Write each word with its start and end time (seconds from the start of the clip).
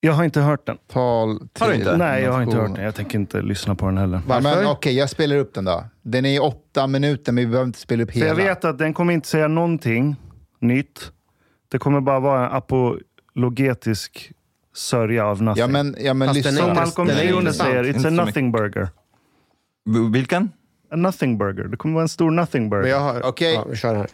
Jag 0.00 0.12
har 0.12 0.24
inte 0.24 0.40
hört 0.40 0.66
den. 0.66 0.78
Tal 0.92 1.38
till 1.38 1.48
Har 1.62 1.68
du 1.68 1.74
inte? 1.74 1.96
Nej, 1.96 2.22
jag 2.22 2.32
har 2.32 2.42
inte 2.42 2.56
hört 2.56 2.74
den. 2.74 2.84
Jag 2.84 2.94
tänker 2.94 3.18
inte 3.18 3.42
lyssna 3.42 3.74
på 3.74 3.86
den 3.86 3.98
heller. 3.98 4.16
Va, 4.16 4.22
Varför? 4.26 4.56
Men 4.56 4.66
okej, 4.66 4.96
jag 4.96 5.10
spelar 5.10 5.36
upp 5.36 5.54
den 5.54 5.64
då. 5.64 5.84
Den 6.02 6.24
är 6.24 6.34
i 6.34 6.38
åtta 6.38 6.86
minuter, 6.86 7.32
men 7.32 7.44
vi 7.44 7.50
behöver 7.50 7.66
inte 7.66 7.78
spela 7.78 8.02
upp 8.02 8.10
För 8.10 8.18
hela. 8.18 8.28
jag 8.28 8.34
vet 8.34 8.64
att 8.64 8.78
den 8.78 8.94
kommer 8.94 9.12
inte 9.12 9.28
säga 9.28 9.48
någonting 9.48 10.16
nytt. 10.58 11.12
Det 11.70 11.78
kommer 11.78 12.00
bara 12.00 12.20
vara 12.20 12.46
en 12.46 12.52
apologetisk 12.52 14.32
sörja 14.74 15.26
av 15.26 15.42
nothing. 15.42 15.60
Ja, 15.60 15.66
men, 15.66 15.96
ja, 16.00 16.14
men 16.14 16.32
lyssna. 16.32 16.50
är 16.50 16.56
Som 16.56 16.74
Malcolm 16.74 17.08
Leone 17.08 17.52
säger, 17.52 17.84
it's 17.84 17.96
a 17.96 18.00
så 18.02 18.10
nothing 18.10 18.52
burger. 18.52 18.88
Vilken? 20.12 20.50
A 20.90 20.96
nothing 20.96 21.38
burger. 21.38 21.64
Det 21.64 21.76
kommer 21.76 21.94
vara 21.94 22.02
en 22.02 22.08
stor 22.08 22.30
nothing 22.30 22.70
burger. 22.70 22.82
Men 22.82 22.90
jag 22.90 23.00
har... 23.00 23.26
Okej. 23.26 23.54
Ja, 23.54 23.64
vi 23.70 23.76
kör 23.76 23.94
här. 23.94 24.06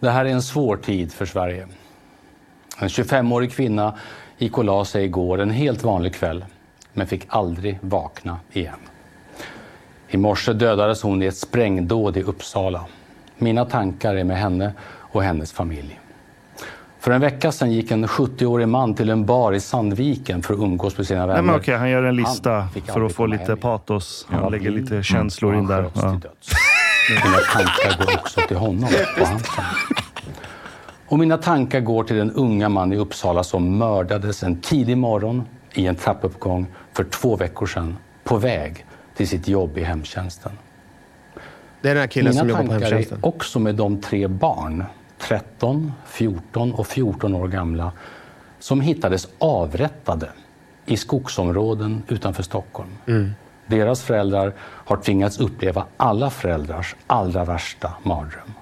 Det 0.00 0.10
här 0.10 0.24
är 0.24 0.30
en 0.30 0.42
svår 0.42 0.76
tid 0.76 1.12
för 1.12 1.26
Sverige. 1.26 1.68
En 2.78 2.88
25-årig 2.88 3.52
kvinna 3.52 3.98
gick 4.44 4.58
och 4.58 4.64
la 4.64 4.84
sig 4.84 5.04
igår 5.04 5.40
en 5.40 5.50
helt 5.50 5.84
vanlig 5.84 6.14
kväll, 6.14 6.44
men 6.92 7.06
fick 7.06 7.24
aldrig 7.28 7.78
vakna 7.80 8.38
igen. 8.52 8.78
I 10.08 10.16
morse 10.16 10.52
dödades 10.52 11.02
hon 11.02 11.22
i 11.22 11.26
ett 11.26 11.36
sprängdåd 11.36 12.16
i 12.16 12.22
Uppsala. 12.22 12.84
Mina 13.38 13.64
tankar 13.64 14.14
är 14.14 14.24
med 14.24 14.38
henne 14.38 14.72
och 15.12 15.22
hennes 15.22 15.52
familj. 15.52 16.00
För 17.00 17.10
en 17.10 17.20
vecka 17.20 17.52
sedan 17.52 17.72
gick 17.72 17.90
en 17.90 18.06
70-årig 18.06 18.68
man 18.68 18.94
till 18.94 19.10
en 19.10 19.26
bar 19.26 19.52
i 19.52 19.60
Sandviken 19.60 20.42
för 20.42 20.54
att 20.54 20.60
umgås 20.60 20.96
med 20.96 21.06
sina 21.06 21.26
vänner. 21.26 21.34
Nej, 21.34 21.42
men 21.42 21.60
okej, 21.60 21.76
han 21.76 21.90
gör 21.90 22.02
en 22.02 22.16
lista 22.16 22.68
för 22.86 23.06
att 23.06 23.12
få 23.12 23.26
lite 23.26 23.44
hem. 23.44 23.58
patos. 23.58 24.26
Han 24.30 24.42
var 24.42 24.50
lägger 24.50 24.70
lite 24.70 25.02
känslor 25.02 25.54
in 25.54 25.66
där. 25.66 25.90
Ja. 25.94 26.20
Mina 27.10 27.38
tankar 27.52 28.04
går 28.06 28.14
också 28.14 28.40
till 28.48 28.56
honom 28.56 28.88
och 29.20 29.26
hans 29.26 29.46
familj. 29.48 30.03
Och 31.06 31.18
mina 31.18 31.38
tankar 31.38 31.80
går 31.80 32.04
till 32.04 32.16
den 32.16 32.32
unga 32.32 32.68
man 32.68 32.92
i 32.92 32.96
Uppsala 32.96 33.44
som 33.44 33.78
mördades 33.78 34.42
en 34.42 34.60
tidig 34.60 34.98
morgon 34.98 35.42
i 35.74 35.86
en 35.86 35.96
trappuppgång 35.96 36.66
för 36.92 37.04
två 37.04 37.36
veckor 37.36 37.66
sedan 37.66 37.96
på 38.24 38.36
väg 38.36 38.84
till 39.16 39.28
sitt 39.28 39.48
jobb 39.48 39.78
i 39.78 39.82
hemtjänsten. 39.82 40.52
Det 41.80 41.90
är 41.90 41.94
den 41.94 42.00
här 42.00 42.08
killen 42.08 42.30
Mina 42.30 42.40
som 42.40 42.48
jobbar 42.48 42.62
på 42.62 42.68
tankar 42.68 42.90
hemtjänsten. 42.90 43.18
är 43.22 43.26
också 43.26 43.58
med 43.58 43.74
de 43.74 44.00
tre 44.00 44.26
barn, 44.26 44.84
13, 45.18 45.92
14 46.06 46.72
och 46.72 46.86
14 46.86 47.34
år 47.34 47.48
gamla, 47.48 47.92
som 48.58 48.80
hittades 48.80 49.28
avrättade 49.38 50.28
i 50.86 50.96
skogsområden 50.96 52.02
utanför 52.08 52.42
Stockholm. 52.42 52.90
Mm. 53.06 53.30
Deras 53.66 54.02
föräldrar 54.02 54.52
har 54.60 54.96
tvingats 54.96 55.40
uppleva 55.40 55.84
alla 55.96 56.30
föräldrars 56.30 56.96
allra 57.06 57.44
värsta 57.44 57.92
mardröm. 58.02 58.53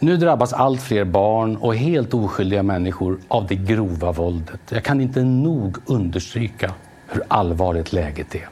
Nu 0.00 0.16
drabbas 0.16 0.52
allt 0.52 0.82
fler 0.82 1.04
barn 1.04 1.56
och 1.56 1.76
helt 1.76 2.14
oskyldiga 2.14 2.62
människor 2.62 3.18
av 3.28 3.46
det 3.46 3.54
grova 3.54 4.12
våldet. 4.12 4.60
Jag 4.68 4.84
kan 4.84 5.00
inte 5.00 5.22
nog 5.22 5.76
understryka 5.86 6.72
hur 7.06 7.22
allvarligt 7.28 7.92
läget 7.92 8.34
är. 8.34 8.48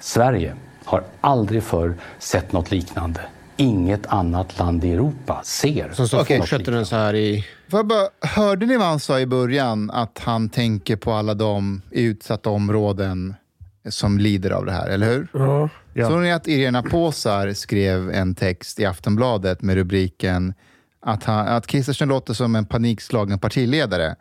Sverige 0.00 0.54
har 0.84 1.04
aldrig 1.20 1.62
förr 1.62 1.94
sett 2.18 2.52
något 2.52 2.70
liknande. 2.70 3.20
Inget 3.56 4.06
annat 4.06 4.58
land 4.58 4.84
i 4.84 4.92
Europa 4.92 5.40
ser 5.44 5.92
Så, 5.92 6.08
så 6.08 6.20
Okej. 6.20 6.38
fortsätter 6.38 6.72
den 6.72 6.86
så 6.86 6.96
här 6.96 7.14
i... 7.14 7.44
Bara, 7.70 8.08
hörde 8.20 8.66
ni 8.66 8.76
vad 8.76 8.86
han 8.86 9.00
sa 9.00 9.20
i 9.20 9.26
början? 9.26 9.90
Att 9.90 10.18
han 10.18 10.48
tänker 10.48 10.96
på 10.96 11.12
alla 11.12 11.34
de 11.34 11.82
i 11.90 12.02
utsatta 12.02 12.50
områden 12.50 13.34
som 13.90 14.18
lider 14.18 14.50
av 14.50 14.66
det 14.66 14.72
här, 14.72 14.88
eller 14.88 15.06
hur? 15.06 15.28
Ja. 15.32 15.68
Ja. 15.94 16.08
Såg 16.08 16.20
ni 16.20 16.32
att 16.32 16.48
Irena 16.48 16.82
Påsar 16.82 17.52
skrev 17.52 18.10
en 18.10 18.34
text 18.34 18.80
i 18.80 18.84
Aftonbladet 18.84 19.62
med 19.62 19.76
rubriken 19.76 20.54
att, 21.00 21.24
han, 21.24 21.48
att 21.48 21.66
Kristersson 21.66 22.08
låter 22.08 22.34
som 22.34 22.56
en 22.56 22.66
panikslagen 22.66 23.38
partiledare. 23.38 24.16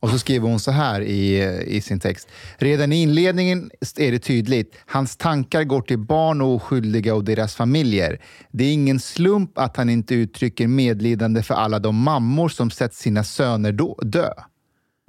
Och 0.00 0.10
så 0.10 0.18
skriver 0.18 0.48
hon 0.48 0.60
så 0.60 0.70
här 0.70 1.00
i, 1.00 1.42
i 1.66 1.80
sin 1.80 2.00
text. 2.00 2.28
Redan 2.56 2.92
i 2.92 3.02
inledningen 3.02 3.70
är 3.96 4.12
det 4.12 4.18
tydligt. 4.18 4.76
Hans 4.86 5.16
tankar 5.16 5.64
går 5.64 5.80
till 5.80 5.98
barn 5.98 6.40
och 6.40 6.54
oskyldiga 6.54 7.14
och 7.14 7.24
deras 7.24 7.54
familjer. 7.54 8.20
Det 8.50 8.64
är 8.64 8.72
ingen 8.72 9.00
slump 9.00 9.58
att 9.58 9.76
han 9.76 9.90
inte 9.90 10.14
uttrycker 10.14 10.66
medlidande 10.66 11.42
för 11.42 11.54
alla 11.54 11.78
de 11.78 11.96
mammor 11.96 12.48
som 12.48 12.70
sett 12.70 12.94
sina 12.94 13.24
söner 13.24 13.72
dö. 14.02 14.30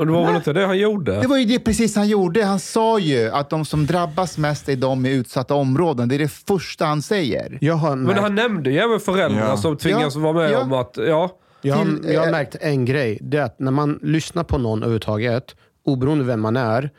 Och 0.10 0.16
det 0.16 0.20
var 0.22 0.26
väl 0.28 0.36
inte 0.36 0.54
det 0.54 0.66
han 0.66 0.78
gjorde? 0.78 1.22
Det 1.22 1.28
var 1.28 1.38
ju 1.38 1.46
det 1.46 1.60
precis 1.60 1.96
han 1.96 2.08
gjorde. 2.08 2.44
Han 2.44 2.60
sa 2.60 3.00
ju 3.00 3.30
att 3.30 3.50
de 3.50 3.66
som 3.66 3.86
drabbas 3.86 4.38
mest 4.38 4.70
är 4.70 4.76
de 4.76 5.06
i 5.06 5.14
utsatta 5.14 5.56
områden. 5.56 6.10
Det 6.10 6.16
är 6.16 6.20
det 6.20 6.32
första 6.48 6.86
han 6.86 7.02
säger. 7.02 7.58
Jag 7.62 7.76
har 7.76 7.96
Men 7.96 8.18
han 8.18 8.36
nämnde 8.36 8.72
ju 8.72 8.78
även 8.80 9.00
föräldrar 9.00 9.48
Ja. 9.48 9.58
som 9.58 9.78
tvingas 9.78 10.16
Ja, 10.16 10.22
vara 10.22 10.34
med 10.34 10.52
ja. 10.52 10.62
om 10.62 10.74
att... 10.74 10.98
Ja, 11.08 11.30
jag, 11.62 11.76
har, 11.76 11.88
jag 12.12 12.20
har 12.20 12.28
eh, 12.28 12.32
märkt 12.32 12.56
en 12.62 12.86
grej. 12.86 13.18
Det 13.22 13.38
är 13.38 13.42
att 13.44 13.60
när 13.60 13.72
man 13.72 14.00
lyssnar 14.02 14.44
på 14.44 14.58
någon 14.58 14.80
överhuvudtaget, 14.80 15.56
oberoende 15.86 16.24
vem 16.24 16.42
man 16.42 16.58
är, 16.58 16.90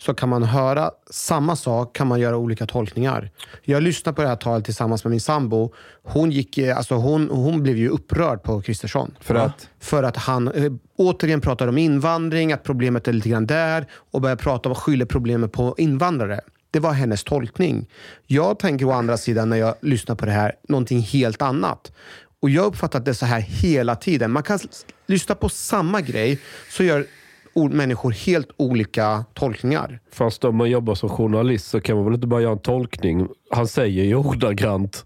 så 0.00 0.14
kan 0.14 0.28
man 0.28 0.42
höra 0.42 0.90
samma 1.10 1.56
sak, 1.56 1.96
kan 1.96 2.06
man 2.06 2.20
göra 2.20 2.36
olika 2.36 2.66
tolkningar. 2.66 3.30
Jag 3.62 3.82
lyssnade 3.82 4.16
på 4.16 4.22
det 4.22 4.28
här 4.28 4.36
talet 4.36 4.64
tillsammans 4.64 5.04
med 5.04 5.10
min 5.10 5.20
sambo. 5.20 5.72
Hon, 6.02 6.30
gick, 6.30 6.58
eh, 6.58 6.76
alltså 6.76 6.94
hon, 6.94 7.30
hon 7.30 7.62
blev 7.62 7.76
ju 7.76 7.88
upprörd 7.88 8.42
på 8.42 8.62
Kristersson. 8.62 9.14
För 9.20 9.34
att? 9.34 9.68
För 9.80 10.02
att 10.02 10.16
han 10.16 10.48
eh, 10.48 10.72
återigen 10.96 11.40
pratar 11.40 11.68
om 11.68 11.78
invandring, 11.78 12.52
att 12.52 12.62
problemet 12.62 13.08
är 13.08 13.12
lite 13.12 13.28
grann 13.28 13.46
där 13.46 13.86
och 14.10 14.20
börjar 14.20 14.36
prata 14.36 14.68
om 14.68 14.70
och 14.70 14.78
skyller 14.78 15.06
problemet 15.06 15.52
på 15.52 15.74
invandrare. 15.78 16.40
Det 16.70 16.80
var 16.80 16.92
hennes 16.92 17.24
tolkning. 17.24 17.86
Jag 18.26 18.58
tänker 18.58 18.86
å 18.86 18.92
andra 18.92 19.16
sidan 19.16 19.50
när 19.50 19.56
jag 19.56 19.74
lyssnar 19.80 20.14
på 20.14 20.26
det 20.26 20.32
här, 20.32 20.52
någonting 20.68 21.00
helt 21.00 21.42
annat. 21.42 21.92
Och 22.40 22.50
jag 22.50 22.66
uppfattar 22.66 22.98
att 22.98 23.04
det 23.04 23.10
är 23.10 23.12
så 23.12 23.26
här 23.26 23.40
hela 23.40 23.96
tiden. 23.96 24.30
Man 24.30 24.42
kan 24.42 24.58
lyssna 25.06 25.34
på 25.34 25.48
samma 25.48 26.00
grej, 26.00 26.38
så 26.70 26.84
gör 26.84 27.06
människor 27.54 28.10
helt 28.10 28.48
olika 28.56 29.24
tolkningar. 29.34 30.00
fast 30.12 30.44
om 30.44 30.56
man 30.56 30.70
jobbar 30.70 30.94
som 30.94 31.08
journalist 31.08 31.66
så 31.70 31.80
kan 31.80 31.96
man 31.96 32.04
väl 32.04 32.14
inte 32.14 32.26
bara 32.26 32.40
göra 32.42 32.52
en 32.52 32.58
tolkning. 32.58 33.28
Han 33.50 33.66
säger 33.68 34.04
ju 34.04 34.14
ordagrant 34.14 35.04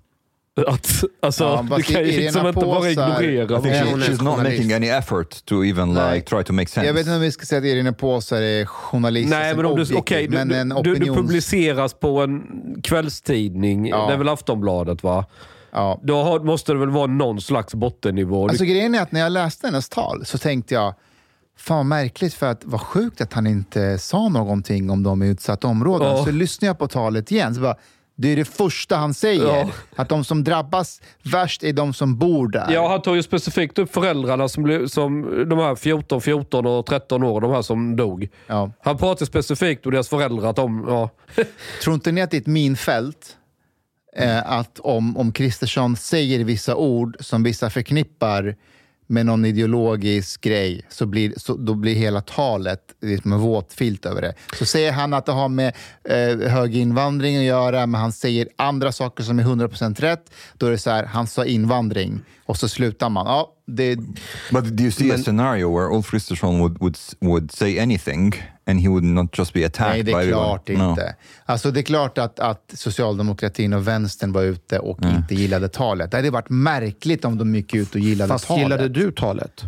Att, 0.67 1.05
alltså, 1.23 1.45
Ja, 1.45 1.77
du 1.77 1.83
kan 1.83 2.05
ju 2.05 2.21
liksom 2.21 2.47
inte 2.47 2.61
bara 2.61 2.91
ignorera. 2.91 3.45
I 3.59 3.63
think 3.63 3.75
she, 3.75 4.13
she's 4.13 4.25
not 4.25 4.37
making 4.39 4.73
any 4.73 4.89
effort 4.89 5.45
to 5.45 5.65
even 5.65 5.93
Nej. 5.95 6.15
like 6.15 6.27
try 6.29 6.45
to 6.45 6.53
make 6.53 6.71
sense. 6.71 6.87
Jag 6.87 6.95
vet 6.95 7.01
inte 7.07 7.15
om 7.15 7.21
vi 7.21 7.33
ska 7.33 7.47
säga 7.47 7.59
att 7.59 7.65
Irina 7.65 7.93
Påsar 7.93 8.43
är 8.43 8.65
journalist. 8.67 9.31
Nej, 9.31 9.57
men 9.57 9.65
om 9.67 9.77
du, 9.77 9.95
okej, 9.97 10.29
du, 10.29 10.39
en 10.39 10.49
du, 10.49 10.55
du, 10.55 10.83
du 10.83 10.91
opinions... 10.91 11.17
publiceras 11.17 11.95
på 11.95 12.21
en 12.21 12.43
kvällstidning, 12.85 13.89
Ja. 13.89 14.07
det 14.07 14.13
är 14.13 14.17
väl 14.19 14.29
Aftonbladet 14.29 15.03
va? 15.03 15.25
Ja. 15.73 16.01
Då 16.03 16.23
har, 16.23 16.41
måste 16.41 16.73
det 16.73 16.79
väl 16.79 16.91
vara 16.91 17.07
någon 17.07 17.41
slags 17.41 17.75
bottennivå. 17.75 18.49
Alltså 18.49 18.65
grejen 18.65 18.95
är 18.95 19.03
att 19.03 19.13
när 19.13 19.21
jag 19.21 19.33
läste 19.33 19.67
hennes 19.67 19.89
tal 19.89 20.25
så 20.27 20.39
tänkte 20.39 20.75
jag, 20.75 20.95
fan 21.57 21.77
vad 21.77 21.87
märkligt 21.87 22.35
för 22.35 22.47
att 22.47 22.65
vad 22.65 22.81
sjukt 22.81 23.21
att 23.21 23.33
han 23.33 23.47
inte 23.47 23.99
sa 23.99 24.29
någonting 24.29 24.91
om 24.91 25.03
de 25.03 25.23
utsatta 25.23 25.69
områdena. 25.69 26.11
Ja. 26.11 26.25
Så 26.25 26.31
lyssnade 26.31 26.67
jag 26.67 26.79
på 26.79 26.89
talet 26.89 27.31
igen. 27.33 27.55
Så 27.55 27.61
bara, 27.61 27.77
det 28.15 28.29
är 28.29 28.37
det 28.37 28.45
första 28.45 28.97
han 28.97 29.15
säger. 29.15 29.57
Ja. 29.57 29.71
Att 29.97 30.09
de 30.09 30.25
som 30.25 30.45
drabbas 30.45 31.01
värst 31.23 31.65
är 31.65 31.73
de 31.73 31.95
som 31.95 32.19
bor 32.19 32.49
där. 32.49 32.73
ja, 32.73 32.89
han 32.89 33.03
tog 33.03 33.17
ju 33.17 33.23
specifikt 33.23 33.79
upp 33.79 33.93
föräldrarna 33.95 34.49
som, 34.49 34.63
blev, 34.63 34.87
som 34.87 35.23
de 35.49 35.59
här 35.59 35.75
14, 35.75 36.21
14 36.21 36.67
och 36.67 36.87
13 36.87 37.23
år, 37.23 37.41
de 37.41 37.51
här 37.51 37.63
som 37.63 37.97
dog. 37.97 38.29
Ja. 38.47 38.71
Han 38.81 38.97
pratade 38.97 39.27
specifikt 39.27 39.87
om 39.87 39.93
deras 39.93 40.09
föräldrar. 40.09 40.51
Att 40.51 40.57
de, 40.57 40.85
ja. 40.89 41.11
Tror 41.83 41.95
inte 41.95 42.13
ni 42.13 42.21
att 42.21 42.31
det 42.31 42.37
är 42.37 42.41
ett 42.41 42.47
minfält? 42.47 43.37
Eh, 44.17 44.53
att 44.53 44.79
om, 44.79 45.17
om 45.17 45.33
Kristersson 45.33 45.97
säger 45.97 46.45
vissa 46.45 46.77
ord 46.77 47.17
som 47.21 47.43
vissa 47.43 47.71
förknippar 47.71 48.57
med 49.13 49.27
någon 49.27 49.45
ideologisk 49.45 50.41
grej, 50.41 50.87
så 50.89 51.07
blir, 51.07 51.33
så, 51.37 51.57
då 51.57 51.75
blir 51.75 51.95
hela 51.95 52.21
talet 52.21 52.81
liksom 53.01 53.33
en 53.33 53.39
våt 53.39 53.73
filt 53.73 54.07
över 54.07 54.23
det. 54.23 54.35
Så 54.59 54.67
säger 54.67 54.93
han 54.93 55.15
att 55.15 55.27
det 55.27 55.33
har 55.33 55.49
med 55.49 55.75
eh, 56.05 56.51
hög 56.51 56.77
invandring 56.77 57.37
att 57.37 57.45
göra, 57.45 57.87
men 57.87 58.01
han 58.01 58.13
säger 58.13 58.49
andra 58.57 58.93
saker 58.93 59.25
som 59.25 59.39
är 59.39 59.43
100% 59.43 60.01
rätt. 60.01 60.31
Då 60.55 60.67
är 60.67 60.71
det 60.71 60.79
så 60.79 60.91
här, 60.91 61.05
han 61.05 61.27
sa 61.27 61.45
invandring, 61.45 62.21
och 62.47 62.57
så 62.57 62.69
slutar 62.69 63.09
man. 63.09 63.27
Ja, 63.27 63.53
det, 63.67 63.97
But 64.51 64.77
do 64.77 64.83
you 64.83 64.93
see 64.93 65.13
a 65.13 65.19
scenario 65.19 65.79
where 65.79 65.97
Ulf 65.97 66.11
Kristersson 66.11 66.59
would, 66.59 66.79
would, 66.79 66.97
would 67.21 67.53
say 67.53 67.79
anything 67.79 68.35
and 68.67 68.81
he 68.81 68.89
would 68.89 69.05
not 69.05 69.39
just 69.39 69.53
be 69.53 69.67
attacked 69.67 69.93
nej, 69.93 70.03
det 70.03 70.13
är 70.13 70.17
everyone? 70.17 70.45
klart 70.45 70.69
No. 70.69 70.91
inte. 70.91 71.15
Alltså, 71.45 71.71
det 71.71 71.81
är 71.81 71.83
klart 71.83 72.19
att, 72.19 72.41
att 72.41 72.73
socialdemokratin 72.75 73.73
och 73.73 73.89
vänstern 73.89 74.33
var 74.33 74.43
ute 74.43 74.79
och 74.79 74.99
inte 75.05 75.35
gillade 75.35 75.69
talet. 75.69 76.11
Det 76.11 76.17
hade 76.17 76.31
varit 76.31 76.51
märkligt 76.51 77.25
om 77.25 77.39
de 77.39 77.55
gick 77.55 77.75
ut 77.75 77.95
och 77.95 78.01
gillade 78.01 78.29
Fast 78.29 78.47
talet. 78.47 78.63
gillade 78.63 78.89
du 78.89 79.13
talet? 79.13 79.61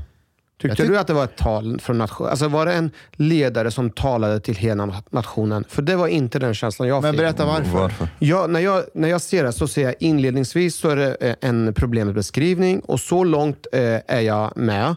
Tyckte 0.63 0.83
Jag 0.83 0.89
tyck- 0.89 0.93
du 0.93 0.99
att 0.99 1.07
det 1.07 1.13
var 1.15 1.25
ett 1.25 1.37
tal 1.37 1.81
från 1.81 1.99
nation? 1.99 2.27
Alltså 2.29 2.49
var 2.49 2.67
det 2.67 2.73
en 2.73 2.91
ledare 3.13 3.71
som 3.71 3.91
talade 3.91 4.41
till 4.41 4.55
hela 4.57 5.03
nationen? 5.11 5.65
För 5.69 5.83
det 5.83 5.97
var 5.97 6.07
inte 6.09 6.39
den 6.39 6.55
känslan 6.55 6.89
jag 6.89 7.03
Men 7.03 7.13
fick. 7.13 7.19
berätta 7.21 7.47
varför. 7.47 7.71
Varför? 7.79 8.09
Ja, 8.19 8.47
när, 8.47 8.61
jag, 8.61 8.85
när 8.95 9.09
jag 9.09 9.21
ser 9.21 9.45
det 9.45 9.53
så 9.53 9.69
ser 9.69 9.83
jag 9.83 9.95
inledningsvis 10.01 10.77
så 10.77 10.89
är 10.89 10.97
det 10.97 11.15
eh, 11.21 11.35
en 11.41 11.75
problembeskrivning 11.75 12.81
och 12.81 13.01
så 13.01 13.25
långt 13.25 13.67
eh, 13.73 13.81
är 14.07 14.21
jag 14.21 14.57
med. 14.57 14.95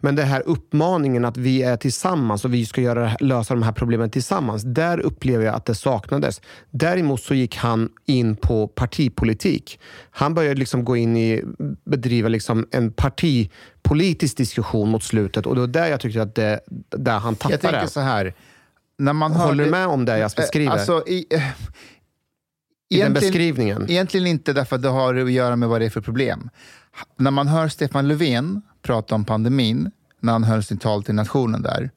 Men 0.00 0.16
det 0.16 0.22
här 0.22 0.42
uppmaningen 0.46 1.24
att 1.24 1.36
vi 1.36 1.62
är 1.62 1.76
tillsammans 1.76 2.44
och 2.44 2.54
vi 2.54 2.66
ska 2.66 2.80
göra, 2.80 3.16
lösa 3.20 3.54
de 3.54 3.62
här 3.62 3.72
problemen 3.72 4.10
tillsammans. 4.10 4.62
Där 4.62 5.00
upplever 5.00 5.44
jag 5.44 5.54
att 5.54 5.64
det 5.64 5.74
saknades. 5.74 6.40
Däremot 6.70 7.22
så 7.22 7.34
gick 7.34 7.56
han 7.56 7.88
in 8.06 8.36
på 8.36 8.68
partipolitik. 8.68 9.80
Han 10.10 10.34
började 10.34 10.60
liksom 10.60 10.84
gå 10.84 10.96
in 10.96 11.16
i, 11.16 11.44
bedriva 11.84 12.28
liksom 12.28 12.66
en 12.70 12.92
partipolitisk 12.92 14.36
diskussion 14.36 14.88
mot 14.88 15.02
slutet 15.02 15.46
och 15.46 15.54
det 15.54 15.60
var 15.60 15.68
där 15.68 15.86
jag 15.86 16.00
tyckte 16.00 16.22
att 16.22 16.34
det, 16.34 16.60
där 16.90 17.18
han 17.18 17.34
tappade. 17.34 17.54
Jag 17.54 17.60
tänker 17.60 17.86
så 17.86 18.00
här. 18.00 18.34
När 18.98 19.12
man 19.12 19.32
hör 19.32 19.46
Håller 19.46 19.64
du 19.64 19.70
med 19.70 19.86
om 19.86 20.04
det 20.04 20.18
jag 20.18 20.30
beskriver? 20.36 20.66
Eh, 20.66 20.72
Alltså, 20.72 21.04
i, 21.06 21.26
eh, 21.30 21.42
I 22.88 23.00
den 23.00 23.12
beskrivningen? 23.12 23.90
Egentligen 23.90 24.26
inte 24.26 24.52
därför 24.52 24.76
att 24.76 24.82
det 24.82 24.88
har 24.88 25.14
att 25.14 25.32
göra 25.32 25.56
med 25.56 25.68
vad 25.68 25.80
det 25.80 25.84
är 25.84 25.90
för 25.90 26.00
problem. 26.00 26.50
När 27.16 27.30
man 27.30 27.48
hör 27.48 27.68
Stefan 27.68 28.08
Löfven 28.08 28.62
prata 28.86 29.14
om 29.14 29.24
pandemin, 29.24 29.90
när 30.20 30.32
han 30.32 30.44
höll 30.44 30.62
sitt 30.62 30.80
tal 30.80 31.02
till 31.04 31.14
nationen 31.14 31.62
där, 31.62 31.90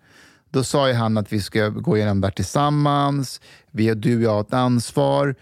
då 0.49 0.63
sa 0.63 0.87
ju 0.87 0.93
han 0.93 1.17
att 1.17 1.33
vi 1.33 1.41
ska 1.41 1.69
gå 1.69 1.97
igenom 1.97 2.21
det 2.21 2.27
här 2.27 2.31
tillsammans, 2.31 3.41
vi, 3.71 3.93
du 3.93 4.15
och 4.15 4.21
jag 4.21 4.31
har 4.31 4.41
ett 4.41 4.53
ansvar. 4.53 5.35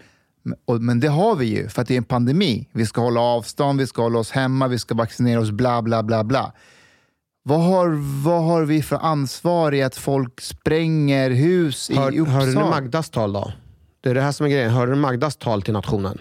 Men- 0.80 1.00
det 1.00 1.08
har 1.08 1.36
vi 1.36 1.46
ju, 1.46 1.68
för 1.68 1.82
att 1.82 1.88
det 1.88 1.94
är 1.94 1.98
en 1.98 2.04
pandemi. 2.04 2.68
Vi 2.72 2.86
ska 2.86 3.00
hålla 3.00 3.20
avstånd, 3.20 3.80
vi 3.80 3.86
ska 3.86 4.02
hålla 4.02 4.18
oss 4.18 4.30
hemma, 4.30 4.68
vi 4.68 4.78
ska 4.78 4.94
vaccinera 4.94 5.40
oss, 5.40 5.50
bla 5.50 5.82
bla 5.82 6.02
bla 6.02 6.24
bla. 6.24 6.52
Vad 7.42 7.60
har, 7.60 7.88
vad 8.24 8.44
har 8.44 8.62
vi 8.64 8.82
för 8.82 8.96
ansvar 8.96 9.74
i 9.74 9.82
att 9.82 9.96
folk 9.96 10.40
spränger 10.40 11.30
hus 11.30 11.90
i 11.90 11.96
Hör, 11.96 12.18
Uppsala? 12.18 12.30
hörde 12.40 12.52
du 12.52 12.58
Magdas 12.58 13.10
tal 13.10 13.32
då? 13.32 13.52
Det 14.00 14.10
är 14.10 14.14
det 14.14 14.20
här 14.22 14.32
som 14.32 14.46
är 14.46 14.50
grejen. 14.50 14.70
Hörde 14.70 14.92
du 14.92 14.98
Magdas 14.98 15.36
tal 15.36 15.62
till 15.62 15.72
nationen? 15.72 16.18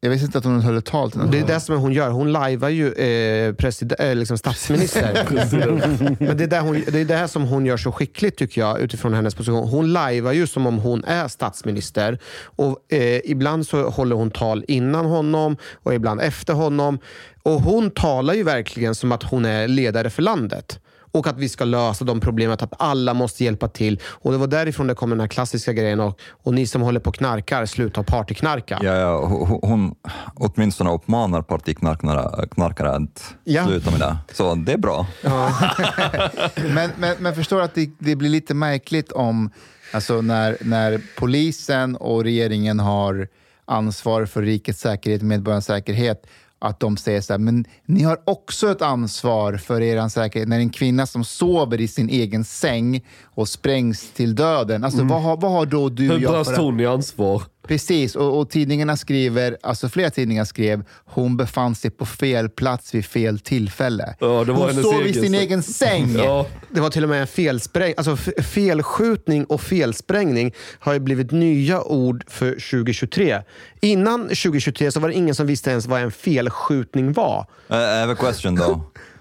Jag 0.00 0.10
visste 0.10 0.26
inte 0.26 0.38
att 0.38 0.44
hon 0.44 0.60
höll 0.60 0.76
ett 0.76 0.84
tal 0.84 1.10
till 1.10 1.20
någon. 1.20 1.30
Det 1.30 1.38
är 1.38 1.46
det 1.46 1.60
som 1.60 1.78
hon 1.78 1.92
gör. 1.92 2.10
Hon 2.10 2.32
lajvar 2.32 2.68
ju 2.68 2.92
eh, 2.92 3.54
president, 3.54 4.00
eh, 4.00 4.14
liksom 4.14 4.38
statsminister. 4.38 5.26
Men 6.18 6.36
det 6.36 6.44
är, 6.44 6.48
det, 6.48 6.60
hon, 6.60 6.82
det 6.92 7.00
är 7.00 7.04
det 7.04 7.16
här 7.16 7.26
som 7.26 7.42
hon 7.42 7.66
gör 7.66 7.76
så 7.76 7.92
skickligt 7.92 8.38
tycker 8.38 8.60
jag 8.60 8.80
utifrån 8.80 9.14
hennes 9.14 9.34
position. 9.34 9.68
Hon 9.68 9.92
lajvar 9.92 10.32
ju 10.32 10.46
som 10.46 10.66
om 10.66 10.78
hon 10.78 11.04
är 11.04 11.28
statsminister. 11.28 12.18
Och 12.42 12.92
eh, 12.92 13.20
Ibland 13.24 13.66
så 13.66 13.90
håller 13.90 14.16
hon 14.16 14.30
tal 14.30 14.64
innan 14.68 15.06
honom 15.06 15.56
och 15.82 15.94
ibland 15.94 16.20
efter 16.20 16.54
honom. 16.54 16.98
Och 17.42 17.60
Hon 17.62 17.90
talar 17.90 18.34
ju 18.34 18.42
verkligen 18.42 18.94
som 18.94 19.12
att 19.12 19.22
hon 19.22 19.44
är 19.44 19.68
ledare 19.68 20.10
för 20.10 20.22
landet. 20.22 20.80
Och 21.16 21.26
att 21.26 21.38
vi 21.38 21.48
ska 21.48 21.64
lösa 21.64 22.04
de 22.04 22.20
problemet, 22.20 22.62
att 22.62 22.72
alla 22.78 23.14
måste 23.14 23.44
hjälpa 23.44 23.68
till. 23.68 24.00
Och 24.06 24.32
Det 24.32 24.38
var 24.38 24.46
därifrån 24.46 24.86
det 24.86 24.94
kom 24.94 25.10
den 25.10 25.20
här 25.20 25.26
klassiska 25.28 25.72
grejen. 25.72 26.00
Och, 26.00 26.20
och 26.30 26.54
ni 26.54 26.66
som 26.66 26.82
håller 26.82 27.00
på 27.00 27.08
och 27.08 27.14
knarkar, 27.16 27.66
sluta 27.66 28.02
partyknarka. 28.02 28.78
Ja, 28.82 28.94
ja, 28.94 29.26
hon, 29.26 29.60
hon 29.62 29.94
åtminstone 30.34 30.90
uppmanar 30.90 31.42
partiknarkare 31.42 32.46
knarkare 32.48 32.90
att 32.90 33.34
Ja. 33.44 33.66
sluta 33.66 33.90
med 33.90 34.00
det. 34.00 34.16
Så 34.34 34.54
det 34.54 34.72
är 34.72 34.78
bra. 34.78 35.06
men, 36.74 36.90
men, 36.98 37.16
men 37.18 37.34
förstår 37.34 37.60
att 37.60 37.74
det, 37.74 37.90
det 37.98 38.16
blir 38.16 38.30
lite 38.30 38.54
märkligt 38.54 39.12
om 39.12 39.50
alltså 39.92 40.20
när, 40.20 40.56
när 40.60 41.00
polisen 41.18 41.96
och 41.96 42.24
regeringen 42.24 42.80
har 42.80 43.28
ansvar 43.64 44.26
för 44.26 44.42
rikets 44.42 44.80
säkerhet, 44.80 45.22
medborgarnas 45.22 45.66
säkerhet, 45.66 46.26
att 46.66 46.80
de 46.80 46.96
säger 46.96 47.20
så 47.20 47.32
här, 47.32 47.38
men 47.38 47.64
ni 47.86 48.02
har 48.02 48.18
också 48.24 48.70
ett 48.70 48.82
ansvar 48.82 49.56
för 49.56 49.80
er 49.80 50.08
säkerhet. 50.08 50.48
När 50.48 50.58
en 50.58 50.70
kvinna 50.70 51.06
som 51.06 51.24
sover 51.24 51.80
i 51.80 51.88
sin 51.88 52.08
egen 52.08 52.44
säng 52.44 53.04
och 53.24 53.48
sprängs 53.48 54.10
till 54.12 54.34
döden, 54.34 54.84
alltså 54.84 55.04
vad, 55.04 55.22
har, 55.22 55.36
vad 55.36 55.52
har 55.52 55.66
då 55.66 55.88
du 55.88 56.08
och 56.08 56.14
Hur 56.14 56.22
jag 56.22 56.32
brast 56.32 56.50
för... 56.50 56.62
hon 56.62 56.80
i 56.80 56.86
ansvar? 56.86 57.42
Precis, 57.66 58.16
och, 58.16 58.40
och 58.40 58.50
tidningarna 58.50 58.96
skriver, 58.96 59.56
alltså 59.62 59.88
flera 59.88 60.10
tidningar 60.10 60.44
skrev, 60.44 60.84
hon 61.04 61.36
befann 61.36 61.74
sig 61.74 61.90
på 61.90 62.06
fel 62.06 62.48
plats 62.48 62.94
vid 62.94 63.06
fel 63.06 63.38
tillfälle. 63.38 64.14
Ja, 64.20 64.44
det 64.44 64.52
var 64.52 64.72
hon 64.72 64.82
sov 64.82 65.06
i 65.06 65.12
sin 65.12 65.22
säng. 65.22 65.34
egen 65.34 65.62
säng. 65.62 66.14
Ja. 66.16 66.46
Det 66.70 66.80
var 66.80 66.90
till 66.90 67.02
och 67.02 67.08
med 67.08 67.20
en 67.20 67.26
felspräng, 67.26 67.94
alltså 67.96 68.16
felskjutning 68.42 69.44
och 69.44 69.60
felsprängning 69.60 70.54
har 70.78 70.92
ju 70.92 70.98
blivit 70.98 71.30
nya 71.30 71.82
ord 71.82 72.24
för 72.26 72.50
2023. 72.50 73.42
Innan 73.80 74.22
2023 74.22 74.92
så 74.92 75.00
var 75.00 75.08
det 75.08 75.14
ingen 75.14 75.34
som 75.34 75.46
visste 75.46 75.70
ens 75.70 75.86
vad 75.86 76.00
en 76.00 76.10
felskjutning 76.10 77.12
var. 77.12 77.46
Uh, 77.70 77.76
I 77.76 78.00
have 78.00 78.12
a 78.12 78.16
question 78.20 78.56
though. 78.56 78.80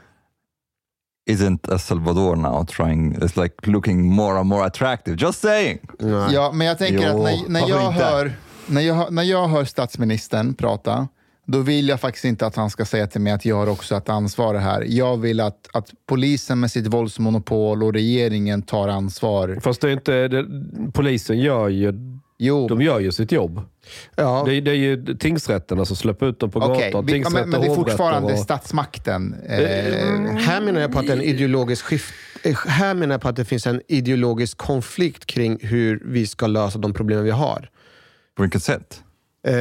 Isn't 1.27 1.71
El 1.71 1.79
Salvador 1.79 2.35
now 2.35 2.63
trying, 2.63 3.15
it's 3.15 3.43
like 3.43 3.55
looking 3.67 4.05
more 4.05 4.39
and 4.39 4.49
more 4.49 4.65
attractive? 4.65 5.17
Just 5.17 5.41
saying! 5.41 5.79
Ja, 6.31 6.51
men 6.53 6.67
jag 6.67 6.77
tänker 6.77 7.09
Jo, 7.11 7.17
att 7.17 7.23
när, 7.23 7.49
när, 7.49 7.69
jag 7.69 7.91
hör, 7.91 8.33
när, 8.67 8.81
jag, 8.81 9.13
när 9.13 9.23
jag 9.23 9.47
hör 9.47 9.65
statsministern 9.65 10.53
prata, 10.53 11.07
då 11.45 11.59
vill 11.59 11.87
jag 11.87 11.99
faktiskt 11.99 12.25
inte 12.25 12.45
att 12.45 12.55
han 12.55 12.69
ska 12.69 12.85
säga 12.85 13.07
till 13.07 13.21
mig 13.21 13.33
att 13.33 13.45
jag 13.45 13.55
har 13.55 13.69
också 13.69 13.95
ett 13.95 14.09
ansvar 14.09 14.55
här. 14.55 14.85
Jag 14.87 15.17
vill 15.17 15.39
att, 15.39 15.69
att 15.73 15.89
polisen 16.05 16.59
med 16.59 16.71
sitt 16.71 16.87
våldsmonopol 16.87 17.83
och 17.83 17.93
regeringen 17.93 18.61
tar 18.61 18.87
ansvar. 18.87 19.59
Fast 19.61 19.81
det 19.81 19.87
är 19.87 19.91
inte, 19.91 20.27
det, 20.27 20.45
polisen 20.93 21.39
gör 21.39 21.69
ju, 21.69 21.93
Jo, 22.37 22.67
de 22.67 22.81
gör 22.81 22.99
ju 22.99 23.11
sitt 23.11 23.31
jobb. 23.31 23.61
Ja, 24.15 24.43
Det, 24.45 24.53
är- 24.55 24.61
det 24.61 24.71
är 24.71 24.75
ju 24.75 25.15
tingsrätterna 25.17 25.85
som 25.85 25.95
släpper 25.95 26.25
ut 26.25 26.39
dem 26.39 26.51
på 26.51 26.59
okej. 26.59 26.85
gatan. 26.91 27.05
vi- 27.05 27.19
ja, 27.21 27.29
men, 27.29 27.49
men 27.49 27.61
det 27.61 27.67
är 27.67 27.75
fortfarande 27.75 28.33
och- 28.33 28.39
statsmakten. 28.39 29.35
Eh, 29.49 29.59
här 30.35 30.61
menar 30.61 30.81
jag 30.81 30.91
på 30.91 30.99
att 30.99 31.07
det 31.07 31.13
är 31.13 31.17
en 31.17 31.23
ideologisk 31.23 31.85
skift. 31.85 32.13
eh, 32.43 32.55
Här 32.67 32.93
menar 32.93 33.13
jag 33.13 33.21
på 33.21 33.27
att 33.29 33.35
det 33.35 33.45
finns 33.45 33.67
en 33.67 33.81
ideologisk 33.87 34.57
konflikt 34.57 35.25
kring 35.25 35.59
hur 35.61 36.01
vi 36.05 36.27
ska 36.27 36.47
lösa 36.47 36.79
de 36.79 36.93
problem 36.93 37.23
vi 37.23 37.31
har. 37.31 37.69
På 38.35 38.41
vilket 38.41 38.63
sätt? 38.63 39.01
Eh, 39.47 39.53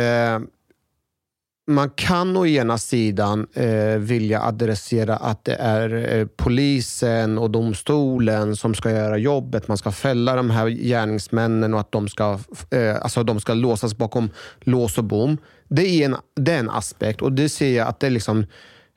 man 1.66 1.90
kan 1.90 2.36
å 2.36 2.46
ena 2.46 2.78
sidan 2.78 3.46
eh, 3.54 3.98
vilja 3.98 4.42
adressera 4.42 5.16
att 5.16 5.44
det 5.44 5.54
är 5.54 6.16
eh, 6.18 6.26
polisen 6.26 7.38
och 7.38 7.50
domstolen 7.50 8.56
som 8.56 8.74
ska 8.74 8.90
göra 8.90 9.18
jobbet. 9.18 9.68
Man 9.68 9.78
ska 9.78 9.92
fälla 9.92 10.36
de 10.36 10.50
här 10.50 10.68
gärningsmännen 10.68 11.74
och 11.74 11.80
att 11.80 11.92
de 11.92 12.08
ska, 12.08 12.38
eh, 12.70 12.96
alltså 13.00 13.22
de 13.22 13.40
ska 13.40 13.54
låsas 13.54 13.96
bakom 13.96 14.30
lås 14.60 14.98
och 14.98 15.04
bom. 15.04 15.38
Det 15.68 15.82
är 15.82 16.04
en, 16.04 16.16
det 16.36 16.52
är 16.52 16.58
en 16.58 16.70
aspekt 16.70 17.22
och 17.22 17.32
det 17.32 17.48
ser 17.48 17.76
jag 17.76 17.88
att 17.88 18.00
det 18.00 18.06
är 18.06 18.10
liksom 18.10 18.46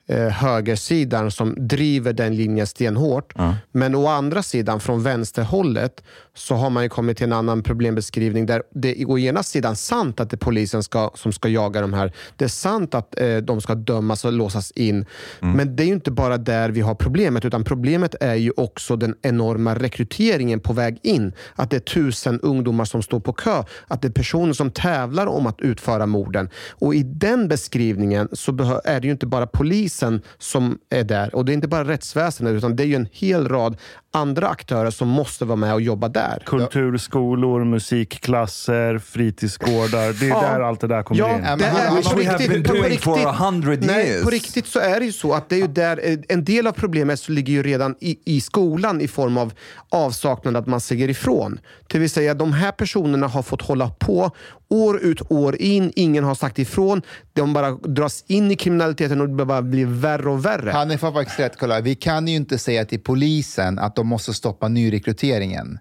eh, 0.08 0.28
högersidan 0.28 1.30
som 1.30 1.54
driver 1.68 2.12
den 2.12 2.36
linjen 2.36 2.66
stenhårt. 2.66 3.34
Men 3.72 3.94
å 3.94 4.06
andra 4.06 4.42
sidan, 4.42 4.80
från 4.80 5.02
vänsterhållet, 5.02 6.02
så 6.38 6.54
har 6.54 6.70
man 6.70 6.82
ju 6.82 6.88
kommit 6.88 7.16
till 7.16 7.26
en 7.26 7.32
annan 7.32 7.62
problembeskrivning 7.62 8.46
där 8.46 8.62
det 8.74 9.02
är 9.02 9.10
å 9.10 9.18
ena 9.18 9.42
sidan 9.42 9.76
sant 9.76 10.20
att 10.20 10.30
det 10.30 10.34
är 10.34 10.38
polisen 10.38 10.82
ska, 10.82 11.10
som 11.14 11.32
ska 11.32 11.48
jaga 11.48 11.80
de 11.80 11.92
här. 11.92 12.12
Det 12.36 12.44
är 12.44 12.48
sant 12.48 12.94
att 12.94 13.20
eh, 13.20 13.36
de 13.36 13.60
ska 13.60 13.74
dömas 13.74 14.24
och 14.24 14.32
låsas 14.32 14.70
in. 14.70 15.06
Men 15.40 15.76
det 15.76 15.82
är 15.82 15.86
ju 15.86 15.92
inte 15.92 16.10
bara 16.10 16.36
där 16.36 16.70
vi 16.70 16.80
har 16.80 16.94
problemet, 16.94 17.44
utan 17.44 17.64
problemet 17.64 18.14
är 18.20 18.34
ju 18.34 18.52
också 18.56 18.96
den 18.96 19.14
enorma 19.22 19.74
rekryteringen 19.74 20.60
på 20.60 20.72
väg 20.72 20.98
in. 21.02 21.32
Att 21.54 21.70
det 21.70 21.76
är 21.76 21.80
tusen 21.80 22.40
ungdomar 22.40 22.84
som 22.84 23.02
står 23.02 23.20
på 23.20 23.32
kö. 23.32 23.62
Att 23.88 24.02
det 24.02 24.08
är 24.08 24.12
personer 24.12 24.52
som 24.52 24.70
tävlar 24.70 25.26
om 25.26 25.46
att 25.46 25.60
utföra 25.60 26.06
morden. 26.06 26.50
Och 26.70 26.94
i 26.94 27.02
den 27.02 27.48
beskrivningen 27.48 28.28
så 28.32 28.80
är 28.84 29.00
det 29.00 29.06
ju 29.06 29.12
inte 29.12 29.26
bara 29.26 29.46
polisen 29.46 30.22
som 30.38 30.78
är 30.90 31.04
där. 31.04 31.34
Och 31.34 31.44
det 31.44 31.52
är 31.52 31.54
inte 31.54 31.68
bara 31.68 31.84
rättsväsendet, 31.84 32.54
utan 32.54 32.76
det 32.76 32.82
är 32.82 32.86
ju 32.86 32.94
en 32.94 33.08
hel 33.12 33.48
rad 33.48 33.76
andra 34.10 34.48
aktörer 34.48 34.90
som 34.90 35.08
måste 35.08 35.44
vara 35.44 35.56
med 35.56 35.74
och 35.74 35.80
jobba 35.80 36.08
där. 36.08 36.42
Kulturskolor, 36.46 37.64
musikklasser, 37.64 38.98
fritidsgårdar. 38.98 40.20
Det 40.20 40.26
är 40.26 40.28
Ja. 40.28 40.40
där 40.40 40.60
allt 40.60 40.80
det 40.80 40.86
där 40.86 41.02
kommer 41.02 41.20
Ja, 41.20 41.34
in. 41.34 41.42
det 41.42 41.48
är, 41.48 41.56
på 41.56 42.22
have 42.22 42.38
riktigt- 42.48 42.66
på 42.66 42.72
riktigt- 42.72 43.86
Nej, 43.86 44.22
på 44.24 44.30
riktigt 44.30 44.66
så 44.66 44.78
är 44.78 45.00
det 45.00 45.06
ju 45.06 45.12
så 45.12 45.32
att 45.34 45.48
det 45.48 45.56
är 45.56 45.60
ju 45.60 45.66
där, 45.66 46.00
eh, 46.04 46.18
en 46.28 46.44
del 46.44 46.66
av 46.66 46.72
problemet 46.72 47.20
så 47.20 47.32
ligger 47.32 47.52
ju 47.52 47.62
redan 47.62 47.94
i, 48.00 48.18
i 48.36 48.40
skolan 48.40 49.00
i 49.00 49.08
form 49.08 49.38
av 49.38 49.52
avsaknad 49.88 50.56
att 50.56 50.66
man 50.66 50.80
säger 50.80 51.08
ifrån. 51.10 51.60
Det 51.86 51.98
vill 51.98 52.10
säga 52.10 52.34
de 52.34 52.52
här 52.52 52.72
personerna 52.72 53.26
har 53.26 53.42
fått 53.42 53.62
hålla 53.62 53.88
på 53.90 54.30
år 54.70 55.00
ut 55.00 55.22
år 55.30 55.56
in, 55.56 55.92
ingen 55.96 56.24
har 56.24 56.34
sagt 56.34 56.58
ifrån. 56.58 57.02
De 57.32 57.52
bara 57.52 57.70
dras 57.70 58.24
in 58.26 58.50
i 58.50 58.56
kriminaliteten 58.56 59.20
och 59.20 59.28
det 59.28 59.44
bara 59.44 59.62
blir 59.62 59.86
värre 59.86 60.30
och 60.30 60.44
värre. 60.44 60.70
Hanif 60.70 61.02
har 61.02 61.12
faktiskt 61.12 61.40
rätt. 61.40 61.58
Kolla. 61.58 61.80
Vi 61.80 61.94
kan 61.94 62.28
ju 62.28 62.36
inte 62.36 62.58
säga 62.58 62.84
till 62.84 63.00
polisen 63.00 63.78
att 63.78 63.96
de 63.96 64.06
måste 64.06 64.34
stoppa 64.34 64.68
nyrekryteringen. 64.68 65.78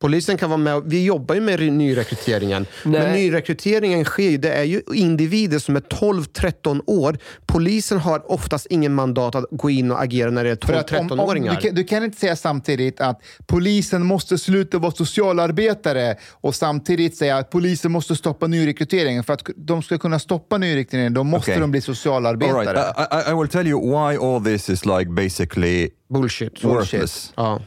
Polisen 0.00 0.36
kan 0.38 0.50
vara 0.50 0.56
med. 0.58 0.82
Vi 0.86 1.04
jobbar 1.04 1.34
ju 1.34 1.40
med 1.40 1.60
re- 1.60 1.70
nyrekryteringen. 1.70 2.66
Nej. 2.84 3.00
Men 3.00 3.12
nyrekryteringen 3.12 4.04
sker 4.04 4.30
ju. 4.30 4.36
Det 4.38 4.52
är 4.52 4.62
ju 4.64 4.82
individer 4.94 5.58
som 5.58 5.76
är 5.76 5.80
12-13 5.80 6.80
år. 6.86 7.18
Polisen 7.46 7.98
har 7.98 8.32
oftast 8.32 8.66
ingen 8.70 8.94
mandat 8.94 9.34
att 9.34 9.44
gå 9.50 9.70
in 9.70 9.90
och 9.90 10.02
agera 10.02 10.30
när 10.30 10.44
det 10.44 10.50
är 10.50 10.66
För 10.66 10.74
att 10.74 10.92
om- 10.92 10.98
om- 10.98 11.08
12-13-åringar. 11.10 11.54
Du 11.54 11.60
kan, 11.60 11.74
du 11.74 11.84
kan 11.84 12.04
inte 12.04 12.18
säga 12.20 12.36
samtidigt 12.36 13.00
att 13.00 13.20
polisen 13.46 14.06
måste 14.06 14.38
sluta 14.38 14.78
vara 14.78 14.92
socialarbetare 14.92 16.16
och 16.30 16.54
samtidigt 16.54 17.16
säga 17.16 17.36
att 17.36 17.50
polisen 17.50 17.92
måste 17.92 18.16
stoppa 18.16 18.46
nyrekryteringen. 18.46 19.24
För 19.24 19.32
att 19.32 19.42
de 19.56 19.82
ska 19.82 19.98
kunna 19.98 20.18
stoppa 20.18 20.58
nyrekryteringen, 20.58 21.14
då 21.14 21.24
måste 21.24 21.50
Okay. 21.50 21.60
de 21.60 21.70
bli 21.70 21.78
All 21.78 21.82
socialarbetare. 21.82 22.62
right, 22.74 22.96
I, 23.12 23.30
I, 23.30 23.32
I 23.32 23.34
will 23.40 23.48
tell 23.48 23.66
you 23.66 23.80
why 23.90 24.16
all 24.16 24.44
this 24.44 24.68
is 24.70 24.86
like 24.86 25.10
basically 25.10 25.88
Bullshit. 26.10 26.64
worthless. 26.64 27.32
Ja. 27.36 27.60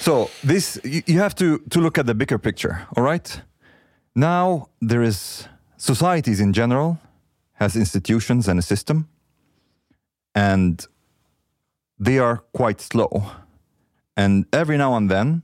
So 0.00 0.30
this 0.44 0.78
you 0.84 1.18
have 1.18 1.34
to 1.36 1.58
to 1.70 1.80
look 1.80 1.98
at 1.98 2.06
the 2.06 2.14
bigger 2.14 2.38
picture. 2.38 2.86
All 2.96 3.02
right. 3.02 3.42
Now 4.14 4.68
there 4.80 5.02
is 5.02 5.48
societies 5.76 6.40
in 6.40 6.52
general 6.52 6.98
has 7.54 7.76
institutions 7.76 8.48
and 8.48 8.58
a 8.58 8.62
system, 8.62 9.08
and 10.34 10.86
they 11.98 12.18
are 12.18 12.38
quite 12.52 12.80
slow. 12.80 13.32
And 14.16 14.46
every 14.52 14.76
now 14.76 14.94
and 14.96 15.10
then 15.10 15.42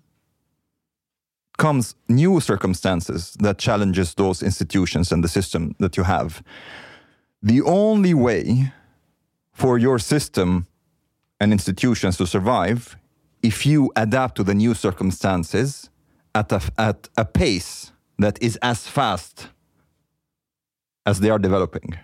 comes 1.58 1.94
new 2.08 2.40
circumstances 2.40 3.36
that 3.40 3.58
challenges 3.58 4.14
those 4.14 4.42
institutions 4.42 5.12
and 5.12 5.22
the 5.22 5.28
system 5.28 5.74
that 5.78 5.96
you 5.96 6.04
have. 6.04 6.42
The 7.42 7.62
only 7.62 8.14
way 8.14 8.72
for 9.52 9.78
your 9.78 9.98
system 9.98 10.66
and 11.40 11.52
institutions 11.52 12.16
to 12.16 12.26
survive 12.26 12.96
if 13.44 13.64
you 13.66 13.90
adapt 13.96 14.34
to 14.36 14.44
the 14.44 14.54
new 14.54 14.74
circumstances 14.74 15.90
at 16.34 16.50
a, 16.52 16.60
at 16.78 17.08
a 17.16 17.24
pace 17.24 17.92
that 18.18 18.42
is 18.42 18.56
as 18.62 18.86
fast 18.88 19.48
as 21.06 21.20
they 21.20 21.30
are 21.30 21.38
developing. 21.38 21.98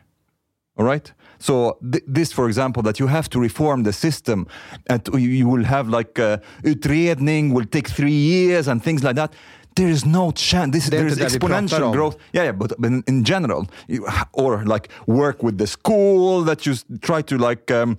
All 0.78 0.85
right. 0.87 1.12
So 1.38 1.78
th- 1.92 2.04
this, 2.06 2.32
for 2.32 2.47
example, 2.47 2.82
that 2.82 2.99
you 3.00 3.06
have 3.09 3.28
to 3.30 3.40
reform 3.40 3.82
the 3.85 3.92
system, 3.92 4.47
and 4.88 5.00
you- 5.14 5.49
will 5.49 5.64
have 5.64 5.88
like 5.88 6.18
uh, 6.18 6.38
utredning 6.64 7.52
will 7.52 7.66
take 7.66 7.88
three 7.88 8.12
years 8.32 8.68
and 8.68 8.82
things 8.82 9.02
like 9.02 9.16
that. 9.16 9.32
There 9.76 9.88
is 9.88 10.04
no 10.04 10.32
chance. 10.32 10.73
This 10.73 10.88
there 10.90 11.06
is 11.06 11.12
inte 11.12 11.25
det 11.25 11.32
vi 11.32 11.38
pratar 11.38 11.62
exponential 11.62 11.92
growth. 11.92 12.16
Yeah, 12.32 12.44
yeah, 12.44 12.52
but, 12.59 12.73
but 12.78 12.90
in, 12.90 13.02
in 13.06 13.25
general, 13.25 13.66
you, 13.88 14.06
or 14.32 14.64
like 14.64 14.88
work 15.06 15.42
with 15.42 15.59
the 15.59 15.66
school 15.66 16.44
that 16.44 16.66
you 16.66 16.75
try 17.00 17.23
to 17.23 17.37
like. 17.38 17.70
Um, 17.70 17.97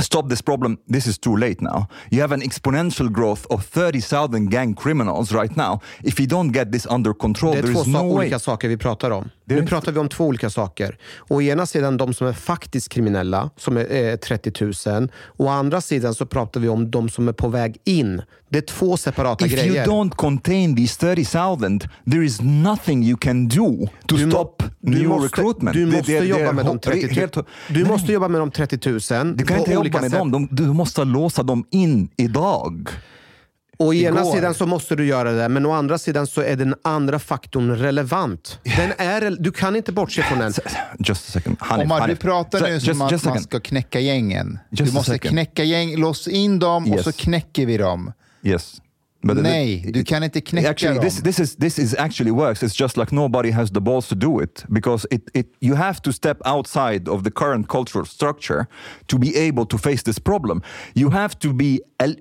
Stop 0.00 0.28
this 0.28 0.42
problem. 0.42 0.76
This 0.92 1.06
is 1.06 1.18
too 1.18 1.36
late 1.36 1.56
now. 1.60 1.86
You 2.10 2.20
have 2.20 2.34
an 2.34 2.42
exponential 2.42 3.08
growth 3.08 3.46
of 3.48 3.64
30,000 3.64 4.50
gang 4.50 4.74
criminals 4.74 5.32
right 5.32 5.56
now. 5.56 5.80
If 6.04 6.20
you 6.20 6.28
don't 6.28 6.52
get 6.52 6.72
this 6.72 6.86
under 6.90 7.12
control, 7.14 7.52
Det 7.52 7.58
är 7.58 7.62
there 7.62 7.72
två 7.74 7.80
is 7.80 7.86
no 7.86 7.98
way. 7.98 8.08
olika 8.12 8.38
saker 8.38 8.68
vi 8.68 8.76
pratar 8.76 9.10
om. 9.10 9.30
Det 9.44 9.54
är 9.54 9.56
Nu 9.56 9.60
inte- 9.60 9.70
pratar 9.70 9.92
vi 9.92 9.98
om 9.98 10.08
två 10.08 10.24
olika 10.26 10.50
saker. 10.50 10.98
Å 11.28 11.42
ena 11.42 11.66
sidan 11.66 11.96
de 11.96 12.14
som 12.14 12.26
är 12.26 12.32
faktiskt 12.32 12.88
kriminella, 12.88 13.50
som 13.56 13.76
är 13.76 14.10
eh, 14.10 14.16
30 14.16 14.52
000. 14.90 15.08
Å 15.36 15.48
andra 15.48 15.80
sidan 15.80 16.14
så 16.14 16.26
pratar 16.26 16.60
vi 16.60 16.68
om 16.68 16.90
de 16.90 17.08
som 17.08 17.28
är 17.28 17.32
på 17.32 17.48
väg 17.48 17.76
in. 17.84 18.22
Det 18.48 18.58
är 18.58 18.62
två 18.62 18.96
separata 18.96 19.46
If 19.46 19.52
you 19.52 19.62
grejer. 19.62 19.86
don't 19.86 20.10
contain 20.10 20.76
these 20.76 21.00
30,000, 21.00 21.80
there 22.10 22.24
is 22.24 22.40
nothing 22.42 23.02
you 23.04 23.16
can 23.16 23.48
do 23.48 23.88
to 24.06 24.16
Du 24.16 24.30
stop 24.30 24.62
new 24.80 25.08
måste, 25.08 25.26
recruitment. 25.26 25.72
Du 25.76 25.86
Det- 25.86 25.96
måste 25.96 26.12
det- 26.12 26.20
det 26.20 26.26
jobba 26.26 26.44
är 26.48 26.52
med 26.52 26.64
de 26.66 26.76
ho- 26.76 26.80
30 26.80 27.06
000. 27.06 27.14
helt- 27.14 27.34
Du 27.68 27.82
Nej. 27.82 27.84
måste 27.84 28.12
jobba 28.12 28.28
med 28.28 28.40
de 28.40 28.50
30 28.50 28.78
000 28.90 29.36
Du 29.36 29.44
kan 29.44 29.58
inte 29.58 29.72
olika 29.86 29.98
jobba 29.98 30.00
med 30.02 30.10
sätt. 30.10 30.18
dem. 30.18 30.32
De, 30.32 30.48
du 30.62 30.72
måste 30.72 31.04
låsa 31.04 31.42
dem 31.42 31.64
in 31.70 32.08
idag. 32.16 32.88
Å 33.78 33.94
ena 33.94 34.20
Igår. 34.20 34.32
sidan 34.34 34.54
så 34.54 34.66
måste 34.66 34.96
du 34.96 35.06
göra 35.06 35.32
det, 35.32 35.48
men 35.48 35.66
å 35.66 35.72
andra 35.72 35.98
sidan 35.98 36.26
så 36.26 36.40
är 36.40 36.56
den 36.56 36.74
andra 36.84 37.18
faktorn 37.18 37.76
relevant. 37.76 38.58
Den 38.76 38.92
är, 38.98 39.36
du 39.40 39.52
kan 39.52 39.76
inte 39.76 39.92
bortse 39.92 40.22
från 40.22 40.38
den. 40.38 40.52
Just 40.98 41.28
a 41.28 41.32
second. 41.32 41.56
Hanif, 41.60 41.84
Omar, 41.84 41.96
du 41.96 42.00
Hanif. 42.02 42.18
pratar 42.18 42.60
nu 42.60 42.68
Just- 42.68 42.86
som 42.86 43.02
att 43.02 43.12
just 43.12 43.26
a 43.26 43.30
man 43.30 43.40
ska 43.42 43.60
knäcka 43.60 44.00
gängen. 44.00 44.58
Just 44.70 44.92
du 44.92 44.94
måste 44.98 45.18
knäcka 45.18 45.64
gäng, 45.64 45.96
lås 45.96 46.28
in 46.28 46.58
dem 46.58 46.82
och 46.84 46.96
Yes. 46.96 47.04
så 47.04 47.12
knäcker 47.12 47.66
vi 47.66 47.76
dem. 47.76 48.12
Yes. 48.42 48.80
But 49.22 49.36
Nej, 49.36 49.90
du 49.94 50.04
kan 50.04 50.22
inte 50.22 50.40
knäcka 50.40 50.70
actually, 50.70 50.94
dem. 50.94 51.02
this, 51.04 51.22
this, 51.22 51.40
is, 51.40 51.56
this 51.56 51.78
is 51.78 51.94
actually 51.98 52.30
works. 52.30 52.62
It's 52.62 52.80
just 52.80 52.96
like 52.96 53.14
nobody 53.14 53.50
has 53.50 53.70
the 53.70 53.80
balls 53.80 54.08
to 54.08 54.14
do 54.14 54.42
it 54.42 54.64
because 54.68 55.08
it, 55.10 55.30
it, 55.34 55.46
you 55.60 55.74
have 55.76 56.00
to 56.02 56.12
step 56.12 56.38
outside 56.44 57.08
of 57.08 57.22
the 57.24 57.30
current 57.30 57.68
cultural 57.68 58.04
structure 58.06 58.66
to 59.06 59.18
be 59.18 59.36
able 59.48 59.66
to 59.66 59.78
face 59.78 60.02
this 60.02 60.18
problem. 60.20 60.62
You 60.94 61.10
have 61.10 61.38
to 61.38 61.52
be, 61.52 61.80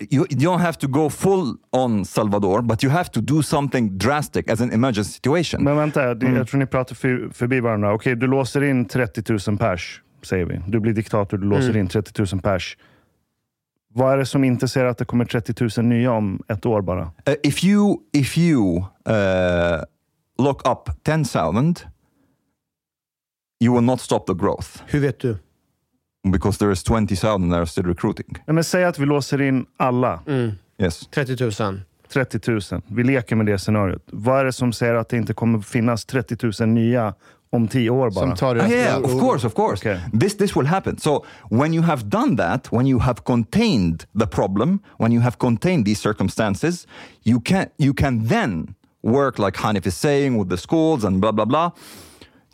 you, 0.10 0.26
you 0.30 0.40
don't 0.50 0.62
have 0.62 0.78
to 0.80 0.88
go 0.88 1.10
full 1.10 1.56
on 1.72 2.06
Salvador, 2.06 2.62
but 2.62 2.84
you 2.84 2.92
have 2.92 3.10
to 3.12 3.22
do 3.22 3.42
something 3.44 3.98
drastic 3.98 4.50
as 4.52 4.62
an 4.62 4.72
emergency 4.74 5.12
situation. 5.12 5.64
Men 5.64 5.76
vänta, 5.78 6.02
Mm. 6.12 6.36
jag 6.36 6.48
tror 6.48 6.60
ni 6.60 6.66
pratar 6.66 6.96
för, 6.96 7.30
förbi 7.34 7.60
varandra. 7.60 7.94
Okej, 7.94 8.16
du 8.16 8.28
låser 8.28 8.64
in 8.64 8.86
30 8.86 9.50
000 9.50 9.58
pers, 9.58 10.02
säger 10.24 10.46
vi. 10.46 10.60
Du 10.68 10.80
blir 10.80 10.94
diktator, 10.94 11.38
du 11.38 11.46
låser 11.48 11.70
Mm. 11.70 11.82
in 11.82 11.88
30 11.88 12.22
000 12.34 12.42
pers. 12.42 12.78
Vad 13.98 14.14
är 14.14 14.18
det 14.18 14.26
som 14.26 14.44
inte 14.44 14.68
säger 14.68 14.88
att 14.88 14.98
det 14.98 15.06
kommer 15.06 15.26
30 15.26 15.80
000 15.82 15.86
nya 15.86 16.12
om 16.12 16.44
ett 16.48 16.66
år 16.66 16.82
bara? 16.82 17.02
Uh, 17.02 17.34
if 17.44 17.64
you 17.64 17.98
if 18.14 18.38
you 18.38 18.78
uh, 19.10 19.84
lock 20.38 20.68
up 20.68 21.04
10,000, 21.04 21.76
you 23.64 23.76
will 23.76 23.84
not 23.84 24.02
stop 24.02 24.20
the 24.28 24.34
growth 24.34 24.68
Hur 24.86 25.00
vet 25.00 25.20
du? 25.20 25.38
because 26.32 26.60
there 26.60 26.72
is 26.72 26.84
20,000 26.84 27.50
that 27.50 27.58
are 27.58 27.66
still 27.66 27.86
recruiting. 27.86 28.26
Nej, 28.46 28.54
men 28.54 28.64
säg 28.64 28.86
att 28.86 29.00
vi 29.00 29.06
låser 29.06 29.42
in 29.42 29.66
alla. 29.78 30.20
Yes. 30.78 31.08
30 31.08 31.64
000. 31.64 31.82
30 32.14 32.52
000. 32.52 32.82
Vi 32.88 33.04
leker 33.04 33.36
med 33.36 33.46
det 33.46 33.60
scenariot. 33.60 34.04
Vad 34.06 34.40
är 34.40 34.46
det 34.46 34.54
som 34.54 34.74
säger 34.74 34.94
att 34.94 35.10
det 35.10 35.18
inte 35.18 35.34
kommer 35.34 35.60
finnas 35.60 36.06
30 36.06 36.64
000 36.64 36.70
nya 36.70 37.14
om 37.56 37.68
tio 37.68 37.90
år 37.90 38.10
bara? 38.14 38.26
Som 38.26 38.36
tar 38.36 38.56
Ah, 38.56 38.68
deras 38.68 38.72
yeah, 38.72 38.98
of 39.04 39.20
course, 39.20 39.48
of 39.48 39.54
course. 39.56 39.82
Okay. 39.82 40.00
This 40.20 40.36
this 40.36 40.56
will 40.56 40.68
happen. 40.68 40.98
So 40.98 41.24
when 41.50 41.74
you 41.74 41.82
have 41.84 42.04
done 42.10 42.36
that, 42.36 42.72
when 42.72 42.86
you 42.88 43.00
have 43.00 43.24
contained 43.24 44.06
the 44.20 44.28
problem, 44.28 44.80
when 44.98 45.12
you 45.12 45.22
have 45.22 45.38
contained 45.38 45.86
these 45.86 46.00
circumstances, 46.02 46.86
you 47.24 47.40
can 47.40 47.70
you 47.78 47.94
can 47.94 48.28
then 48.28 48.76
work 49.02 49.40
like 49.40 49.58
Hanif 49.58 49.86
is 49.86 49.96
saying 49.98 50.38
with 50.38 50.50
the 50.50 50.58
schools 50.58 51.04
and 51.04 51.22
blah 51.22 51.32
blah 51.32 51.46
blah, 51.46 51.72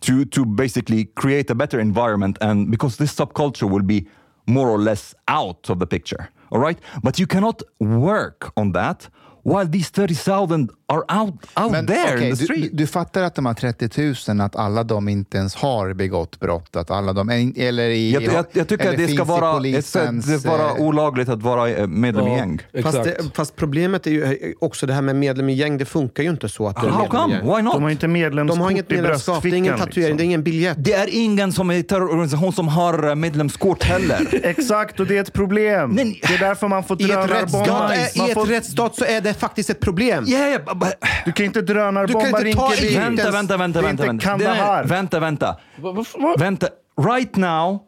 to 0.01 0.25
to 0.25 0.46
basically 0.46 1.05
create 1.15 1.50
a 1.51 1.55
better 1.55 1.79
environment 1.79 2.38
and 2.41 2.70
because 2.72 2.98
this 2.98 3.13
subculture 3.15 3.70
will 3.70 3.84
be 3.86 4.08
more 4.48 4.70
or 4.70 4.79
less 4.79 5.15
out 5.27 5.70
of 5.70 5.77
the 5.79 5.86
picture. 5.88 6.29
All 6.51 6.60
right, 6.60 6.79
but 7.03 7.17
you 7.20 7.27
cannot 7.27 7.62
work 7.79 8.51
on 8.58 8.74
that 8.74 9.10
while 9.44 9.72
these 9.72 9.90
30,000 9.90 10.70
are 10.92 11.22
out, 11.22 11.34
out 11.56 11.72
Men, 11.72 11.86
there 11.86 12.16
okej, 12.16 12.30
in 12.30 12.36
the 12.36 12.42
du, 12.42 12.46
street. 12.46 12.72
du, 12.72 12.78
du 12.78 12.88
fattar 12.88 13.24
att 13.24 13.36
de 13.36 13.46
här 13.46 13.54
30 13.54 14.34
000, 14.34 14.42
att 14.42 14.56
alla 14.56 14.84
de 14.84 15.10
inte 15.10 15.38
ens 15.38 15.56
har 15.56 15.94
begått 15.94 16.40
brott? 16.40 16.76
Att 16.76 16.92
alla 16.92 17.14
de, 17.14 17.54
eller 17.58 17.84
i, 17.84 18.12
jag, 18.12 18.24
jag, 18.24 18.46
jag 18.52 18.68
tycker 18.68 18.84
eller 18.84 19.04
att 19.04 19.08
det 19.08 19.14
ska 19.14 19.24
vara, 19.24 19.54
polisens, 19.54 20.26
det 20.26 20.40
ska 20.40 20.50
vara 20.50 20.70
eh, 20.70 20.82
olagligt 20.82 21.30
att 21.30 21.42
vara 21.42 21.70
eh, 21.70 21.88
medlem 21.88 22.28
i 22.28 22.36
gäng. 22.36 22.62
Fast, 22.84 23.04
det, 23.04 23.18
fast 23.34 23.56
problemet 23.56 24.08
är 24.08 24.12
ju 24.12 24.24
eh, 24.24 24.52
också 24.60 24.86
det 24.86 24.94
här 24.94 25.02
med 25.02 25.16
medlem 25.16 25.50
i 25.50 25.54
gäng. 25.54 25.78
Det 25.78 25.86
funkar 25.86 26.24
ju 26.24 26.30
inte 26.30 26.50
så 26.50 26.68
att 26.68 26.82
du 26.82 26.88
är 26.88 26.92
How 26.92 27.08
come? 27.08 27.34
Why 27.34 27.48
De 27.48 27.68
har 27.68 27.80
not? 27.80 27.92
inte 27.92 28.08
medlemskort 28.08 28.58
De 28.58 28.64
har 28.64 28.72
inget 28.72 28.90
medlemskap, 28.90 29.44
det 29.44 29.50
är 29.50 29.54
ingen 29.54 29.76
bröstfickan, 29.76 29.88
tatuering, 29.88 30.18
det 30.18 30.24
är 30.24 30.26
liksom. 30.26 30.26
ingen 30.26 30.44
biljett. 30.44 30.78
Det 30.80 30.94
är 30.94 31.08
ingen 31.12 31.52
som 31.52 31.72
är 31.72 31.82
terrororganisation 31.82 32.54
som 32.54 32.68
har 32.68 33.16
medlemskort 33.16 33.84
heller. 33.84 34.28
Exakt, 34.44 35.00
och 35.00 35.08
det 35.08 35.18
är 35.18 35.22
ett 35.22 35.34
problem. 35.34 35.90
Nej. 35.90 36.22
Det 36.28 36.34
är 36.34 36.40
därför 36.40 36.68
man 36.68 36.84
får 36.84 36.96
drönarbomba. 36.96 37.96
i 37.96 38.32
ett 38.32 38.50
rättsstat 38.50 38.96
så 38.96 39.06
är 39.06 39.22
det 39.22 39.31
faktiskt 39.34 39.70
ett 39.70 39.80
problem. 39.80 40.26
Yeah, 40.28 40.50
yeah, 40.50 40.76
but, 40.78 40.94
Du 41.26 41.32
kan 41.32 41.46
inte 41.46 41.62
Du 41.62 41.74
drönarbomba 41.74 42.20
kan 42.38 42.48
inte 42.48 42.60
ta 42.60 42.68
Rinkeby. 42.70 42.96
vänta, 42.98 43.32
vänta, 43.32 43.58
vänta. 43.58 43.82
Det 43.82 43.88
är 43.88 43.94
vänta, 44.06 44.06
vänta. 44.06 44.38
Det 44.38 44.46
är- 44.46 44.84
Vänta, 44.84 45.20
vänta. 45.20 45.56
Vänta. 46.38 46.68
Right 47.16 47.36
now, 47.36 47.80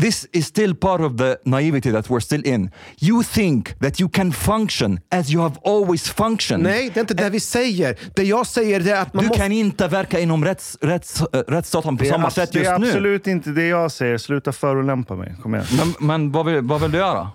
this 0.00 0.26
is 0.32 0.46
still 0.46 0.74
part 0.74 1.00
of 1.00 1.16
the 1.16 1.36
naivety 1.44 1.92
that 1.92 2.08
we're 2.08 2.20
still 2.20 2.46
in. 2.46 2.70
You 3.00 3.22
think 3.24 3.78
that 3.80 4.00
you 4.00 4.10
can 4.10 4.32
function 4.32 5.00
as 5.10 5.30
you 5.30 5.42
have 5.42 5.54
always 5.64 6.10
functioned. 6.10 6.62
Nej, 6.64 6.90
det 6.94 6.98
är 6.98 7.00
inte 7.00 7.14
det 7.14 7.30
vi 7.30 7.40
säger. 7.40 7.98
Det 8.16 8.22
jag 8.22 8.46
säger 8.46 8.80
det 8.80 8.90
är 8.90 9.02
att 9.02 9.14
man 9.14 9.22
Du 9.24 9.28
måste... 9.28 9.42
kan 9.42 9.52
inte 9.52 9.88
verka 9.88 10.20
inom 10.20 10.44
rätts, 10.44 10.78
rätts, 10.80 11.20
äh, 11.20 11.26
rättsstaten 11.48 11.96
på 11.96 12.02
Det 12.02 12.08
är, 12.08 12.12
samma 12.12 12.30
sätt 12.30 12.52
det 12.52 12.58
just 12.58 12.70
är 12.70 12.78
nu. 12.78 12.86
absolut 12.86 13.26
inte 13.26 13.50
det 13.50 13.66
jag 13.66 13.92
säger. 13.92 14.18
Sluta 14.18 14.52
förolämpa 14.52 15.14
mig. 15.16 15.34
Kom 15.42 15.54
igen. 15.54 15.66
Men, 15.78 15.94
men 16.08 16.32
vad, 16.32 16.46
vill, 16.46 16.60
vad 16.60 16.80
vill 16.80 16.90
du 16.90 16.98
göra? 16.98 17.30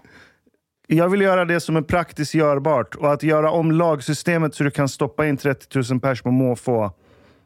Jag 0.87 1.09
vill 1.09 1.21
göra 1.21 1.45
det 1.45 1.59
som 1.59 1.75
är 1.75 1.81
praktiskt 1.81 2.33
görbart. 2.33 2.95
Och 2.95 3.13
att 3.13 3.23
göra 3.23 3.51
om 3.51 3.71
lagsystemet 3.71 4.55
så 4.55 4.63
du 4.63 4.71
kan 4.71 4.89
stoppa 4.89 5.27
in 5.27 5.37
30 5.37 5.91
000 5.91 5.99
pers 5.99 6.21
på 6.21 6.31
måfå. 6.31 6.91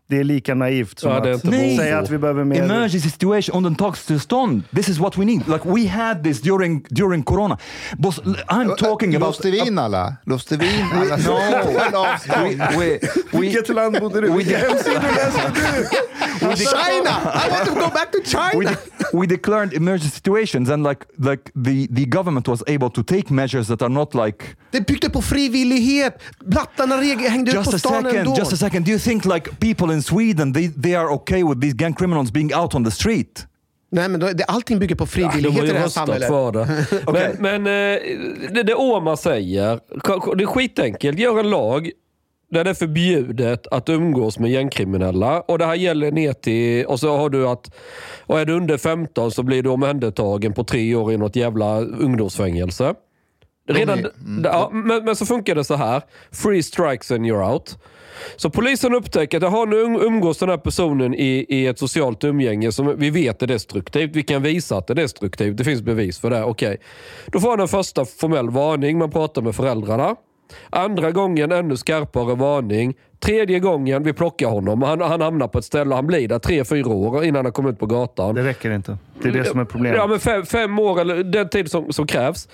Det 0.10 0.18
är 0.18 0.24
lika 0.24 0.56
naivt 0.56 1.00
som 1.00 1.12
Ja, 1.12 1.34
att 1.34 1.42
säga 1.42 2.00
att 2.00 2.10
vi 2.10 2.18
behöver 2.18 2.44
mer... 2.44 2.64
Emergency 2.64 3.10
situation 3.10 3.56
undantagstillstånd. 3.56 4.64
This 4.76 4.90
is 4.90 4.98
what 4.98 5.18
we 5.18 5.26
need. 5.26 5.48
Like 5.48 5.66
we 5.66 5.88
had 5.90 6.24
this 6.24 6.42
during, 6.42 6.86
during 6.90 7.24
corona. 7.24 7.58
Boss, 7.98 8.20
I'm 8.48 8.76
talking 8.76 9.16
about... 9.16 9.28
Låste 9.28 9.52
vi 9.52 9.68
in 9.68 9.78
alla? 9.80 10.16
Låste 10.26 10.58
vi 10.58 10.66
in 10.66 10.86
alla? 10.94 11.18
No. 11.18 12.06
We, 12.48 12.56
we, 12.78 13.00
we, 13.32 13.40
Vilket 13.40 13.70
land 13.70 14.00
bodde 14.00 14.22
du 14.22 14.28
i? 14.28 14.32
Vilka 14.38 14.58
hemsidor 14.58 15.02
läste 15.02 15.52
du? 15.56 16.08
China! 16.56 17.10
I 17.34 17.50
want 17.50 17.66
to 17.66 17.74
go 17.74 17.90
back 17.90 18.12
to 18.12 18.18
we, 18.20 18.26
China! 18.26 18.72
de- 18.72 19.18
we 19.18 19.28
declared 19.28 19.74
emergency 19.74 20.10
situations 20.10 20.70
and 20.70 20.84
like 20.84 21.06
like 21.18 21.52
the, 21.56 21.88
the 21.88 22.06
government 22.06 22.48
was 22.48 22.64
able 22.68 22.90
to 22.90 23.04
take 23.04 23.30
measures 23.30 23.68
that 23.68 23.82
are 23.82 23.90
not 23.90 24.16
like 24.16 24.46
Det 24.72 24.88
byggde 24.88 25.10
på 25.10 25.22
frivillighet. 25.22 26.22
Blattarna 26.46 26.96
hängde 27.30 27.52
ut 27.52 27.56
just 27.56 27.70
på 27.72 27.76
a 27.76 27.80
stan 27.80 28.04
second 28.04 28.20
ändå. 28.20 28.36
just 28.38 28.54
a 28.54 28.58
second 28.58 28.86
do 28.86 28.92
you 28.92 29.00
think 29.00 29.26
like 29.26 29.50
people 29.60 29.94
in 29.94 29.97
sweden 30.02 30.54
they, 30.54 30.70
they 30.70 30.96
are 30.96 31.10
okay 31.10 31.44
with 31.44 31.62
these 31.62 31.74
gang 31.74 31.94
criminals 31.94 32.32
being 32.32 32.56
out 32.56 32.76
on 32.76 32.86
the 32.86 32.92
street 32.92 33.48
Nej, 33.90 34.10
men 34.10 34.20
då, 34.20 34.28
det, 34.28 34.44
allting 34.44 34.80
bygger 34.80 34.96
på 34.96 35.04
De 35.04 35.10
frivillighet 35.10 35.54
har 35.54 35.64
i 35.64 35.68
ju 35.68 35.74
det 35.74 35.80
här 35.80 35.88
samhället. 35.88 36.28
för 36.28 36.52
det. 36.52 36.86
Okej. 37.06 37.36
Men, 37.40 37.64
men 37.64 37.94
eh, 37.96 38.02
det, 38.54 38.64
det 38.64 38.76
Åman 38.76 39.18
säger, 39.18 39.80
det 40.36 40.44
är 40.44 40.48
skitenkelt. 40.48 41.20
Gör 41.20 41.40
en 41.40 41.50
lag 41.50 41.92
där 42.52 42.64
det 42.64 42.70
är 42.70 42.74
förbjudet 42.74 43.68
att 43.68 43.90
umgås 43.90 44.40
med 44.40 44.52
gängkriminella. 44.52 45.42
Och 45.42 45.60
det 45.60 45.66
här 45.66 45.76
gäller 45.76 46.12
ner 46.12 46.34
till... 46.34 46.86
Och 46.86 47.00
så 47.00 47.18
har 47.18 47.30
du 47.30 47.48
att... 47.48 47.76
Och 48.20 48.40
är 48.40 48.46
du 48.46 48.54
under 48.54 48.78
15 48.78 49.32
så 49.32 49.44
blir 49.44 49.64
du 49.64 49.70
omhändertagen 49.70 50.54
på 50.54 50.64
tre 50.64 50.96
år 50.96 51.14
i 51.14 51.18
något 51.18 51.36
jävla 51.36 51.80
ungdomsfängelse. 51.80 52.94
Redan, 53.70 54.08
ja, 54.44 54.70
men, 54.74 55.06
men 55.06 55.16
så 55.16 55.26
funkar 55.26 55.56
det 55.56 55.64
så 55.64 55.76
här. 55.76 56.02
Free 56.32 56.64
strikes 56.64 57.12
and 57.12 57.26
you're 57.26 57.52
out. 57.52 57.78
Så 58.36 58.50
polisen 58.50 58.94
upptäcker 58.96 59.38
att 59.38 59.44
jaha, 59.44 59.66
nu 59.66 59.84
um- 59.84 60.04
umgås 60.04 60.38
den 60.38 60.50
här 60.50 60.58
personen 60.58 61.14
i, 61.14 61.46
i 61.50 61.68
ett 61.68 61.80
socialt 61.80 62.24
umgänge 62.24 62.72
som 62.72 62.96
vi 62.98 63.10
vet 63.10 63.42
är 63.42 63.48
destruktivt. 63.48 64.16
Vi 64.16 64.24
kan 64.24 64.42
visa 64.42 64.78
att 64.78 64.88
det 64.88 64.94
är 64.94 64.96
destruktivt. 64.96 65.58
Det 65.58 65.64
finns 65.64 65.82
bevis 65.82 66.20
för 66.20 66.30
det. 66.30 66.44
Okej. 66.44 66.78
Då 67.26 67.40
får 67.40 67.50
han 67.50 67.60
en 67.60 67.68
första 67.68 68.06
formell 68.06 68.50
varning. 68.50 68.98
Man 68.98 69.12
pratar 69.12 69.42
med 69.42 69.56
föräldrarna. 69.56 70.16
Andra 70.70 71.12
gången 71.12 71.52
ännu 71.52 71.78
skarpare 71.78 72.36
varning. 72.36 72.94
Tredje 73.20 73.60
gången 73.60 74.04
vi 74.04 74.14
plockar 74.14 74.48
honom. 74.48 74.82
Han, 74.82 75.02
han 75.02 75.22
hamnar 75.22 75.48
på 75.48 75.60
ett 75.60 75.66
ställe 75.66 75.90
och 75.90 75.96
han 75.96 76.08
blir 76.08 76.28
där 76.28 76.40
tre, 76.40 76.66
fyra 76.66 76.90
år 76.90 77.24
innan 77.24 77.46
han 77.46 77.52
kommer 77.52 77.70
ut 77.70 77.80
på 77.80 77.86
gatan. 77.86 78.36
Det 78.36 78.44
räcker 78.44 78.72
inte. 78.72 78.98
Det 79.22 79.28
är 79.28 79.34
det 79.34 79.46
som 79.46 79.60
är 79.60 79.66
problemet. 79.66 79.98
Ja, 79.98 80.08
men 80.08 80.20
fem, 80.20 80.46
fem 80.46 80.80
år 80.80 81.02
eller 81.02 81.24
den 81.24 81.50
tid 81.50 81.72
som, 81.72 81.94
som 81.94 82.08
krävs. 82.08 82.48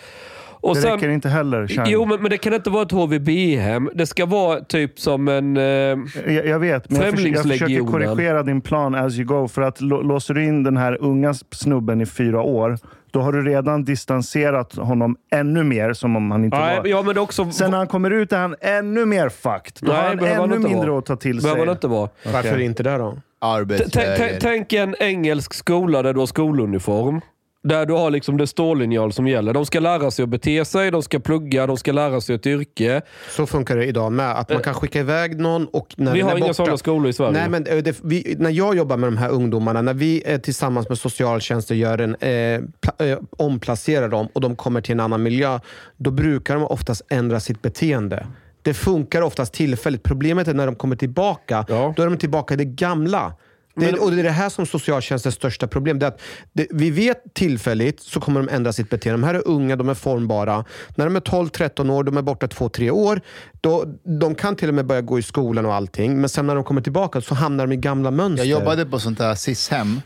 Och 0.64 0.76
det 0.76 0.82
sen- 0.82 0.92
räcker 0.92 1.10
inte 1.10 1.30
heller. 1.30 1.68
Chang. 1.68 1.86
Jo, 1.90 2.06
men, 2.06 2.22
men 2.22 2.30
det 2.32 2.38
kan 2.38 2.54
inte 2.54 2.70
vara 2.70 2.84
ett 2.84 2.92
HVB-hem. 2.92 3.90
Det 3.94 4.06
ska 4.06 4.26
vara 4.26 4.60
typ 4.60 5.00
som 5.00 5.28
en... 5.28 5.58
Eh, 5.58 5.64
Jag, 5.64 6.46
jag 6.48 6.60
vet, 6.60 6.90
men 6.90 7.02
jag, 7.02 7.12
försöker, 7.12 7.36
jag 7.36 7.44
försöker 7.44 7.80
korrigera 7.92 8.44
din 8.44 8.62
plan 8.62 8.96
as 8.96 9.16
you 9.18 9.26
go. 9.26 9.48
För 9.48 9.62
att 9.62 9.82
lå- 9.82 10.04
låser 10.04 10.34
du 10.34 10.44
in 10.46 10.64
den 10.64 10.78
här 10.78 10.98
unga 11.02 11.34
snubben 11.52 12.02
i 12.02 12.06
fyra 12.06 12.42
år, 12.42 12.78
då 13.12 13.22
har 13.22 13.32
du 13.34 13.42
redan 13.42 13.84
distanserat 13.84 14.76
honom 14.76 15.16
ännu 15.32 15.64
mer 15.64 15.94
som 15.94 16.16
om 16.16 16.32
han 16.32 16.44
inte 16.46 16.58
nej, 16.58 16.78
var... 16.78 16.88
ja, 16.88 17.02
men 17.02 17.18
också... 17.18 17.52
Sen 17.52 17.72
när 17.72 17.78
han 17.78 17.88
kommer 17.88 18.12
ut 18.12 18.32
är 18.34 18.38
han 18.38 18.56
ännu 18.62 19.06
mer 19.06 19.30
fucked. 19.30 19.74
Då 19.80 19.88
Nej, 19.88 19.96
har 20.02 20.08
han 20.08 20.18
behöver 20.18 20.36
han 20.40 20.46
ännu 20.50 20.56
inte 20.56 20.70
mindre 20.70 20.90
vara. 20.90 21.00
att 21.00 21.06
ta 21.06 21.16
till 21.16 21.42
sig. 21.42 21.44
behöver 21.52 21.66
det 21.66 21.72
inte 21.72 21.88
vara. 21.88 22.10
Varför 22.34 22.60
inte 22.60 22.84
det 22.84 22.98
då? 22.98 23.18
Tänk 24.42 24.74
en 24.74 24.96
engelsk 25.00 25.54
skola 25.54 26.02
där 26.02 26.14
du 26.14 26.20
har 26.20 26.26
skoluniform. 26.28 27.22
Där 27.64 27.86
du 27.86 27.94
har 27.94 28.12
liksom 28.12 28.38
det 28.38 28.48
stållinjal 28.48 29.14
som 29.14 29.28
gäller. 29.28 29.54
De 29.54 29.66
ska 29.66 29.80
lära 29.80 30.12
sig 30.12 30.24
att 30.24 30.30
bete 30.30 30.66
sig, 30.66 30.92
de 30.92 31.04
ska 31.04 31.20
plugga, 31.20 31.68
de 31.68 31.78
ska 31.78 31.92
lära 31.92 32.22
sig 32.22 32.36
ett 32.36 32.46
yrke. 32.46 33.02
Så 33.30 33.46
funkar 33.46 33.78
det 33.78 33.86
idag 33.86 34.12
med. 34.12 34.32
Att 34.40 34.50
man 34.50 34.62
kan 34.62 34.74
skicka 34.74 35.00
iväg 35.00 35.40
någon 35.40 35.66
och 35.68 35.94
när 35.98 36.14
Vi 36.14 36.22
har 36.22 36.32
är 36.32 36.38
inga 36.38 36.44
borta, 36.46 36.54
sådana 36.54 36.78
skolor 36.78 37.10
i 37.10 37.14
Sverige. 37.14 37.32
Nej, 37.32 37.50
men 37.50 37.68
eh, 37.68 37.78
det, 37.84 38.00
vi, 38.04 38.36
när 38.40 38.50
jag 38.50 38.76
jobbar 38.76 38.98
med 38.98 39.08
de 39.08 39.18
här 39.18 39.30
ungdomarna, 39.30 39.82
när 39.82 39.94
vi 39.94 40.24
eh, 40.26 40.38
tillsammans 40.40 40.90
med 40.90 40.98
socialtjänsten 40.98 41.78
gör 41.78 41.98
en, 41.98 42.16
eh, 42.16 42.62
pla, 42.82 43.06
eh, 43.08 43.20
omplacerar 43.38 44.10
dem 44.10 44.28
och 44.34 44.42
de 44.42 44.56
kommer 44.56 44.82
till 44.82 44.92
en 44.92 45.00
annan 45.00 45.24
miljö, 45.24 45.60
då 45.98 46.12
brukar 46.12 46.56
de 46.56 46.64
oftast 46.64 47.02
ändra 47.10 47.40
sitt 47.40 47.62
beteende. 47.62 48.28
Det 48.62 48.74
funkar 48.74 49.22
oftast 49.22 49.54
tillfälligt. 49.54 50.04
Problemet 50.04 50.48
är 50.48 50.54
när 50.54 50.66
de 50.66 50.76
kommer 50.76 50.96
tillbaka, 50.96 51.66
Ja. 51.70 51.94
då 51.98 52.04
är 52.04 52.08
de 52.08 52.18
tillbaka 52.18 52.54
i 52.54 52.58
det 52.58 52.66
gamla. 52.66 53.34
Det, 53.76 53.92
Men- 53.92 54.00
och 54.00 54.12
det 54.12 54.20
är 54.20 54.24
det 54.24 54.30
här 54.30 54.50
som 54.50 54.66
socialtjänstens 54.66 55.36
största 55.36 55.68
problem. 55.68 56.00
Det 56.00 56.06
är 56.06 56.08
att 56.08 56.22
det, 56.54 56.68
vi 56.72 56.90
vet 56.92 57.34
tillfälligt 57.34 58.00
så 58.00 58.20
kommer 58.20 58.42
de 58.44 58.50
ändra 58.56 58.74
sitt 58.74 58.90
beteende. 58.90 59.22
De 59.22 59.28
här 59.28 59.34
är 59.36 59.48
unga, 59.48 59.76
de 59.76 59.90
är 59.90 59.94
formbara. 59.94 60.66
När 60.96 61.06
de 61.06 61.16
är 61.16 61.20
12-13 61.20 61.90
år, 61.92 62.04
de 62.04 62.18
är 62.18 62.22
borta 62.22 62.48
2-3 62.48 62.90
år. 62.92 63.22
Då, 63.62 63.86
de 64.20 64.36
kan 64.36 64.56
till 64.56 64.70
och 64.70 64.76
med 64.76 64.86
börja 64.86 65.02
gå 65.02 65.20
i 65.20 65.22
skolan 65.22 65.66
och 65.66 65.74
allting. 65.74 66.20
Men 66.22 66.30
sen 66.30 66.48
när 66.48 66.56
de 66.56 66.64
kommer 66.64 66.82
tillbaka 66.82 67.22
så 67.22 67.36
hamnar 67.36 67.68
de 67.68 67.74
i 67.74 67.78
gamla 67.78 68.12
mönster. 68.12 68.46
Jag 68.46 68.60
jobbade 68.60 68.86
på 68.86 69.00
sånt 69.00 69.18
där 69.18 69.36
SIS-hem. 69.36 70.02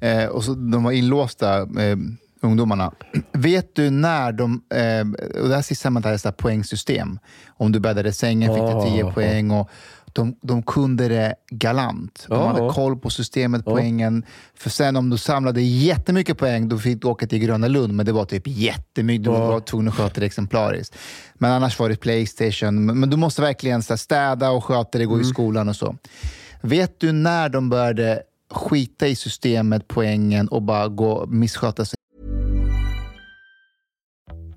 Eh, 0.00 0.24
och 0.24 0.44
så, 0.44 0.54
de 0.54 0.84
var 0.84 0.92
inlåsta, 0.92 1.58
eh, 1.58 1.96
ungdomarna. 2.42 2.92
Vet 3.32 3.74
du 3.74 3.90
när 3.90 4.32
de... 4.32 4.62
Eh, 4.74 5.40
och 5.42 5.48
det 5.48 5.54
här 5.54 5.62
SIS-hemmet 5.62 6.04
hade 6.04 6.32
poängsystem. 6.32 7.18
Om 7.48 7.72
du 7.72 7.80
bäddade 7.80 8.12
sängen 8.12 8.54
fick 8.54 8.62
du 8.62 8.90
10 8.90 9.04
Ah. 9.04 9.12
poäng. 9.12 9.50
Och 9.50 9.70
de, 10.12 10.36
de 10.42 10.62
kunde 10.62 11.08
det 11.08 11.34
galant. 11.50 12.24
De 12.28 12.34
Ja. 12.34 12.46
hade 12.46 12.72
koll 12.72 12.96
på 12.96 13.10
systemet, 13.10 13.64
poängen. 13.64 14.24
För 14.54 14.70
sen 14.70 14.96
om 14.96 15.10
du 15.10 15.18
samlade 15.18 15.62
jättemycket 15.62 16.38
poäng, 16.38 16.68
då 16.68 16.78
fick 16.78 17.02
du 17.02 17.08
åka 17.08 17.26
till 17.26 17.38
Gröna 17.38 17.68
Lund. 17.68 17.92
Men 17.92 18.06
det 18.06 18.12
var 18.12 18.24
typ 18.24 18.42
jättemycket. 18.46 19.24
Du 19.24 19.30
var 19.30 19.60
tvungen 19.60 19.88
att 19.88 19.94
sköta 19.94 20.20
det 20.20 20.26
exemplariskt. 20.26 20.96
Men 21.34 21.52
annars 21.52 21.78
var 21.78 21.88
det 21.88 21.96
Playstation. 21.96 22.84
Men, 22.84 23.00
men 23.00 23.10
du 23.10 23.16
måste 23.16 23.42
verkligen 23.42 23.82
så 23.82 23.92
här, 23.92 23.96
städa 23.98 24.50
och 24.50 24.64
sköta 24.64 24.98
det, 24.98 25.04
gå 25.06 25.20
i 25.20 25.24
skolan 25.24 25.68
och 25.68 25.76
så. 25.76 25.96
Vet 26.60 27.00
du 27.00 27.12
när 27.12 27.48
de 27.48 27.70
började 27.70 28.22
skita 28.52 29.06
i 29.08 29.16
systemet, 29.16 29.88
poängen 29.88 30.48
och 30.48 30.62
bara 30.62 30.88
gå 30.88 31.26
missköta 31.26 31.84
sig? 31.84 31.96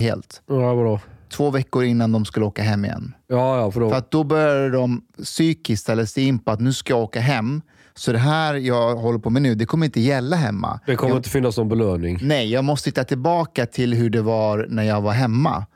Helt. 0.00 0.42
Ja, 0.46 0.74
vadå? 0.74 1.00
Två 1.28 1.50
veckor 1.50 1.84
innan 1.84 2.12
de 2.12 2.24
skulle 2.24 2.46
åka 2.46 2.62
hem 2.62 2.84
igen. 2.84 3.14
Ja, 3.26 3.58
ja, 3.60 3.70
för 3.70 3.80
då. 3.80 3.88
För 3.90 3.96
att 3.96 4.10
då 4.10 4.24
började 4.24 4.70
de 4.70 5.02
psykiskt 5.22 5.82
ställa 5.82 6.06
sig 6.06 6.24
in 6.28 6.38
på 6.38 6.50
att 6.50 6.60
nu 6.60 6.72
ska 6.72 6.92
jag 6.92 7.02
åka 7.02 7.20
hem. 7.20 7.62
Så 7.94 8.12
det 8.12 8.18
här 8.18 8.54
jag 8.54 8.96
håller 8.96 9.18
på 9.18 9.30
med 9.30 9.42
nu, 9.42 9.54
det 9.54 9.66
kommer 9.66 9.86
inte 9.86 10.00
gälla 10.00 10.36
hemma. 10.36 10.80
Det 10.86 10.96
kommer 10.96 11.10
jag, 11.10 11.18
inte 11.18 11.30
finnas 11.30 11.56
någon 11.56 11.68
belöning. 11.68 12.18
Nej, 12.22 12.52
jag 12.52 12.64
måste 12.64 12.88
hitta 12.90 13.04
tillbaka 13.04 13.66
till 13.66 13.94
hur 13.94 14.10
det 14.10 14.22
var 14.22 14.66
när 14.68 14.82
jag 14.82 15.00
var 15.00 15.12
hemma. 15.12 15.66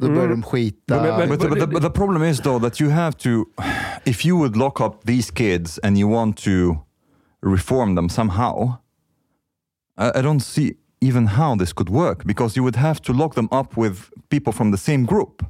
Då 0.00 0.06
började 0.08 0.28
de 0.28 0.42
skita. 0.42 1.02
Men- 1.02 1.28
But, 1.28 1.40
the, 1.40 1.48
but, 1.48 1.60
the, 1.60 1.66
but 1.66 1.82
the 1.82 1.90
problem 1.90 2.22
is 2.22 2.40
though 2.40 2.62
that 2.62 2.80
you 2.80 2.90
have 2.90 3.12
to, 3.12 3.28
if 4.04 4.26
you 4.26 4.38
would 4.38 4.56
lock 4.56 4.80
up 4.80 5.02
these 5.06 5.32
kids 5.34 5.80
and 5.82 5.98
you 5.98 6.12
want 6.12 6.36
to 6.36 6.50
reform 7.46 7.96
them 7.96 8.08
somehow, 8.08 8.72
I, 10.00 10.18
I 10.18 10.22
don't 10.22 10.40
see 10.40 10.72
even 11.00 11.26
how 11.26 11.56
this 11.56 11.72
could 11.72 11.88
work 11.88 12.24
because 12.24 12.56
you 12.56 12.62
would 12.62 12.76
have 12.76 13.00
to 13.02 13.12
lock 13.12 13.34
them 13.34 13.48
up 13.50 13.76
with 13.76 14.10
people 14.28 14.52
from 14.52 14.70
the 14.70 14.78
same 14.78 15.04
group, 15.04 15.44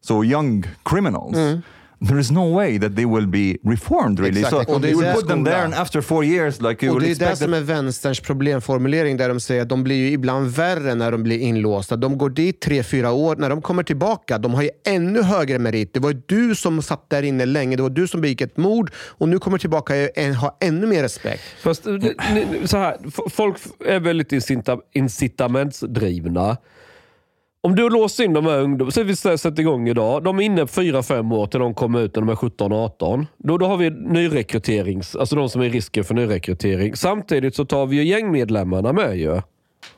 so 0.00 0.22
young 0.22 0.64
criminals. 0.84 1.34
Mm. 1.34 1.62
There 2.08 2.20
is 2.20 2.30
no 2.30 2.54
way 2.54 2.78
that 2.80 2.96
they 2.96 3.04
will 3.06 3.26
be 3.26 3.56
reformed 3.70 4.20
really. 4.20 4.40
Exakt, 4.40 4.68
so 4.68 4.74
och 4.74 4.80
det 4.80 4.88
är 4.88 4.90
you 4.90 4.96
would 5.02 5.06
där 5.06 5.14
put 5.14 5.28
them 5.28 5.44
there, 5.44 5.62
and 5.64 5.74
after 5.74 6.00
four 6.00 6.24
years, 6.24 6.60
like 6.60 6.86
you 6.86 6.94
Och 6.94 7.00
det 7.00 7.10
är 7.10 7.30
det 7.30 7.36
som 7.36 7.54
är 7.54 7.60
vänsterns 7.60 8.20
problemformulering 8.20 9.16
där 9.16 9.28
de 9.28 9.40
säger 9.40 9.62
att 9.62 9.68
de 9.68 9.84
blir 9.84 9.96
ju 9.96 10.10
ibland 10.10 10.46
värre 10.50 10.94
när 10.94 11.12
de 11.12 11.22
blir 11.22 11.38
inlåsta. 11.38 11.96
De 11.96 12.18
går 12.18 12.30
dit 12.30 12.60
tre, 12.60 12.82
fyra 12.82 13.12
år. 13.12 13.36
När 13.36 13.50
de 13.50 13.62
kommer 13.62 13.82
tillbaka, 13.82 14.38
de 14.38 14.54
har 14.54 14.62
ju 14.62 14.70
ännu 14.86 15.22
högre 15.22 15.58
merit. 15.58 15.94
Det 15.94 16.00
var 16.00 16.10
ju 16.10 16.22
du 16.26 16.54
som 16.54 16.82
satt 16.82 17.10
där 17.10 17.22
inne 17.22 17.46
länge. 17.46 17.76
Det 17.76 17.82
var 17.82 17.90
du 17.90 18.08
som 18.08 18.20
begick 18.20 18.40
ett 18.40 18.56
mord 18.56 18.90
och 18.94 19.28
nu 19.28 19.38
kommer 19.38 19.58
tillbaka 19.58 19.94
och 19.94 20.22
har 20.36 20.52
ännu 20.60 20.86
mer 20.86 21.02
respekt. 21.02 21.42
Fast, 21.62 21.86
eh, 21.86 21.94
så 22.64 22.76
här, 22.76 22.96
folk 23.30 23.56
är 23.86 24.00
väldigt 24.00 24.32
incita- 24.32 24.80
incitamentsdrivna. 24.92 26.56
Om 27.68 27.74
du 27.74 27.90
låser 27.90 28.24
in 28.24 28.32
de 28.32 28.46
här 28.46 28.60
ungdomarna, 28.60 28.90
så 28.90 29.02
vi 29.02 29.16
sätter 29.16 29.60
igång 29.60 29.88
idag. 29.88 30.24
De 30.24 30.38
är 30.38 30.42
inne 30.42 30.64
4-5 30.64 31.34
år 31.34 31.46
till 31.46 31.60
de 31.60 31.74
kommer 31.74 32.00
ut 32.00 32.14
när 32.16 32.22
de 32.22 32.28
är 32.28 32.34
17-18. 32.34 33.26
Då, 33.36 33.58
då 33.58 33.66
har 33.66 33.76
vi 33.76 33.90
nyrekryterings, 33.90 35.16
alltså 35.16 35.36
de 35.36 35.48
som 35.48 35.60
är 35.60 35.66
i 35.66 35.70
risken 35.70 36.04
för 36.04 36.14
nyrekrytering. 36.14 36.96
Samtidigt 36.96 37.54
så 37.54 37.64
tar 37.64 37.86
vi 37.86 37.96
ju 37.96 38.04
gängmedlemmarna 38.04 38.92
med 38.92 39.16
ju. 39.18 39.40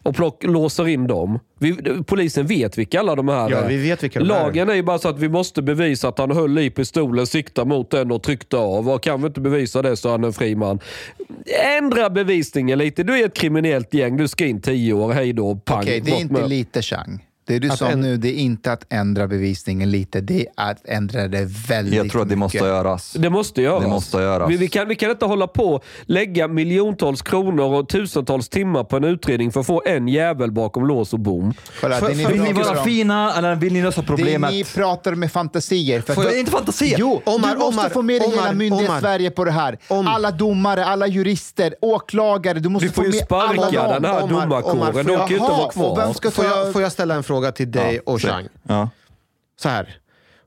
Och 0.03 0.17
plock, 0.17 0.45
låser 0.45 0.89
in 0.89 1.07
dem. 1.07 1.39
Vi, 1.59 1.77
polisen 2.07 2.47
vet 2.47 2.79
vilka 2.79 3.01
alla 3.01 3.15
de 3.15 3.29
här 3.29 3.51
Ja, 3.51 3.57
är. 3.57 3.69
vi 3.69 3.77
vet 3.77 4.03
vilka 4.03 4.19
de 4.19 4.25
är. 4.25 4.29
Lagen 4.29 4.69
är 4.71 4.75
ju 4.75 4.83
bara 4.83 4.99
så 4.99 5.09
att 5.09 5.19
vi 5.19 5.29
måste 5.29 5.63
bevisa 5.63 6.09
att 6.09 6.19
han 6.19 6.31
höll 6.31 6.59
i 6.59 6.71
pistolen, 6.71 7.27
siktade 7.27 7.69
mot 7.69 7.91
den 7.91 8.11
och 8.11 8.23
tryckte 8.23 8.57
av. 8.57 8.89
Och 8.89 9.03
kan 9.03 9.21
vi 9.21 9.27
inte 9.27 9.41
bevisa 9.41 9.83
det 9.83 9.97
så 9.97 10.09
är 10.09 10.13
han 10.13 10.25
en 10.25 10.33
fri 10.33 10.55
man. 10.55 10.81
Ändra 11.79 12.11
bevisningen 12.11 12.79
lite. 12.79 13.03
Du 13.03 13.19
är 13.21 13.27
ett 13.27 13.35
kriminellt 13.35 13.95
gäng, 13.95 14.17
du 14.17 14.29
ska 14.29 14.47
in 14.47 14.61
10 14.63 14.93
år, 14.93 15.13
hej 15.13 15.33
då, 15.33 15.57
pang. 15.57 15.79
Okej, 15.83 16.01
det 16.01 16.11
är 16.11 16.21
inte 16.21 16.33
med. 16.35 16.49
lite 16.49 16.83
Chang. 16.83 17.27
Det 17.47 17.59
du 17.59 17.71
Att 17.71 17.79
sa 17.79 17.89
en- 17.89 18.01
nu, 18.01 18.17
det 18.17 18.29
är 18.29 18.35
inte 18.39 18.73
att 18.73 18.85
ändra 18.93 19.27
bevisningen 19.29 19.91
lite. 19.91 20.21
Det 20.21 20.41
är 20.57 20.71
att 20.71 20.89
ändra 20.89 21.29
det 21.29 21.45
väldigt 21.69 21.95
jag 21.95 22.11
tror 22.11 22.23
att 22.23 22.29
det 22.29 22.37
måste 22.37 22.57
mycket. 22.59 22.69
göras. 22.69 23.13
Det 23.19 23.31
måste 23.31 23.63
göras. 23.63 23.83
Det 23.83 23.89
måste 23.89 24.17
göras. 24.19 24.51
Vi, 24.51 24.57
vi, 24.57 24.69
kan, 24.69 24.89
vi 24.89 24.95
kan 24.97 25.11
inte 25.11 25.25
hålla 25.25 25.47
på 25.47 25.81
lägga 26.03 26.49
miljontals 26.49 27.23
kronor 27.23 27.75
och 27.75 27.89
tusentals 27.89 28.49
timmar 28.49 28.85
på 28.85 28.97
en 28.97 29.05
utredning 29.05 29.53
för 29.53 29.61
att 29.61 29.67
få 29.67 29.83
en 29.87 30.09
jävel 30.09 30.53
bakom 30.53 30.87
lås 30.87 31.13
och 31.13 31.19
bom. 31.21 31.55
Kolla, 31.81 31.97
För- 31.97 32.09
det 32.09 32.15
ni 32.15 32.25
för- 32.25 32.33
Vill 32.33 32.43
ni 32.43 32.53
vara 32.53 32.79
om- 32.79 32.85
fina 32.85 33.35
eller 33.39 33.55
vill 33.55 33.73
ni 33.73 33.83
lösa 33.83 34.01
Det 34.01 34.07
problemet? 34.07 34.51
ni 34.51 34.65
pratar 34.65 35.15
med 35.15 35.33
fantasier. 35.33 36.01
För 36.01 36.15
Får 36.15 36.25
jag 36.25 36.39
inte 36.39 36.51
fantasier? 36.53 36.97
Jo, 36.99 37.23
Omar, 37.25 37.49
du 37.53 37.59
måste 37.59 37.81
Omar, 37.81 37.89
få 37.89 38.03
med 38.03 38.21
dig 38.21 38.27
Omar, 38.29 38.37
hela 38.43 38.53
myndighets 38.53 38.89
Omar. 38.91 39.01
Sverige 39.01 39.31
på 39.31 39.45
det 39.45 39.51
här. 39.53 39.79
Om- 39.89 40.07
Alla 40.07 40.31
domare, 40.31 40.85
alla 40.85 41.07
jurister, 41.07 41.75
åklagare. 41.81 42.59
Du 42.59 42.69
måste 42.69 42.87
Du 42.89 42.93
får 42.93 43.03
få 43.03 43.09
ju 43.11 43.13
sparka 43.13 43.81
alla 43.81 43.95
den 44.01 44.05
här 44.05 44.23
Omar, 44.23 44.41
domarkåren. 44.47 44.77
Omar, 44.79 44.93
får 44.93 45.03
De 45.05 45.17
kan 45.17 45.29
ju 45.29 45.35
inte 45.37 45.49
vara 45.53 45.71
kvar. 45.71 46.45
jag, 46.45 46.73
får 46.73 46.83
jag 46.83 46.93
ställa 46.93 47.15
en 47.15 47.23
fråga 47.23 47.30
till 47.53 47.71
dig 47.71 48.01
och 48.01 48.23
Chang? 48.23 48.49
Ja. 48.63 48.91
Så 49.57 49.69
här. 49.69 49.99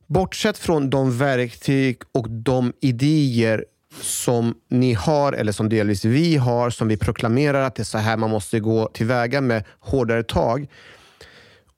Bortsett 0.08 0.58
från 0.58 0.90
de 0.90 1.18
verktyg 1.18 1.98
och 2.12 2.30
de 2.30 2.74
idéer 2.82 3.66
som 4.02 4.56
ni 4.70 4.94
har, 4.94 5.34
eller 5.34 5.52
som 5.52 5.70
delvis 5.70 6.06
vi 6.06 6.36
har, 6.36 6.70
som 6.70 6.88
vi 6.88 6.98
proklamerar 6.98 7.62
att 7.62 7.76
det 7.76 7.82
är 7.82 7.86
så 7.86 7.98
här 7.98 8.18
man 8.18 8.30
måste 8.30 8.60
gå 8.60 8.88
tillväga 8.88 9.42
med 9.42 9.64
hårdare 9.80 10.24
tag. 10.24 10.68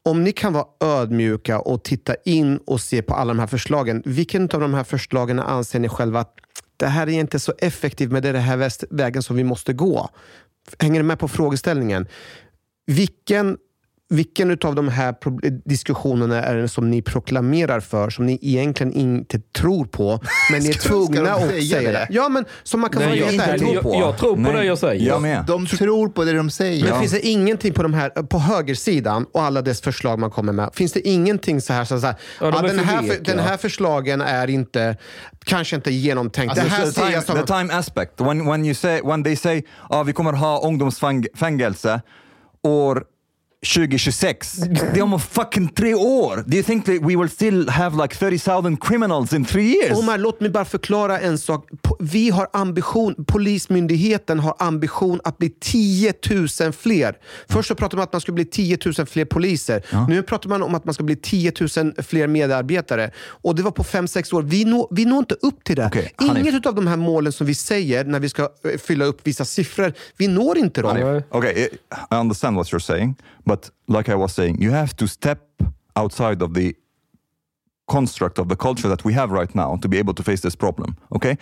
Om 0.04 0.24
ni 0.24 0.32
kan 0.32 0.54
vara 0.54 0.65
ödmjuka 0.80 1.60
och 1.60 1.84
titta 1.84 2.15
in 2.26 2.58
och 2.58 2.82
se 2.82 3.02
på 3.02 3.13
alla 3.13 3.34
de 3.34 3.39
här 3.39 3.48
förslagen. 3.48 4.04
Vilken 4.06 4.44
av 4.44 4.60
de 4.60 4.74
här 4.74 4.84
förslagen 4.84 5.39
anser 5.39 5.80
ni 5.80 5.89
själva 5.89 6.20
att 6.20 6.34
det 6.78 6.88
här 6.88 7.10
är 7.10 7.20
inte 7.20 7.39
så 7.39 7.54
effektivt, 7.58 8.12
men 8.12 8.22
det 8.22 8.30
är 8.30 8.34
den 8.34 8.41
här 8.41 8.96
vägen 8.96 9.24
som 9.24 9.36
vi 9.36 9.44
måste 9.44 9.74
gå? 9.74 10.10
Hänger 10.80 11.00
ni 11.00 11.04
med 11.04 11.20
på 11.20 11.28
frågeställningen? 11.28 12.08
Vilken, 12.86 13.58
vilken 14.10 14.52
av 14.63 14.76
de 14.76 14.88
här 14.89 15.13
pro- 15.13 15.39
diskussionerna 15.65 16.44
är 16.44 16.56
det 16.56 16.68
som 16.68 16.89
ni 16.91 17.02
proklamerar 17.02 17.80
för, 17.80 18.10
som 18.10 18.26
ni 18.26 18.39
egentligen 18.41 18.94
inte 18.94 19.39
tror 19.39 19.86
på, 19.86 20.20
men 20.52 20.62
ni 20.62 20.70
är 20.70 20.74
tvungna 20.74 21.32
att 21.34 21.41
säga 21.50 21.82
det? 21.82 21.91
det? 21.91 22.08
Ja, 22.10 22.30
men 22.30 22.46
som 22.63 22.80
man 22.80 22.89
kan 22.89 23.02
Nej, 23.02 23.08
vara 23.10 23.18
jag, 23.32 23.34
jag, 23.34 23.50
ärlig. 23.50 23.68
jag, 23.74 23.96
jag 23.96 24.18
tror 24.18 24.36
på 24.36 24.41
Nej, 24.41 24.54
det 24.54 24.63
jag 24.65 24.78
säger. 24.78 25.08
Jag 25.08 25.22
med. 25.22 25.44
De 25.48 25.65
tror 25.65 26.10
på 26.10 26.24
det 26.24 26.32
de 26.34 26.50
säger. 26.50 26.89
Men 26.89 27.00
finns 27.00 27.12
det 27.12 27.28
ingenting 27.28 27.74
på, 27.74 27.84
de 27.84 27.94
här, 27.94 28.10
på 28.10 28.39
högersidan 28.39 29.26
och 29.34 29.41
alla 29.41 29.62
dess 29.62 29.82
förslag 29.82 30.20
man 30.20 30.32
kommer 30.32 30.54
med, 30.54 30.70
finns 30.74 30.94
det 30.94 31.08
ingenting 31.08 31.62
så 31.62 31.74
här, 31.74 31.86
så 31.86 32.00
så 32.00 32.06
här 32.08 32.15
Ja, 32.41 32.52
de 32.52 32.58
"Ah, 32.58 32.62
den, 32.62 32.80
här, 32.80 33.02
veka." 33.02 33.22
den 33.24 33.39
här 33.39 33.58
förslagen 33.58 34.22
är 34.22 34.50
inte, 34.50 34.98
kanske 35.46 35.76
inte 35.76 35.91
genomtänkt. 35.91 36.52
Alltså, 36.52 36.65
det 36.65 36.70
här 36.72 36.86
the, 36.86 36.91
ser 36.91 37.02
time, 37.02 37.13
jag 37.13 37.24
som... 37.24 37.36
the 37.36 37.46
time 37.46 37.74
aspect. 37.74 38.22
When, 38.22 38.46
when, 38.46 38.65
you 38.65 38.76
say, 38.76 39.02
when 39.04 39.24
they 39.24 39.36
say 39.36 39.63
ah, 39.89 40.04
vi 40.04 40.13
kommer 40.13 40.34
ha 40.34 40.68
ungdomsfängelse 40.68 42.02
år 42.63 43.04
2026. 43.65 44.54
Det 44.93 44.99
är 44.99 45.01
om 45.01 45.19
fucking 45.19 45.67
tre 45.67 45.93
år. 45.93 46.43
Do 46.47 46.58
you 46.58 46.63
think 46.63 46.86
that 46.86 46.95
we 46.95 47.15
will 47.15 47.30
still 47.30 47.69
have 47.69 48.04
like 48.04 48.15
30,000 48.15 48.78
criminals 48.78 49.34
in 49.34 49.45
three 49.45 49.75
years? 49.75 49.99
Omar, 49.99 50.17
låt 50.17 50.41
mig 50.41 50.49
bara 50.49 50.65
förklara 50.65 51.19
en 51.19 51.38
sak. 51.38 51.69
Vi 51.99 52.30
har 52.30 52.47
ambition, 52.54 53.25
Polismyndigheten 53.28 54.39
har 54.39 54.56
ambition 54.60 55.19
att 55.23 55.38
bli 55.38 55.49
10 55.49 56.13
000 56.62 56.73
fler. 56.73 57.15
Först 57.49 57.67
så 57.67 57.75
pratade 57.75 57.95
man 57.97 58.01
om 58.01 58.08
att 58.08 58.13
man 58.13 58.21
skulle 58.21 58.36
bli 58.36 58.45
10 58.45 58.78
000 58.97 59.08
fler 59.08 59.25
poliser. 59.25 60.08
Nu 60.08 60.21
pratar 60.21 60.49
man 60.49 60.63
om 60.63 60.75
att 60.75 60.86
man 60.86 60.93
ska 60.93 61.04
bli 61.04 61.15
10 61.15 61.51
000 61.78 61.93
fler 62.04 62.28
medarbetare. 62.28 63.12
Och 63.28 63.56
det 63.56 63.63
var 63.63 63.71
på 63.71 63.84
5-6 63.84 64.36
år. 64.36 64.41
Vi 64.41 64.65
når, 64.65 64.88
vi 64.91 65.06
når 65.06 65.19
inte 65.19 65.36
upp 65.41 65.63
till 65.63 65.75
det. 65.75 65.86
Okej, 65.86 66.13
Hanif. 66.15 66.47
Inget 66.47 66.65
av 66.65 66.75
de 66.75 66.88
här 66.88 66.97
målen 66.97 67.32
som 67.32 67.47
vi 67.47 67.56
säger 67.56 68.06
när 68.06 68.19
vi 68.19 68.30
ska 68.30 68.41
eh, 68.41 68.78
fylla 68.78 69.06
upp 69.06 69.19
vissa 69.23 69.45
siffror, 69.45 69.93
vi 70.17 70.28
når 70.28 70.58
inte 70.58 70.82
dem. 70.82 70.97
Nej. 70.97 71.23
Okay, 71.30 71.54
I 71.54 71.67
I 72.12 72.15
understand 72.15 72.58
what 72.58 72.67
you're 72.73 72.80
saying, 72.80 73.15
but 73.43 73.55
like 73.88 74.10
I 74.10 74.15
was 74.15 74.34
saying, 74.34 74.62
you 74.62 74.72
have 74.72 74.96
to 74.96 75.08
step 75.08 75.39
outside 75.96 76.41
of 76.41 76.54
the 76.54 76.76
construct 77.88 78.39
of 78.39 78.48
the 78.48 78.56
culture 78.56 78.89
that 78.89 79.04
we 79.06 79.13
have 79.13 79.32
right 79.32 79.54
now 79.54 79.78
to 79.78 79.88
be 79.88 79.98
able 79.98 80.13
to 80.13 80.24
face 80.24 80.41
this 80.41 80.56
problem. 80.56 80.96
Okay, 81.12 81.38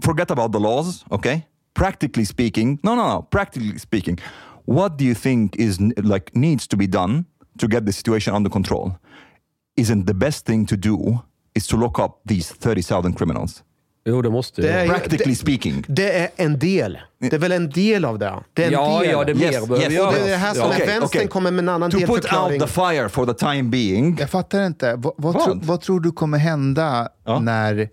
forget 0.00 0.30
about 0.30 0.52
the 0.52 0.60
laws. 0.60 1.04
Okay, 1.10 1.46
practically 1.74 2.24
speaking, 2.24 2.78
no, 2.82 2.94
no, 2.94 3.04
no. 3.14 3.22
Practically 3.22 3.78
speaking, 3.78 4.18
what 4.64 4.96
do 4.98 5.04
you 5.04 5.14
think 5.14 5.56
is 5.56 5.80
like 6.02 6.34
needs 6.34 6.66
to 6.68 6.76
be 6.76 6.86
done 6.86 7.26
to 7.58 7.66
get 7.68 7.84
the 7.86 7.92
situation 7.92 8.34
under 8.34 8.50
control? 8.50 8.98
Isn't 9.76 10.06
the 10.06 10.14
best 10.14 10.46
thing 10.46 10.66
to 10.66 10.76
do 10.76 11.22
is 11.54 11.66
to 11.68 11.76
lock 11.76 11.98
up 11.98 12.20
these 12.24 12.50
thirty 12.50 12.82
thousand 12.82 13.14
criminals? 13.14 13.62
Jo, 14.08 14.22
det 14.22 14.30
måste 14.30 14.62
Det 14.62 14.68
jag. 14.68 14.76
är 14.80 14.82
ju- 14.84 14.90
Practically 14.90 15.30
det- 15.32 15.36
speaking. 15.38 15.84
Det 15.88 16.18
är 16.18 16.28
en 16.36 16.58
del. 16.58 16.98
Det 17.20 17.32
är 17.32 17.38
väl 17.38 17.52
en 17.52 17.70
del 17.70 18.04
av 18.04 18.18
det. 18.18 18.34
Det 18.54 18.62
är 18.62 18.66
en 18.66 18.72
Ja, 18.72 19.00
del. 19.00 19.10
ja, 19.10 19.24
det 19.24 19.32
är 19.32 19.34
mer 19.34 19.42
Yes, 19.44 19.52
behöver 19.68 19.76
yes. 19.76 19.86
Och 19.86 19.92
göras. 19.92 20.14
det 20.14 20.20
är 20.20 20.30
det 20.30 20.36
här 20.36 20.54
som 20.54 20.62
Ja. 20.62 20.66
är 20.68 20.74
Okej, 20.74 20.86
vänstern 20.86 21.04
okej. 21.20 21.28
kommer 21.28 21.50
med 21.50 21.58
en 21.62 21.68
annan 21.68 21.90
To 21.90 21.98
put 21.98 22.08
out 22.08 22.14
delförklaring. 22.22 22.60
the 22.60 22.66
fire 22.66 23.08
for 23.08 23.26
the 23.26 23.34
time 23.34 23.62
being. 23.62 24.16
Jag 24.20 24.30
fattar 24.30 24.66
inte. 24.66 24.94
Vad, 24.96 25.14
vad, 25.16 25.34
Vad? 25.34 25.44
Tro, 25.44 25.60
vad 25.62 25.80
tror 25.80 26.00
du 26.00 26.12
kommer 26.12 26.38
hända 26.38 27.08
Ja. 27.24 27.40
när 27.40 27.88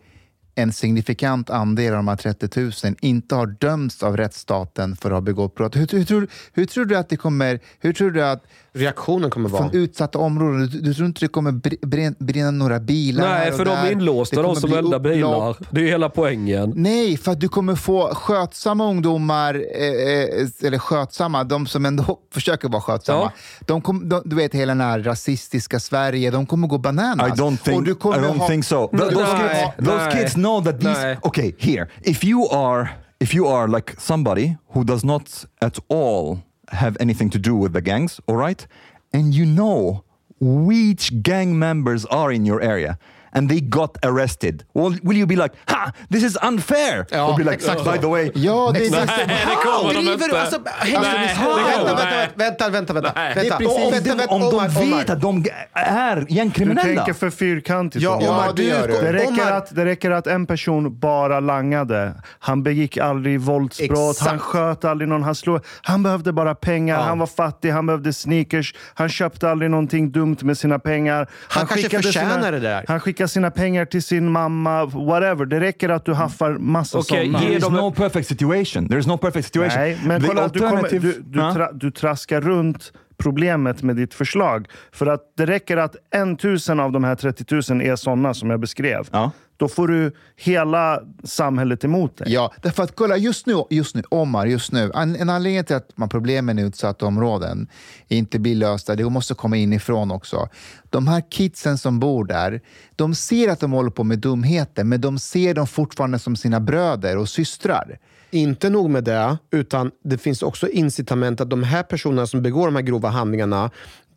en 0.55 0.73
signifikant 0.73 1.49
andel 1.49 1.91
av 1.93 1.97
de 1.97 2.07
här 2.07 2.15
30 2.15 2.59
000 2.85 2.95
inte 3.01 3.35
har 3.35 3.47
dömts 3.47 4.03
av 4.03 4.17
rättsstaten 4.17 4.95
för 4.95 5.09
att 5.09 5.15
ha 5.15 5.21
begått 5.21 5.55
brott? 5.55 5.75
Hur, 5.75 5.87
hur, 5.91 6.03
tror, 6.05 6.27
hur 6.53 6.65
tror 6.65 6.85
du 6.85 6.95
att 6.97 7.09
det 7.09 7.17
kommer... 7.17 7.59
Hur 7.79 7.93
tror 7.93 8.11
du 8.11 8.23
att 8.25 8.43
Reaktionen 8.75 9.29
kommer 9.29 9.49
vara... 9.49 9.61
från 9.69 9.81
utsatta 9.81 10.19
områden, 10.19 10.67
du, 10.67 10.81
du 10.81 10.93
tror 10.93 11.05
inte 11.07 11.19
det 11.19 11.27
kommer 11.27 11.51
br- 11.51 11.85
brinna, 11.85 12.15
brinna 12.19 12.51
några 12.51 12.79
bilar 12.79 13.29
Nej, 13.29 13.51
för 13.51 13.65
de 13.65 13.71
är 13.71 13.91
inlåsta, 13.91 14.41
de 14.41 14.55
som 14.55 14.73
eldar 14.73 14.99
bilar. 14.99 15.55
Det 15.71 15.79
är 15.79 15.83
ju 15.83 15.89
hela 15.89 16.09
poängen. 16.09 16.73
Nej, 16.75 17.17
för 17.17 17.31
att 17.31 17.39
du 17.39 17.49
kommer 17.49 17.75
få 17.75 18.15
skötsamma 18.15 18.85
ungdomar, 18.89 19.53
eh, 19.55 19.87
eh, 19.87 20.47
eller 20.67 20.77
skötsamma, 20.77 21.43
de 21.43 21.67
som 21.67 21.85
ändå 21.85 22.19
försöker 22.33 22.69
vara 22.69 22.81
skötsamma. 22.81 23.19
Ja. 23.19 23.31
De 23.65 23.81
kom, 23.81 24.09
de, 24.09 24.21
du 24.25 24.35
vet, 24.35 24.53
hela 24.55 24.71
den 24.71 24.81
här 24.81 24.99
rasistiska 24.99 25.79
Sverige, 25.79 26.31
de 26.31 26.45
kommer 26.45 26.67
gå 26.67 26.77
bananas. 26.77 27.27
I 27.39 27.41
don't 27.41 27.57
think. 27.57 27.77
Och 27.77 27.83
du 27.83 27.91
I 27.91 27.95
don't 27.95 28.37
ha- 28.37 28.47
think 28.47 28.65
so. 28.65 28.75
Th- 28.75 28.89
Nej, 28.91 29.09
those 29.13 29.25
kids, 29.37 29.87
those 29.89 30.05
nej, 30.05 30.11
kids 30.21 30.33
know 30.33 30.63
that 30.63 30.79
these. 30.79 31.01
nej. 31.01 31.17
Okay, 31.21 31.53
here. 31.59 31.87
If 32.01 32.23
you 32.23 32.47
are, 32.51 32.89
if 33.19 33.35
you 33.35 33.47
are 33.47 33.67
like 33.67 33.93
somebody 33.97 34.55
who 34.73 34.83
does 34.83 35.03
not 35.03 35.45
at 35.61 35.77
all 35.89 36.37
have 36.69 36.97
anything 36.99 37.29
to 37.31 37.39
do 37.39 37.55
with 37.55 37.73
the 37.73 37.81
gangs, 37.81 38.19
all 38.27 38.35
right? 38.35 38.65
And 39.11 39.33
you 39.33 39.45
know 39.45 40.03
which 40.39 41.21
gang 41.21 41.57
members 41.57 42.05
are 42.05 42.31
in 42.31 42.45
your 42.45 42.61
area. 42.61 42.97
And 43.35 43.49
they 43.49 43.59
got 43.59 44.05
arrested. 44.05 44.63
Well, 44.75 44.97
will 45.03 45.17
you 45.17 45.27
be 45.27 45.35
like, 45.35 45.55
ha, 45.67 45.91
this 46.11 46.23
is 46.23 46.37
unfair? 46.43 47.05
Ja, 47.11 47.27
or 47.33 47.37
be 47.37 47.43
like, 47.43 47.53
exakt. 47.55 47.83
by 47.83 47.97
the 47.97 48.07
way, 48.07 48.31
Ja, 48.35 48.71
det 48.73 48.85
är 48.87 48.91
det 48.91 49.05
Nej, 49.05 49.27
det 49.27 49.55
kommer 49.55 49.93
de 49.93 49.99
Driver 49.99 50.13
inte. 50.13 50.27
du? 50.27 50.37
Alltså, 50.37 50.59
Nej, 50.81 50.91
vänta, 50.93 51.09
vänta, 51.15 52.05
vänta, 52.37 52.69
vänta, 52.69 52.69
vänta, 52.69 52.93
vänta, 52.93 53.11
Nej. 53.15 53.35
vänta. 53.35 53.57
Det 53.57 53.63
är 53.65 53.67
precis 53.69 53.85
Om- 53.85 54.03
det, 54.03 54.09
vänta, 54.09 54.33
om 54.33 54.41
de 54.81 54.91
vet 54.97 55.09
att 55.09 55.21
de 55.21 55.45
är 55.73 56.15
Du 56.15 56.25
gängkriminella. 56.35 56.83
tänker 56.95 57.13
för 57.13 57.29
fyrkantigt. 57.29 58.03
Ja, 58.03 58.15
Omar. 58.15 58.27
Omar, 58.29 58.47
det 58.47 58.53
du, 58.53 58.63
gör 58.63 58.87
du. 58.87 58.93
Det 58.93 59.13
räcker, 59.13 59.27
Omar, 59.41 59.51
att, 59.51 59.75
det 59.75 59.85
räcker 59.85 60.11
att 60.11 60.27
en 60.27 60.45
person 60.45 60.99
bara 60.99 61.39
langade. 61.39 62.13
Han 62.39 62.63
begick 62.63 62.97
aldrig 62.97 63.39
våldsbrott, 63.41 64.11
Exakt. 64.15 64.29
han 64.29 64.39
sköt 64.39 64.85
aldrig 64.85 65.07
någon, 65.09 65.23
han 65.23 65.35
slog. 65.35 65.59
Han 65.81 66.03
behövde 66.03 66.33
bara 66.33 66.55
pengar, 66.55 66.97
han 67.01 67.19
var 67.19 67.27
fattig, 67.27 67.69
han 67.71 67.85
behövde 67.85 68.13
sneakers. 68.13 68.73
Han 68.93 69.09
köpte 69.09 69.49
aldrig 69.49 69.71
någonting 69.71 70.11
dumt 70.11 70.37
med 70.41 70.57
sina 70.57 70.79
pengar. 70.79 71.27
Han 71.47 71.67
kanske 71.67 71.89
förtjänar 71.89 72.33
sina, 72.33 72.51
det 72.51 72.59
där. 72.59 72.85
Han 72.87 72.99
skickade 72.99 73.22
sina 73.27 73.51
pengar 73.51 73.85
till 73.85 74.03
sin 74.03 74.31
mamma, 74.31 74.85
whatever. 74.85 75.45
Det 75.45 75.59
räcker 75.59 75.89
att 75.89 76.05
du 76.05 76.13
haffar 76.13 76.51
massa 76.57 76.97
Okej, 76.97 77.25
sådana. 77.27 77.39
There 77.39 77.53
is 77.57 77.69
no 77.69 77.91
perfect 77.91 78.27
situation. 78.27 78.87
There 78.87 78.99
is 78.99 79.07
no 79.07 79.17
perfect 79.17 79.45
situation. 79.45 79.79
Nej, 79.81 79.97
men 80.05 80.21
The 80.21 80.27
kolla, 80.27 80.47
du, 80.47 80.59
kommer, 80.59 80.71
alternative- 80.83 80.99
du, 81.01 81.21
du, 81.25 81.39
Ja. 81.39 81.53
tra, 81.53 81.71
du 81.71 81.91
traskar 81.91 82.41
runt 82.41 82.93
problemet 83.17 83.83
med 83.83 83.95
ditt 83.95 84.13
förslag. 84.13 84.67
För 84.91 85.07
att 85.07 85.21
det 85.37 85.45
räcker 85.45 85.77
att 85.77 85.95
en 86.15 86.37
tusen 86.37 86.79
av 86.79 86.91
de 86.91 87.03
här 87.03 87.15
30 87.15 87.73
000 87.73 87.81
är 87.81 87.95
sådana 87.95 88.33
som 88.33 88.49
jag 88.49 88.59
beskrev. 88.59 89.07
Ja. 89.11 89.31
Då 89.57 89.67
får 89.67 89.87
du 89.87 90.11
hela 90.35 91.01
samhället 91.23 91.83
emot 91.83 92.17
dig. 92.17 92.33
Ja, 92.33 92.53
därför 92.61 92.83
att 92.83 92.95
kolla 92.95 93.17
just 93.17 93.45
nu, 93.45 93.63
just 93.69 93.95
nu 93.95 94.03
Omar, 94.09 94.45
just 94.45 94.71
nu. 94.71 94.91
En, 94.95 95.15
en 95.15 95.29
anledning 95.29 95.63
till 95.63 95.75
att 95.75 95.97
man 95.97 96.09
problemen 96.09 96.59
i 96.59 96.61
utsatta 96.61 97.05
områden 97.05 97.67
inte 98.07 98.39
blir 98.39 98.55
lösta, 98.55 98.95
det 98.95 99.09
måste 99.09 99.33
komma 99.33 99.57
inifrån 99.57 100.11
också. 100.11 100.49
De 100.89 101.07
här 101.07 101.23
kidsen 101.29 101.77
som 101.77 101.99
bor 101.99 102.25
där, 102.25 102.61
de 102.95 103.15
ser 103.15 103.49
att 103.49 103.59
de 103.59 103.71
håller 103.71 103.91
på 103.91 104.03
med 104.03 104.19
dumheter, 104.19 104.83
men 104.83 105.01
de 105.01 105.19
ser 105.19 105.53
dem 105.53 105.67
fortfarande 105.67 106.19
som 106.19 106.35
sina 106.35 106.59
bröder 106.59 107.17
och 107.17 107.29
systrar. 107.29 107.99
Inte 108.31 108.69
nog 108.69 108.89
med 108.89 109.03
det, 109.03 109.37
utan 109.51 109.91
det 110.03 110.17
finns 110.17 110.41
också 110.41 110.69
incitament 110.69 111.41
att 111.41 111.49
de 111.49 111.63
här 111.63 111.83
personerna 111.83 112.27
som 112.27 112.41
begår 112.41 112.65
de 112.65 112.75
här 112.75 112.81
grova 112.81 113.09
handlingarna 113.09 113.71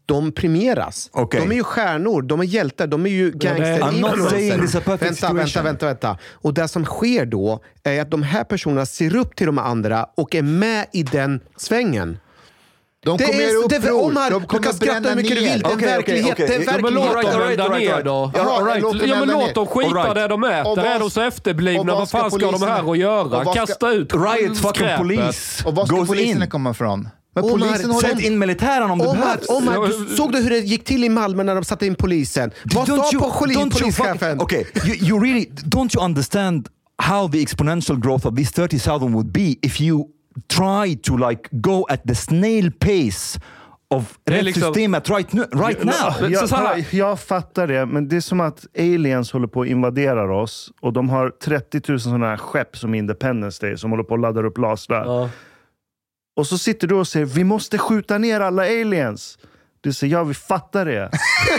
de 0.07 0.33
premieras. 0.33 1.11
Okej. 1.13 1.41
De 1.41 1.51
är 1.51 1.57
ju 1.57 1.65
stjärnor, 1.65 2.23
de 2.23 2.41
är 2.41 2.45
hjältar, 2.45 2.87
de 2.87 3.07
är 3.07 3.11
ju 3.11 3.31
gangster 3.31 4.97
vänta, 4.97 5.33
vänta, 5.33 5.63
vänta, 5.63 5.87
vänta. 5.87 6.19
Och 6.33 6.55
det 6.55 6.69
som 6.69 6.85
sker 6.85 7.27
då 7.27 7.61
är 7.85 8.01
att 8.03 8.11
de 8.11 8.23
här 8.23 8.45
personerna 8.45 8.87
ser 8.87 9.17
upp 9.17 9.37
till 9.37 9.47
de 9.47 9.59
andra 9.59 10.07
och 10.17 10.35
är 10.35 10.43
med 10.43 10.87
i 10.93 11.03
den 11.03 11.41
svängen. 11.57 12.19
De 13.05 13.17
Det 13.17 13.25
kommer 13.25 13.39
är- 13.41 13.43
göra 13.53 13.67
det 13.69 13.77
är 13.77 13.79
uppror, 13.81 14.03
Omar, 14.05 14.31
de 14.31 14.41
du 14.43 14.47
kommer 14.47 14.63
kan 14.63 14.73
skratta 14.75 14.93
bränna 15.01 15.09
hur 15.09 15.17
mycket 15.17 15.37
du 15.37 15.45
vill. 15.45 15.63
Det 15.63 15.69
är 15.71 15.75
okej, 15.75 15.87
verklighet. 15.89 16.33
okej. 16.33 16.47
Det 16.49 16.55
är 16.55 16.59
men 16.59 16.67
Ja, 16.75 16.81
men 16.83 16.95
låt 16.95 17.05
verklighet. 17.15 17.59
dem 17.59 17.67
alright, 17.73 17.97
ner 17.97 18.03
då. 18.05 18.33
Ja, 18.35 18.57
All 18.59 18.65
right. 18.67 18.83
låt 18.83 18.93
dem 18.99 19.09
Ja, 19.09 19.15
men 19.15 19.23
elda 19.23 19.35
låt 19.41 19.47
ner. 19.47 19.55
dem 19.55 19.67
skita 19.67 19.91
right. 19.91 20.15
där 20.15 20.29
de 20.29 20.43
Och 20.45 20.51
äter. 20.53 20.77
vad- 20.77 20.85
Är 20.87 20.99
de 20.99 21.11
så 21.11 21.21
efterblivna, 21.21 21.95
vad 21.95 22.11
fan 22.11 22.31
ska 22.31 22.51
de 22.51 22.63
här 22.63 22.79
att 22.81 22.85
och 22.87 22.97
göra? 22.97 23.41
ska- 23.45 23.53
Kasta 23.53 23.93
ut 23.93 24.13
Riot 24.15 24.59
fucking 24.59 24.75
skräpet. 24.75 24.99
police 24.99 25.65
Och 25.69 25.75
var 25.75 25.87
ska 25.87 25.97
goes 25.97 26.09
polisen 26.09 26.43
in. 26.43 26.51
komma 26.51 26.71
ifrån? 26.71 27.09
Men 27.37 27.45
Omar, 27.45 27.59
polisen 27.59 27.91
håller... 27.91 28.09
Sätt 28.09 28.21
in 28.21 28.39
militären 28.39 28.91
om 28.91 29.01
Omar, 29.01 29.15
behövs. 29.15 29.49
Omar, 29.49 29.87
du 30.09 30.17
såg 30.17 30.33
du 30.33 30.39
hur 30.39 30.51
det 30.51 30.59
gick 30.59 30.85
till 30.85 31.05
i 31.05 31.09
Malmö 31.09 31.43
när 31.43 31.55
de 31.55 31.65
satte 31.65 31.87
in 31.87 31.95
polisen? 31.95 32.51
Vad 32.75 32.87
sa 32.87 32.95
you- 33.13 33.19
poli- 33.21 33.71
polischefen? 33.71 34.41
Okay, 34.41 34.65
you, 34.85 34.97
you 34.97 35.21
really 35.25 35.51
don't 35.65 35.97
you 35.97 36.05
understand 36.05 36.69
how 37.03 37.29
the 37.29 37.43
exponential 37.43 37.97
growth 38.01 38.27
of 38.27 38.35
these 38.37 38.53
30,000 38.53 39.13
would 39.13 39.33
be 39.33 39.57
if 39.63 39.81
you 39.81 40.05
try 40.49 40.97
to 40.97 41.17
like 41.29 41.49
go 41.51 41.87
at 41.89 42.03
the 42.09 42.15
snail 42.15 42.73
pace 42.73 43.41
of 43.91 44.19
är 44.31 44.43
liksom- 44.43 44.63
rättssystemet 44.63 45.11
right, 45.11 45.33
nu, 45.33 45.43
right 45.55 45.85
now? 45.85 46.31
Jag, 46.31 46.49
jag, 46.51 46.85
jag 46.91 47.21
fattar 47.21 47.67
det, 47.67 47.87
men 47.87 48.09
det 48.09 48.17
är 48.17 48.21
som 48.21 48.41
att 48.41 48.67
aliens 48.79 49.33
håller 49.33 49.47
på 49.47 49.61
att 49.63 49.69
invadera 49.69 50.37
oss 50.37 50.73
och 50.81 50.93
de 50.93 51.09
har 51.09 51.31
30 51.31 51.81
000 51.89 52.01
sådana 52.01 52.27
här 52.27 52.37
skepp 52.37 52.77
som 52.77 52.95
Independence 52.95 53.67
Day 53.67 53.77
som 53.79 53.91
håller 53.91 54.05
på 54.05 54.15
att 54.15 54.21
ladda 54.21 54.43
upp 54.43 54.59
lasrar. 54.59 55.05
Ja. 55.05 55.31
Och 56.37 56.47
så 56.47 56.59
sitter 56.59 56.87
du 56.89 56.95
och 56.95 57.09
säger 57.09 57.27
vi 57.27 57.45
måste 57.45 57.79
skjuta 57.79 58.19
ner 58.19 58.41
alla 58.41 58.63
aliens. 58.63 59.39
Du 59.81 59.93
säger 59.93 60.13
ja, 60.13 60.25
vi 60.25 60.35
fattar 60.35 60.85
det. 60.87 61.07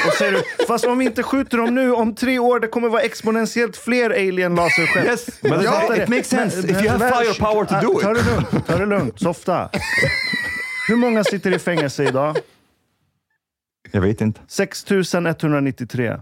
och 0.08 0.14
säger 0.14 0.32
du, 0.32 0.66
fast 0.66 0.86
om 0.86 0.98
vi 0.98 1.06
inte 1.06 1.24
skjuter 1.24 1.58
dem 1.58 1.76
nu, 1.76 1.92
om 1.94 2.16
tre 2.16 2.40
år 2.40 2.60
det 2.60 2.68
kommer 2.68 2.90
vara 2.90 3.02
exponentiellt 3.02 3.78
fler 3.78 4.10
alien 4.10 4.56
laserskepp. 4.56 5.06
Yes, 5.06 5.42
but 5.42 5.52
Jag 5.64 5.84
it- 5.84 5.96
det. 5.96 6.08
makes 6.10 6.28
sense 6.30 6.60
if 6.60 6.70
you 6.82 6.90
have 6.90 6.98
men- 7.00 7.14
firepower 7.14 7.66
to 7.66 7.76
do 7.88 8.00
Ta 8.02 8.12
it. 8.12 8.18
det 8.18 8.32
lugnt, 8.32 8.68
ta 8.68 8.78
det 8.78 8.86
lugnt. 8.86 9.20
Softa. 9.22 9.70
Hur 10.88 10.96
många 10.96 11.24
sitter 11.24 11.56
i 11.56 11.60
fängelse 11.60 12.04
idag? 12.04 12.38
Jag 13.92 14.02
vet 14.02 14.22
inte. 14.22 14.42
6193. 14.48 16.18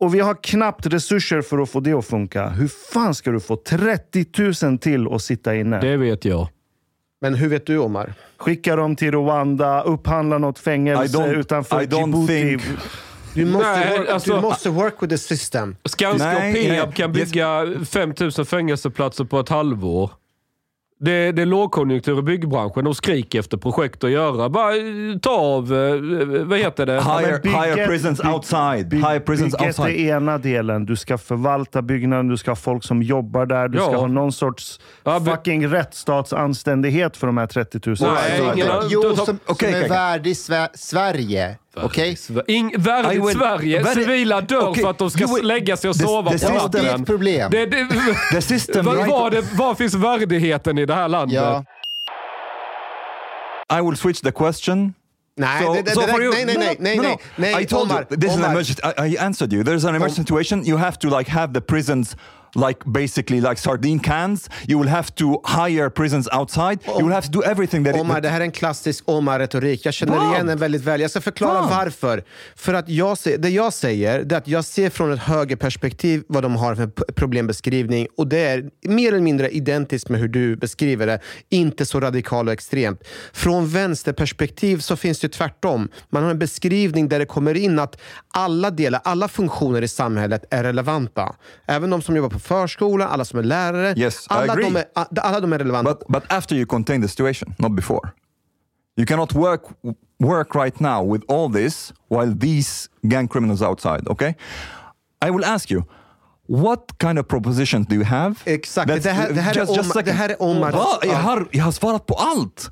Och 0.00 0.14
vi 0.14 0.20
har 0.20 0.34
knappt 0.42 0.86
resurser 0.86 1.42
för 1.42 1.58
att 1.58 1.70
få 1.70 1.80
det 1.80 1.92
att 1.92 2.06
funka. 2.06 2.48
Hur 2.48 2.68
fan 2.92 3.14
ska 3.14 3.30
du 3.30 3.40
få 3.40 3.56
30 3.56 4.66
000 4.66 4.78
till 4.78 5.06
att 5.12 5.22
sitta 5.22 5.54
inne? 5.54 5.80
Det 5.80 5.96
vet 5.96 6.24
jag. 6.24 6.48
Men 7.22 7.34
hur 7.34 7.48
vet 7.48 7.66
du 7.66 7.78
Omar? 7.78 8.14
Skicka 8.36 8.76
dem 8.76 8.96
till 8.96 9.12
Rwanda, 9.12 9.82
upphandla 9.82 10.38
något 10.38 10.58
I 10.58 10.62
fängelse 10.62 11.18
don't- 11.18 11.34
utanför 11.34 11.82
I 11.82 11.86
don't 11.86 12.06
Djibouti. 12.06 12.32
think- 12.32 12.62
Du 13.34 13.44
måste, 13.44 13.68
Nej, 13.70 13.98
work, 13.98 14.08
alltså- 14.08 14.34
du 14.34 14.40
måste 14.40 14.70
work 14.70 14.94
with 15.02 15.10
the 15.10 15.18
system. 15.18 15.76
Skanska 15.84 16.28
Nej, 16.28 16.70
och 16.70 16.76
Peab 16.84 16.94
kan 16.94 17.12
bygga 17.12 17.66
5000 17.90 18.46
fängelseplatser 18.46 19.24
på 19.24 19.40
ett 19.40 19.48
halvår. 19.48 20.10
Det, 21.04 21.32
det 21.32 21.42
är 21.42 21.46
lågkonjunktur 21.46 22.18
i 22.18 22.22
byggbranschen. 22.22 22.84
De 22.84 22.94
skriker 22.94 23.38
efter 23.40 23.56
projekt 23.56 24.04
att 24.04 24.10
göra. 24.10 24.48
Bara 24.48 24.76
eh, 24.76 24.82
ta 25.22 25.30
av, 25.30 25.72
eh, 25.74 26.44
vad 26.44 26.58
heter 26.58 26.86
det? 26.86 26.92
Higher, 26.92 27.40
bygget- 27.42 27.62
higher 27.64 27.86
prisons 27.86 28.20
bygg- 28.22 28.34
outside. 28.34 28.88
Bygg, 28.88 28.98
higher 29.00 29.20
prisons 29.20 29.58
bygget 29.58 29.78
är 29.78 29.82
outside. 29.82 30.00
ena 30.06 30.38
delen. 30.38 30.86
Du 30.86 30.96
ska 30.96 31.18
förvalta 31.18 31.82
byggnaden, 31.82 32.28
du 32.28 32.36
ska 32.36 32.50
ha 32.50 32.56
folk 32.56 32.84
som 32.84 33.02
jobbar 33.02 33.46
där, 33.46 33.68
du 33.68 33.78
Ja. 33.78 33.84
ska 33.84 33.96
ha 33.96 34.06
någon 34.06 34.32
sorts 34.32 34.80
Ja, 35.04 35.20
fucking 35.20 35.66
rättsstatsanständighet 35.68 37.16
för 37.16 37.26
de 37.26 37.36
här 37.38 37.46
30 37.46 37.80
000. 37.86 37.96
Nej, 38.00 38.08
Alltså, 38.10 38.54
ingen 38.54 38.66
jo, 38.88 39.02
som, 39.16 39.26
som 39.26 39.38
okej, 39.46 39.72
är 39.72 39.76
okej. 39.78 39.88
värdig 39.88 40.32
Sve- 40.34 40.68
Sverige. 40.74 41.56
Okej? 41.76 42.16
Ing, 42.46 42.74
värdigt 42.78 43.28
I 43.30 43.32
Sverige. 43.32 43.82
värdigt- 43.82 44.04
Civila 44.04 44.40
dör 44.40 44.68
Okej, 44.68 44.82
för 44.82 44.90
att 44.90 44.98
de 44.98 45.10
ska 45.10 45.24
will- 45.26 45.42
lägga 45.42 45.76
sig 45.76 45.90
och 45.90 45.96
the- 45.96 46.02
sova 46.04 46.30
the 46.30 46.34
på 46.34 46.38
system- 46.38 46.70
Det 46.72 46.78
är 46.78 46.82
natten. 46.82 47.00
ett 47.00 47.06
problem. 47.06 47.50
Det, 47.50 47.66
det, 47.66 47.86
The 48.32 48.42
system 48.42 48.84
var, 48.86 49.06
var, 49.06 49.30
det, 49.30 49.40
var 49.54 49.74
finns 49.74 49.94
värdigheten 49.94 50.78
i 50.78 50.86
det 50.86 50.94
här 50.94 51.08
landet? 51.08 51.36
Ja. 51.36 51.64
I 53.78 53.82
will 53.82 53.96
switch 53.96 54.20
the 54.20 54.32
question. 54.32 54.94
Nej, 55.36 55.64
So- 55.64 55.74
det, 55.74 55.82
det, 55.82 55.90
so 55.90 56.00
det, 56.00 56.06
you- 56.12 56.30
nej, 56.32 56.44
nej, 56.44 56.56
nej, 56.58 56.76
nej, 56.80 56.96
no, 56.96 57.02
no. 57.02 57.08
nej, 57.08 57.18
nej, 57.54 57.62
I 57.62 57.66
told 57.66 57.90
Omar, 57.90 58.06
you 58.10 58.20
this 58.20 58.30
is 58.30 58.36
an 58.36 58.38
Omar. 58.38 58.50
emergency. 58.50 58.82
I, 58.98 59.14
I 59.14 59.18
answered 59.18 59.52
you. 59.52 59.62
There's 59.64 59.88
an 59.88 59.94
emergency 59.94 60.22
situation. 60.22 60.66
You 60.68 60.76
have 60.78 60.96
to 60.96 61.18
like 61.18 61.30
have 61.30 61.54
the 61.54 61.60
prisons 61.60 62.16
like 62.54 62.80
basically 62.84 63.40
like 63.40 63.56
sardine 63.56 64.00
cans. 64.00 64.50
You 64.68 64.78
will 64.78 64.88
have 64.88 65.14
to 65.14 65.40
hire 65.44 65.90
prisons 65.90 66.28
outside. 66.32 66.78
You 66.86 67.06
will 67.06 67.14
have 67.14 67.26
to 67.26 67.32
do 67.32 67.42
everything 67.42 67.84
that. 67.84 67.94
Omar, 67.94 68.18
it, 68.18 68.22
det 68.22 68.28
här 68.28 68.40
är 68.40 68.44
en 68.44 68.52
klassisk 68.52 69.04
Omar-retorik. 69.08 69.86
Jag 69.86 69.94
känner 69.94 70.16
Vad? 70.16 70.34
igen 70.34 70.46
den 70.46 70.58
väldigt 70.58 70.82
väl. 70.82 71.00
Jag 71.00 71.10
ska 71.10 71.20
förklara 71.20 71.60
Vad? 71.60 71.70
varför. 71.70 72.24
För 72.56 72.74
att 72.74 72.88
jag 72.88 73.18
det 73.38 73.48
jag 73.48 73.72
säger 73.72 74.32
är 74.32 74.36
att 74.36 74.48
jag 74.48 74.64
ser 74.64 74.90
från 74.90 75.12
ett 75.12 75.20
högerperspektiv 75.20 76.24
vad 76.28 76.42
de 76.42 76.56
har 76.56 76.74
för 76.74 76.86
problembeskrivning 77.12 78.06
och 78.16 78.26
det 78.26 78.38
är 78.38 78.70
mer 78.82 79.08
eller 79.08 79.20
mindre 79.20 79.48
identiskt 79.48 80.08
med 80.08 80.20
hur 80.20 80.28
du 80.28 80.56
beskriver 80.56 81.06
det. 81.06 81.18
Inte 81.48 81.86
så 81.86 82.00
radikalt 82.00 82.46
och 82.46 82.52
extremt. 82.52 83.02
Från 83.32 83.68
vänsterperspektiv 83.68 84.78
så 84.78 84.96
finns 84.96 85.20
det 85.20 85.28
tvärtom. 85.28 85.88
Man 86.10 86.22
har 86.22 86.30
en 86.30 86.38
beskrivning 86.38 87.08
där 87.08 87.18
det 87.18 87.26
kommer 87.26 87.54
in 87.54 87.78
att 87.78 88.00
alla 88.30 88.70
delar, 88.70 89.00
alla 89.04 89.28
funktioner 89.28 89.82
i 89.82 89.88
samhället 89.88 90.44
är 90.50 90.64
relevanta. 90.64 91.34
Även 91.66 91.90
de 91.90 92.02
som 92.02 92.16
jobbar 92.16 92.30
på 92.30 92.38
förskolan, 92.42 93.08
alla 93.10 93.24
som 93.24 93.38
är 93.38 93.42
lärare. 93.42 93.94
Yes, 93.96 94.20
I 94.24 94.26
alla, 94.28 94.52
agree. 94.52 94.64
de 94.64 94.76
är, 94.76 94.84
alla 95.22 95.40
de 95.40 95.52
är 95.52 95.58
relevanta. 95.58 95.90
but 95.94 96.08
but 96.08 96.32
after 96.32 96.56
you 96.56 96.66
contain 96.66 97.02
the 97.02 97.08
situation, 97.08 97.54
not 97.58 97.72
before. 97.76 98.10
You 98.96 99.06
cannot 99.06 99.32
work 99.34 99.62
work 100.18 100.54
right 100.54 100.80
now 100.80 101.12
with 101.12 101.24
all 101.32 101.52
this 101.52 101.92
while 102.10 102.34
these 102.40 102.88
gang 103.02 103.28
criminals 103.28 103.62
outside. 103.62 104.08
Okay, 104.08 104.34
I 105.26 105.30
will 105.30 105.44
ask 105.44 105.70
you. 105.70 105.82
What 106.48 106.80
kind 107.00 107.18
of 107.18 107.28
propositions 107.28 107.86
do 107.88 107.94
you 107.94 108.04
have? 108.04 108.34
Exakt. 108.44 108.90
That's- 108.90 109.02
Det 109.02 109.10
här- 109.10 109.32
det 109.32 109.40
här 109.40 109.52
är 109.52 109.56
just- 109.58 109.70
Omar- 109.72 109.82
second. 109.82 110.04
det 110.06 110.12
här 110.12 110.28
är 110.28 110.42
Omar- 110.42 110.72
Va? 110.72 110.86
Jag, 111.02 111.14
har, 111.16 111.48
jag 111.52 111.64
har 111.64 111.72
svarat 111.72 112.06
på 112.06 112.14
allt. 112.14 112.70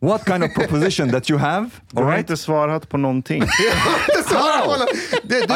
What 0.00 0.24
kind 0.26 0.44
of 0.44 0.54
proposition 0.54 1.10
that 1.10 1.30
you 1.30 1.38
have? 1.38 1.70
Du 1.90 2.02
har 2.02 2.10
right? 2.10 2.20
inte 2.20 2.36
svarat 2.36 2.88
på 2.88 2.96
någonting. 2.96 3.42
How? 4.26 4.86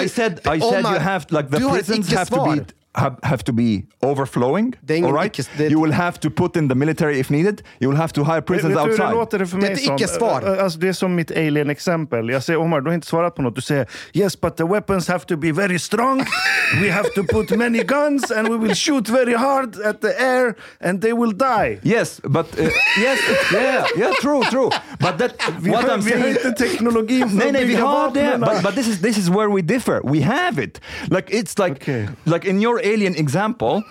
I 0.02 0.08
said, 0.08 0.32
I 0.56 0.60
said 0.60 0.84
you 0.84 0.98
have 0.98 1.24
like 1.30 1.48
the 1.50 1.60
prisons 1.70 2.12
have 2.14 2.26
to 2.30 2.44
be. 2.54 2.64
Have, 2.96 3.16
have 3.22 3.38
to 3.44 3.52
be 3.52 3.82
overflowing. 4.02 4.74
Det 4.80 5.04
all 5.04 5.12
right? 5.12 5.38
icke- 5.38 5.48
det- 5.58 5.70
You 5.72 5.82
will 5.82 5.92
have 5.92 6.12
to 6.20 6.30
put 6.30 6.56
in 6.56 6.68
the 6.68 6.74
military 6.74 7.18
if 7.20 7.30
needed. 7.30 7.62
You 7.80 7.90
will 7.90 7.96
have 8.00 8.08
to 8.08 8.24
hire 8.24 8.34
Vet 8.36 8.46
prisons 8.46 8.70
vet 8.70 8.74
du 8.76 8.80
hur 8.82 8.88
outside. 8.90 9.08
det 9.08 9.14
låter 9.14 9.38
det 9.38 9.46
för 9.46 9.58
Det 9.60 9.66
är 9.66 9.72
ett 9.72 9.80
som? 9.84 9.94
icke-svar. 9.96 10.42
Eh, 10.56 10.64
Alltså, 10.64 10.78
det 10.78 10.88
är 10.88 10.92
som 10.92 11.14
mitt 11.14 11.30
alien-exempel. 11.30 12.30
Jag 12.30 12.42
säger 12.42 12.58
Omar, 12.60 12.80
du 12.80 12.90
har 12.90 12.94
inte 12.94 13.06
svarat 13.06 13.34
på 13.34 13.42
något. 13.42 13.54
Du 13.54 13.60
säger 13.60 13.86
yes, 14.12 14.40
but 14.40 14.56
the 14.56 14.64
weapons 14.64 15.08
have 15.08 15.24
to 15.24 15.36
be 15.36 15.52
very 15.52 15.78
strong. 15.78 16.24
We 16.82 16.90
have 16.90 17.08
to 17.14 17.22
put 17.32 17.50
many 17.50 17.82
guns 17.82 18.30
and 18.30 18.48
we 18.48 18.58
will 18.58 18.74
shoot 18.74 19.08
very 19.08 19.34
hard 19.34 19.80
at 19.84 20.00
the 20.00 20.08
air 20.24 20.54
and 20.80 21.02
they 21.02 21.12
will 21.12 21.32
die. 21.38 21.78
Yes, 21.82 22.20
but 22.22 22.58
uh, 22.60 22.64
yes, 23.00 23.18
yeah, 23.54 23.84
yeah, 23.98 24.12
true, 24.22 24.42
true. 24.50 24.70
But 24.98 25.18
that 25.18 25.32
Vi 25.60 25.70
what 25.70 25.82
har, 25.84 25.90
I'm 25.96 26.00
vi 26.00 26.12
har 26.12 26.20
saying. 26.20 26.36
inte 26.36 26.52
teknologin 26.64 27.28
för 27.28 27.36
Nej, 27.36 27.46
att 27.46 27.52
nej, 27.52 27.64
vi 27.64 27.68
bygga 27.74 27.84
har 27.86 28.10
det. 28.14 28.38
But, 28.38 28.62
but 28.62 28.74
this 28.74 28.88
is 28.88 29.00
this 29.02 29.18
is 29.18 29.28
where 29.28 29.48
we 29.48 29.62
differ. 29.62 30.00
We 30.12 30.22
have 30.22 30.62
it. 30.64 30.80
Like 31.06 31.30
it's 31.30 31.58
like 31.68 31.76
Okay. 31.82 32.06
like 32.24 32.48
in 32.50 32.62
your 32.62 32.80
alien 32.94 33.14
example, 33.16 33.82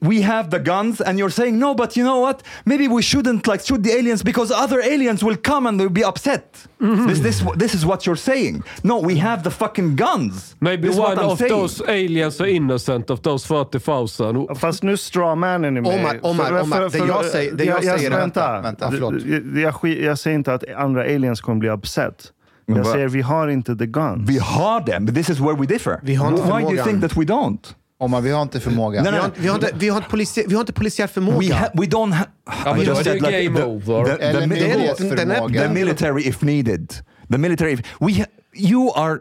we 0.00 0.22
have 0.22 0.50
the 0.50 0.58
guns, 0.58 1.00
and 1.00 1.18
you're 1.18 1.30
saying 1.40 1.58
no, 1.58 1.74
but 1.74 1.96
you 1.96 2.04
know 2.04 2.20
what? 2.26 2.42
Maybe 2.64 2.88
we 2.88 3.02
shouldn't 3.02 3.46
like 3.46 3.62
shoot 3.66 3.82
the 3.82 3.92
aliens 3.98 4.22
because 4.22 4.50
other 4.64 4.80
aliens 4.92 5.22
will 5.22 5.36
come 5.36 5.68
and 5.68 5.78
they'll 5.80 5.98
be 6.02 6.04
upset. 6.04 6.68
Mm-hmm. 6.80 7.06
This 7.08 7.20
this 7.20 7.42
this 7.58 7.74
is 7.74 7.84
what 7.84 8.04
you're 8.06 8.22
saying. 8.30 8.62
No, 8.82 8.98
we 9.06 9.14
have 9.20 9.42
the 9.42 9.50
fucking 9.50 9.96
guns. 9.96 10.56
Maybe 10.60 10.88
This 10.88 10.98
one 10.98 11.18
of 11.18 11.38
saying. 11.38 11.52
those 11.52 11.82
aliens 11.88 12.40
are 12.40 12.48
innocent 12.50 13.10
of 13.10 13.20
those 13.22 13.46
40,000. 13.46 14.56
Fast 14.58 14.82
nu 14.82 14.96
strawmannen 14.96 15.76
är 15.76 15.80
med. 15.80 15.94
Omar, 16.00 16.18
Omar, 16.22 16.62
Omar, 16.62 16.80
det 16.90 16.98
jag 16.98 17.24
säger- 17.24 17.52
det 17.52 17.64
jag 17.64 17.84
säger 17.84 18.10
är- 18.10 18.16
Vänta, 18.18 18.52
vänta, 18.60 18.60
vänta, 18.62 18.90
förlåt. 18.90 19.14
Jag, 19.26 19.58
jag, 19.62 19.74
skit- 19.74 20.04
jag 20.04 20.18
säger 20.18 20.34
inte 20.34 20.54
att 20.54 20.64
andra 20.76 21.02
aliens 21.02 21.40
kommer 21.40 21.58
bli 21.58 21.68
upset. 21.70 22.32
Men 22.68 22.76
Jag 22.76 22.84
vad- 22.84 22.92
säger 22.92 23.08
vi 23.08 23.20
har 23.22 23.48
inte 23.48 23.76
the 23.76 23.86
guns. 23.86 24.30
We 24.30 24.40
har 24.40 24.80
them, 24.80 25.06
but 25.06 25.14
this 25.14 25.30
is 25.30 25.38
where 25.40 25.54
we 25.56 25.66
differ. 25.66 26.00
Vi 26.02 26.14
har 26.14 26.28
inte 26.28 26.42
Why 26.42 26.48
do 26.48 26.54
you 26.58 26.62
förmågan. 26.66 26.84
think 26.84 27.00
that 27.02 27.16
we 27.16 27.24
don't? 27.24 27.74
Omar, 27.98 28.20
vi 28.20 28.30
har 28.30 28.42
inte 28.42 28.60
förmåga. 28.60 29.02
Nej, 29.02 29.12
Vi 29.12 29.12
nej, 29.12 29.20
har, 29.20 29.26
inte- 29.28 29.40
vi, 29.40 29.48
har 29.48 29.54
inte, 29.54 29.70
vi, 29.74 29.88
har 29.88 29.96
inte 29.96 30.10
polisi, 30.10 30.44
vi 30.48 30.54
har 30.54 30.60
inte 30.60 30.72
polisiär 30.72 31.06
förmåga. 31.06 31.38
We, 31.48 31.54
ha- 31.54 31.70
we 31.74 31.86
don't 31.86 32.12
have... 32.12 32.28
men 32.76 32.86
då 32.86 32.92
är 32.92 33.04
det 33.04 33.44
game 33.44 33.62
over. 33.64 34.18
Eller 34.20 34.40
the, 34.40 34.46
myndighetsförmåga. 34.46 35.62
the 35.62 35.68
military 35.74 36.22
if 36.28 36.42
needed. 36.42 36.92
The 37.30 37.38
military. 37.38 37.72
If, 37.72 37.80
we 38.00 38.12
ha- 38.12 38.26
you 38.58 38.92
are 38.94 39.18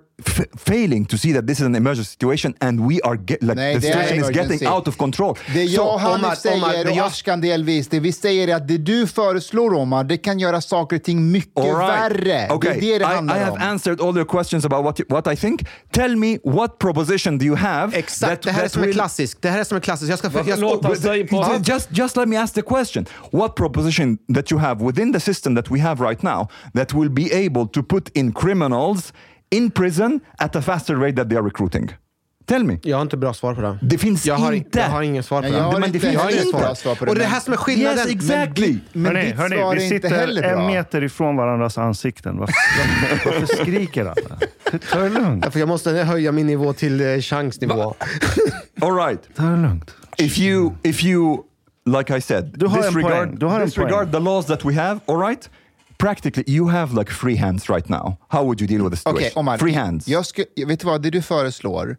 failing 0.58 1.06
to 1.06 1.18
see 1.18 1.34
that 1.34 1.48
this 1.48 1.60
is 1.60 1.66
an 1.66 1.76
emergency 1.76 2.10
situation 2.10 2.54
and 2.60 2.80
we 2.90 3.00
are 3.04 3.18
get, 3.18 3.44
like 3.44 3.56
Nej, 3.56 3.76
the 3.76 3.82
situation 3.82 4.18
is 4.18 4.24
emergency. 4.24 4.54
getting 4.54 4.68
out 4.68 4.88
of 4.88 4.98
control. 4.98 5.38
Det 5.54 5.64
jag 5.64 5.94
och 5.94 6.00
Hanif 6.00 6.26
Omar, 6.26 6.36
säger, 6.36 6.58
Omar, 6.58 6.86
och 6.86 6.98
jag- 6.98 7.06
Ashkan 7.08 7.42
delvis, 7.42 7.88
det 7.88 8.00
vi 8.00 8.12
säger 8.12 8.48
är 8.48 8.56
att 8.56 8.68
det 8.68 8.78
du 8.78 9.08
föreslår 9.08 9.74
Omar, 9.74 10.04
det 10.04 10.18
kan 10.18 10.40
göra 10.40 10.62
saker 10.62 10.96
och 10.96 11.04
ting 11.04 11.32
mycket 11.32 11.64
right. 11.64 11.78
värre. 11.78 12.54
Okay. 12.54 12.80
Det 12.80 12.96
är 12.96 13.00
det 13.00 13.06
det 13.06 13.12
I, 13.12 13.16
handlar 13.16 13.38
I 13.38 13.40
have 13.40 13.52
om. 13.52 13.62
answered 13.62 14.02
all 14.02 14.18
your 14.18 14.26
questions 14.26 14.66
about 14.66 14.86
what, 14.86 15.00
you, 15.00 15.08
what 15.10 15.34
I 15.34 15.36
think. 15.36 15.66
Tell 15.92 16.16
me 16.16 16.38
what 16.44 16.78
proposition 16.80 17.38
do 17.38 17.46
you 17.46 17.56
have? 17.56 17.98
Exakt, 17.98 18.44
det 18.44 18.52
här 18.52 18.64
är 18.64 18.68
som 18.68 18.84
är 18.84 18.92
klassiskt. 18.92 19.42
Det 19.42 19.50
här 19.50 19.60
är 19.60 19.64
som 19.64 19.78
är 19.78 19.82
klassiskt. 19.82 20.10
Jag 20.10 20.20
ska... 20.20 20.28
Jag 20.28 20.58
ska 20.58 20.88
han 20.88 20.96
sig 20.96 21.28
på... 21.28 21.56
Just, 21.66 21.88
just 21.92 22.18
let 22.18 22.28
me 22.28 22.38
ask 22.38 22.54
the 22.54 22.62
question. 22.62 23.06
What 23.32 23.56
proposition 23.56 24.18
that 24.36 24.52
you 24.52 24.62
have 24.62 24.86
within 24.86 25.14
the 25.14 25.20
system 25.20 25.56
that 25.56 25.72
we 25.72 25.80
have 25.80 26.10
right 26.10 26.22
now 26.22 26.48
that 26.74 26.94
will 26.94 27.10
be 27.10 27.46
able 27.46 27.68
to 27.68 27.84
put 27.84 28.10
in 28.18 28.34
criminals 28.34 29.14
in 29.52 29.72
prison 29.72 30.20
at 30.38 30.56
a 30.56 30.62
faster 30.62 30.96
rate 30.96 31.16
that 31.16 31.30
they 31.30 31.38
are 31.38 31.46
recruiting? 31.46 31.90
Tell 32.48 32.64
me. 32.64 32.80
jag 32.84 32.98
har 32.98 33.02
inte 33.02 33.18
bra 33.18 33.34
svar 33.34 33.56
på 33.56 33.62
det. 33.62 33.80
Det 33.82 33.98
finns 33.98 34.26
jag 34.26 34.36
har, 34.36 34.52
inte. 34.54 34.80
Jag 34.80 34.86
har 34.90 35.02
ingen 35.02 35.24
svar 35.24 35.42
på 35.42 35.48
det. 35.48 35.54
jag 35.58 35.64
har 35.64 35.80
Men 35.80 35.92
det 35.92 36.00
finns 36.00 36.14
jag 36.14 36.20
har 36.22 36.32
inget 36.32 36.46
inte. 36.46 36.58
bra 36.58 36.76
svar 36.76 36.96
på 36.96 37.06
det. 37.06 37.12
Och 37.12 37.16
det 37.18 37.22
är 37.22 37.24
det 37.24 37.28
men- 37.28 37.34
här 37.34 37.40
som 37.40 37.54
är 37.54 37.58
skillnaden. 37.58 37.98
Yes, 37.98 38.08
exactly. 38.16 38.78
Men 38.94 39.06
Hörni, 39.16 39.26
ditt 39.28 39.36
hörni, 39.36 39.56
svar 39.58 39.76
vi 39.76 39.82
är 39.82 39.84
inte 39.94 40.08
sitter 40.08 40.18
heller 40.20 40.44
en 40.44 40.58
bra. 40.58 40.68
meter 40.68 41.04
ifrån 41.04 41.36
varandras 41.36 41.78
ansikten. 41.78 42.38
Varför, 42.38 42.54
varför, 43.26 43.46
skriker 43.64 44.06
alla? 44.06 44.38
Ta 44.92 45.00
det 45.00 45.10
lugnt. 45.10 45.44
Därför 45.44 45.60
jag 45.60 45.68
måste 45.68 45.92
höja 45.92 46.32
min 46.32 46.48
nivå 46.48 46.74
till 46.74 47.02
eh, 47.02 47.20
chansnivå. 47.20 47.96
All 48.82 48.96
right. 48.96 49.22
Ta 49.36 49.44
det 49.44 49.58
lugnt. 49.58 49.96
If 50.18 50.40
you, 50.40 50.72
if 50.84 51.04
you, 51.04 51.38
like 52.00 52.18
I 52.18 52.22
said, 52.22 52.54
Du 52.58 52.68
har 52.68 52.78
en 52.78 52.84
disregard, 52.84 53.12
poäng. 53.12 53.36
Du 53.40 53.46
har 53.46 53.60
en 53.60 53.66
disregard 53.66 53.92
poäng. 54.00 54.12
the 54.12 54.20
laws 54.20 54.46
that 54.46 54.66
we 54.66 54.74
have, 54.74 55.00
all 55.06 55.18
right? 55.28 55.50
Practically, 55.98 56.44
you 56.48 56.70
have 56.70 56.94
like 56.94 57.12
free 57.12 57.36
hands 57.36 57.70
right 57.70 57.90
now. 57.90 58.18
How 58.28 58.44
would 58.44 58.62
you 58.62 58.68
deal 58.68 58.84
with 58.84 58.92
the 58.92 58.98
situation? 58.98 59.28
Okej, 59.28 59.40
Omar. 59.40 59.58
free 59.58 59.74
hands. 59.74 60.08
Jag 60.08 60.26
sku, 60.26 60.44
vet 60.68 60.80
du 60.80 60.86
vad, 60.86 61.02
det 61.02 61.10
du 61.10 61.22
föreslår, 61.22 61.98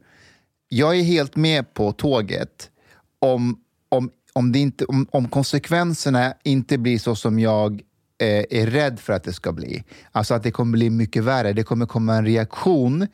jag 0.68 0.98
är 0.98 1.02
helt 1.02 1.36
med 1.36 1.74
på 1.74 1.92
tåget 1.92 2.70
om, 3.18 3.60
om, 3.88 4.10
om, 4.32 4.52
det 4.52 4.58
inte, 4.58 4.84
om, 4.84 5.06
om 5.10 5.28
konsekvenserna 5.28 6.34
inte 6.44 6.78
blir 6.78 6.98
så 6.98 7.14
som 7.14 7.38
jag 7.38 7.80
eh, 8.20 8.44
är 8.50 8.66
rädd 8.66 9.00
för 9.00 9.12
att 9.12 9.24
det 9.24 9.32
ska 9.32 9.52
bli. 9.52 9.84
Alltså 10.12 10.34
att 10.34 10.42
det 10.42 10.50
kommer 10.50 10.72
bli 10.72 10.90
mycket 10.90 11.24
värre. 11.24 11.52
Det 11.52 11.62
kommer 11.62 11.86
komma 11.86 12.14
en 12.14 12.26
reaktion 12.26 13.06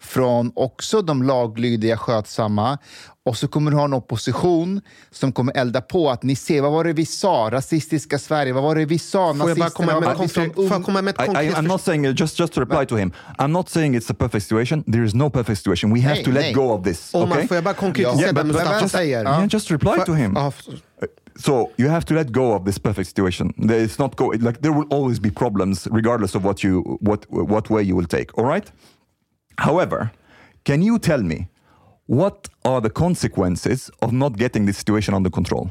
från 0.00 0.52
också 0.54 1.02
de 1.02 1.22
laglydiga, 1.22 1.96
skötsamma 1.96 2.78
och 3.26 3.36
så 3.36 3.48
kommer 3.48 3.70
du 3.70 3.76
ha 3.76 3.84
en 3.84 3.92
opposition 3.92 4.80
som 5.10 5.32
kommer 5.32 5.56
elda 5.56 5.80
på 5.80 6.10
att 6.10 6.22
ni 6.22 6.36
ser, 6.36 6.60
vad 6.62 6.72
var 6.72 6.84
det 6.84 6.92
vi 6.92 7.06
sa? 7.06 7.48
Rasistiska 7.52 8.18
Sverige, 8.18 8.52
vad 8.52 8.62
var 8.62 8.74
det 8.74 8.84
vi 8.86 8.98
sa? 8.98 9.34
Får 9.34 9.48
jag 9.48 9.58
bara 9.58 9.70
komma 9.70 10.00
med, 10.00 10.08
som 10.08 10.16
konkret, 10.18 10.54
får 10.54 10.64
jag 10.64 10.72
ung- 10.72 10.82
komma 10.82 11.02
med 11.02 11.14
ett 11.14 11.20
I, 11.20 11.24
I, 11.24 11.26
konkret 11.26 11.54
I'm 11.56 11.68
not 11.68 11.80
saying 11.82 12.06
uh, 12.06 12.14
just 12.20 12.38
just 12.40 12.52
to 12.52 12.60
reply 12.60 12.86
to 12.86 12.96
him. 12.96 13.12
I'm 13.38 13.48
not 13.52 13.68
saying 13.68 13.96
it's 13.96 14.10
a 14.10 14.14
perfect 14.18 14.46
situation. 14.46 14.82
There 14.92 15.04
is 15.04 15.14
no 15.14 15.30
perfect 15.30 15.58
situation. 15.58 15.92
We 15.94 16.00
have 16.00 16.14
Nej, 16.14 16.24
to 16.24 16.30
let 16.30 16.42
nej. 16.42 16.52
go 16.52 16.70
of 16.72 16.84
this. 16.84 17.14
Omar, 17.14 17.36
okay? 17.36 17.48
får 17.48 17.54
jag 17.54 17.64
bara 17.64 17.74
konkretisera 17.74 18.20
Yeah, 18.20 18.32
but- 18.34 18.34
but 18.34 18.46
Mustafa 18.46 18.80
just- 18.80 18.92
säger? 18.94 19.22
Yeah, 19.22 19.46
just 19.48 19.70
reply 19.70 19.92
Får- 19.96 20.04
to 20.06 20.12
him. 20.14 20.36
F- 20.36 20.62
So 21.36 21.70
you 21.76 21.88
have 21.90 22.06
to 22.06 22.14
let 22.14 22.28
go 22.30 22.52
of 22.52 22.64
this 22.64 22.78
perfect 22.78 23.08
situation. 23.08 23.70
Is 23.70 23.98
not 23.98 24.16
go 24.16 24.32
like 24.32 24.58
there 24.60 24.72
will 24.74 24.86
always 24.90 25.20
be 25.20 25.30
problems 25.30 25.86
regardless 25.90 26.34
of 26.34 26.44
what 26.44 26.64
you 26.64 26.98
what 27.00 27.24
what 27.28 27.70
way 27.70 27.82
you 27.82 27.96
will 27.96 28.06
take. 28.08 28.26
All 28.38 28.44
right. 28.54 28.72
However, 29.56 30.08
can 30.64 30.82
you 30.82 30.98
tell 30.98 31.22
me 31.22 31.48
what 32.06 32.48
are 32.62 32.80
the 32.80 32.90
consequences 32.90 33.90
of 33.98 34.12
not 34.12 34.40
getting 34.40 34.66
this 34.66 34.78
situation 34.78 35.14
under 35.14 35.30
control? 35.30 35.70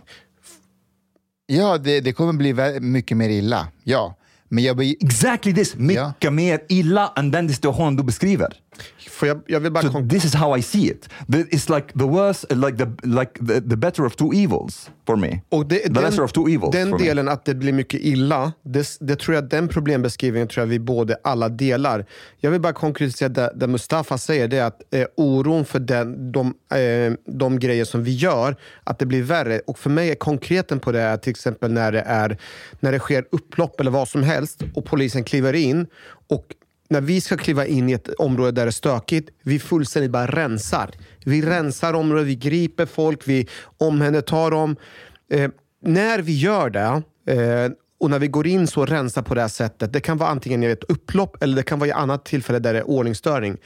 Ja, 1.45 1.77
det, 1.77 2.01
det 2.01 2.13
kommer 2.13 2.33
bli 2.33 2.79
mycket 2.79 3.17
mer 3.17 3.29
illa. 3.29 3.67
Ja. 3.83 4.15
Men 4.49 4.63
jag 4.63 4.77
blir... 4.77 4.95
Exactly 5.03 5.53
this. 5.53 5.75
Mycket 5.75 6.33
mer 6.33 6.61
illa 6.69 7.13
än 7.15 7.31
den 7.31 7.49
situation 7.49 7.95
du 7.95 8.03
beskriver. 8.03 8.62
Får 9.09 9.27
jag, 9.27 9.41
jag 9.47 9.59
vill 9.59 9.71
bara... 9.71 9.91
So 9.91 10.07
this 10.09 10.25
is 10.25 10.35
how 10.35 10.57
I 10.57 10.61
see 10.61 10.87
it. 10.87 11.09
It's 11.27 11.75
like 11.75 11.87
the 11.99 12.05
worst, 12.05 12.45
like 12.51 12.77
the 12.77 13.07
like 13.07 13.31
the, 13.47 13.61
the 13.61 13.75
better 13.75 14.05
of 14.05 14.15
two 14.15 14.33
evils 14.33 14.89
for 15.05 15.15
me. 15.15 15.41
Och 15.49 15.65
det, 15.65 15.79
the 15.79 16.01
lesser 16.01 16.23
of 16.23 16.31
two 16.31 16.47
evils 16.47 16.71
den 16.71 16.89
for 16.89 16.99
me. 16.99 17.05
delen 17.05 17.29
att 17.29 17.45
det 17.45 17.55
blir 17.55 17.73
mycket 17.73 17.99
illa, 18.01 18.53
det, 18.63 18.97
det 18.99 19.15
tror 19.15 19.35
jag 19.35 19.49
den 19.49 19.67
problembeskrivningen 19.67 20.47
tror 20.47 20.61
jag 20.61 20.67
vi 20.67 20.79
både 20.79 21.17
alla 21.23 21.49
delar. 21.49 22.05
Jag 22.39 22.51
vill 22.51 22.61
bara 22.61 22.73
konkretisera 22.73 23.29
det, 23.29 23.53
det 23.55 23.67
Mustafa 23.67 24.17
säger, 24.17 24.47
det 24.47 24.57
är 24.57 24.65
att 24.65 24.93
eh, 24.93 25.05
oron 25.17 25.65
för 25.65 25.79
den, 25.79 26.31
de, 26.31 26.53
eh, 26.77 27.13
de 27.25 27.59
grejer 27.59 27.85
som 27.85 28.03
vi 28.03 28.11
gör, 28.15 28.55
att 28.83 28.99
det 28.99 29.05
blir 29.05 29.23
värre. 29.23 29.59
Och 29.59 29.79
för 29.79 29.89
mig 29.89 30.09
är 30.11 30.15
konkreten 30.15 30.79
på 30.79 30.91
det 30.91 31.17
till 31.17 31.31
exempel 31.31 31.71
när 31.71 31.91
det, 31.91 32.01
är, 32.01 32.37
när 32.79 32.91
det 32.91 32.99
sker 32.99 33.25
upplopp 33.31 33.79
eller 33.79 33.91
vad 33.91 34.07
som 34.07 34.23
helst 34.23 34.61
och 34.73 34.85
polisen 34.85 35.23
kliver 35.23 35.53
in 35.53 35.87
och 36.29 36.45
när 36.93 37.01
vi 37.01 37.21
ska 37.21 37.37
kliva 37.37 37.65
in 37.65 37.89
i 37.89 37.93
ett 37.93 38.09
område 38.09 38.51
där 38.51 38.65
det 38.65 38.69
är 38.69 38.71
stökigt, 38.71 39.29
vi 39.43 39.59
fullständigt 39.59 40.11
bara 40.11 40.27
rensar. 40.27 40.91
Vi 41.25 41.41
rensar 41.41 41.93
området, 41.93 42.27
vi 42.27 42.35
griper 42.35 42.85
folk, 42.85 43.27
vi 43.27 43.47
omhändertar 43.77 44.51
dem. 44.51 44.75
Eh, 45.31 45.51
när 45.81 46.19
vi 46.19 46.37
gör 46.39 46.69
det 46.69 47.03
eh, 47.33 47.71
och 47.99 48.09
när 48.09 48.19
vi 48.19 48.27
går 48.27 48.47
in 48.47 48.67
så 48.67 48.81
och 48.81 48.87
rensar 48.87 49.21
på 49.21 49.35
det 49.35 49.41
här 49.41 49.47
sättet, 49.47 49.93
det 49.93 49.99
kan 49.99 50.17
vara 50.17 50.29
antingen 50.29 50.63
i 50.63 50.65
ett 50.65 50.83
upplopp 50.83 51.43
eller 51.43 51.55
det 51.55 51.63
kan 51.63 51.79
vara 51.79 51.89
i 51.89 51.91
annat 51.91 52.25
tillfälle 52.25 52.59
där 52.59 52.73
det 52.73 52.79
är 52.79 52.87
ordningsstörning. 52.87 53.57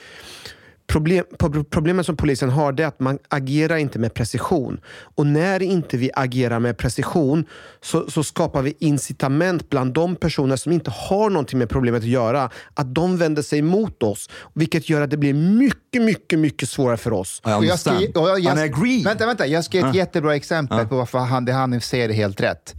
Problem, 0.88 1.26
pro- 1.40 1.64
problemet 1.64 2.06
som 2.06 2.18
polisen 2.18 2.50
har 2.50 2.72
det 2.72 2.84
är 2.84 2.88
att 2.88 3.00
man 3.00 3.20
agerar 3.30 3.78
inte 3.78 4.00
med 4.00 4.14
precision. 4.14 4.80
Och 5.16 5.28
när 5.28 5.62
inte 5.62 5.98
vi 5.98 6.10
agerar 6.14 6.60
med 6.60 6.78
precision 6.78 7.46
så, 7.82 8.12
så 8.12 8.24
skapar 8.24 8.62
vi 8.62 8.74
incitament 8.80 9.70
bland 9.70 9.94
de 9.94 10.16
personer 10.16 10.56
som 10.56 10.72
inte 10.72 10.92
har 10.92 11.30
någonting 11.30 11.60
med 11.60 11.70
problemet 11.70 12.02
att 12.02 12.08
göra. 12.08 12.50
Att 12.74 12.96
de 12.96 13.18
vänder 13.18 13.42
sig 13.42 13.62
mot 13.62 14.04
oss. 14.04 14.30
Vilket 14.54 14.90
gör 14.90 15.02
att 15.02 15.10
det 15.10 15.18
blir 15.18 15.34
mycket, 15.34 16.02
mycket, 16.02 16.40
mycket 16.40 16.70
svårare 16.70 16.98
för 16.98 17.14
oss. 17.14 17.42
I 17.46 17.48
Och 17.50 17.66
jag 17.66 17.80
ska, 17.80 17.92
understand. 17.92 18.18
och 18.18 18.30
jag, 18.30 18.40
jag, 18.40 18.60
agree. 18.60 19.04
Vänta, 19.04 19.26
vänta. 19.26 19.48
Jag 19.48 19.64
ska 19.66 19.78
ge 19.78 19.84
ett 19.84 19.90
Ah. 19.90 19.94
jättebra 19.98 20.36
exempel 20.36 20.88
på 20.88 20.96
varför 20.98 21.18
han, 21.20 21.46
det 21.46 21.54
Hanif 21.54 21.84
säger 21.84 22.10
är 22.10 22.14
helt 22.14 22.42
rätt. 22.42 22.76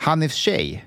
Hanifs 0.00 0.34
tjej 0.34 0.84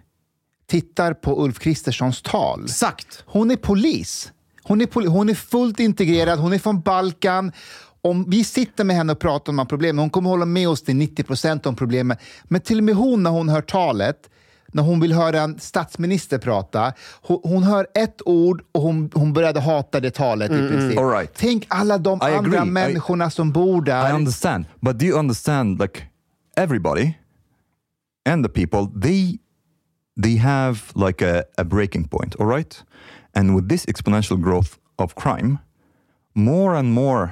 tittar 0.68 1.14
på 1.14 1.44
Ulf 1.44 1.60
Kristerssons 1.60 2.22
tal. 2.22 2.64
Exakt. 2.64 3.24
Hon 3.26 3.52
är 3.52 3.56
polis. 3.56 4.32
Hon 4.72 4.82
är, 4.82 5.08
hon 5.08 5.30
är 5.30 5.34
fullt 5.34 5.80
integrerad, 5.80 6.40
hon 6.40 6.54
är 6.54 6.60
från 6.60 6.82
Balkan. 6.82 7.52
Om 8.02 8.30
vi 8.30 8.44
sitter 8.44 8.84
med 8.84 8.96
henne 8.96 9.12
och 9.12 9.20
pratar 9.20 9.52
om 9.52 9.56
de 9.56 9.60
här 9.62 9.66
problemen, 9.70 10.00
hon 10.00 10.10
kommer 10.10 10.30
hålla 10.30 10.46
med 10.46 10.70
oss 10.70 10.82
till 10.84 10.96
90 10.96 11.24
procent 11.24 11.66
om 11.66 11.76
problemen. 11.76 12.18
Men 12.44 12.62
till 12.62 12.78
och 12.78 12.84
med 12.84 12.96
hon, 12.96 13.24
när 13.24 13.30
hon 13.30 13.50
hör 13.50 13.62
talet, 13.62 14.30
när 14.68 14.84
hon 14.84 15.00
vill 15.00 15.14
höra 15.14 15.42
en 15.42 15.60
statsminister 15.60 16.38
prata, 16.38 16.94
hon, 17.22 17.40
hon 17.44 17.64
hör 17.64 17.88
ett 17.94 18.22
ord 18.26 18.64
och 18.72 18.82
hon, 18.82 19.12
hon 19.14 19.34
började 19.34 19.60
hata 19.60 20.00
det 20.00 20.12
talet 20.12 20.52
i 20.52 20.68
princip. 20.68 21.00
All 21.00 21.10
right. 21.10 21.32
Tänk 21.36 21.66
alla 21.68 21.98
de 21.98 22.18
I 22.18 22.26
andra 22.26 22.38
agree. 22.38 22.68
I- 22.68 22.72
människorna 22.72 23.30
som 23.30 23.52
bor 23.52 23.82
där. 23.82 24.10
I 24.10 24.14
understand, 24.14 24.66
but 24.80 25.00
do 25.00 25.06
you 25.06 25.20
understand? 25.20 25.82
Like 25.82 26.02
everybody 26.58 27.14
and 28.30 28.46
the 28.46 28.50
people, 28.68 29.02
they 29.02 29.40
they 30.24 30.38
have 30.38 30.80
like 30.96 31.22
a, 31.22 31.44
a 31.58 31.64
breaking 31.64 32.08
point. 32.08 32.36
All 32.40 32.48
right, 32.48 32.84
and 33.34 33.56
with 33.56 33.70
this 33.70 33.86
exponential 33.86 34.38
growth 34.42 34.70
of 34.98 35.14
crime, 35.16 35.58
more 36.34 36.78
and 36.78 36.94
more 36.94 37.30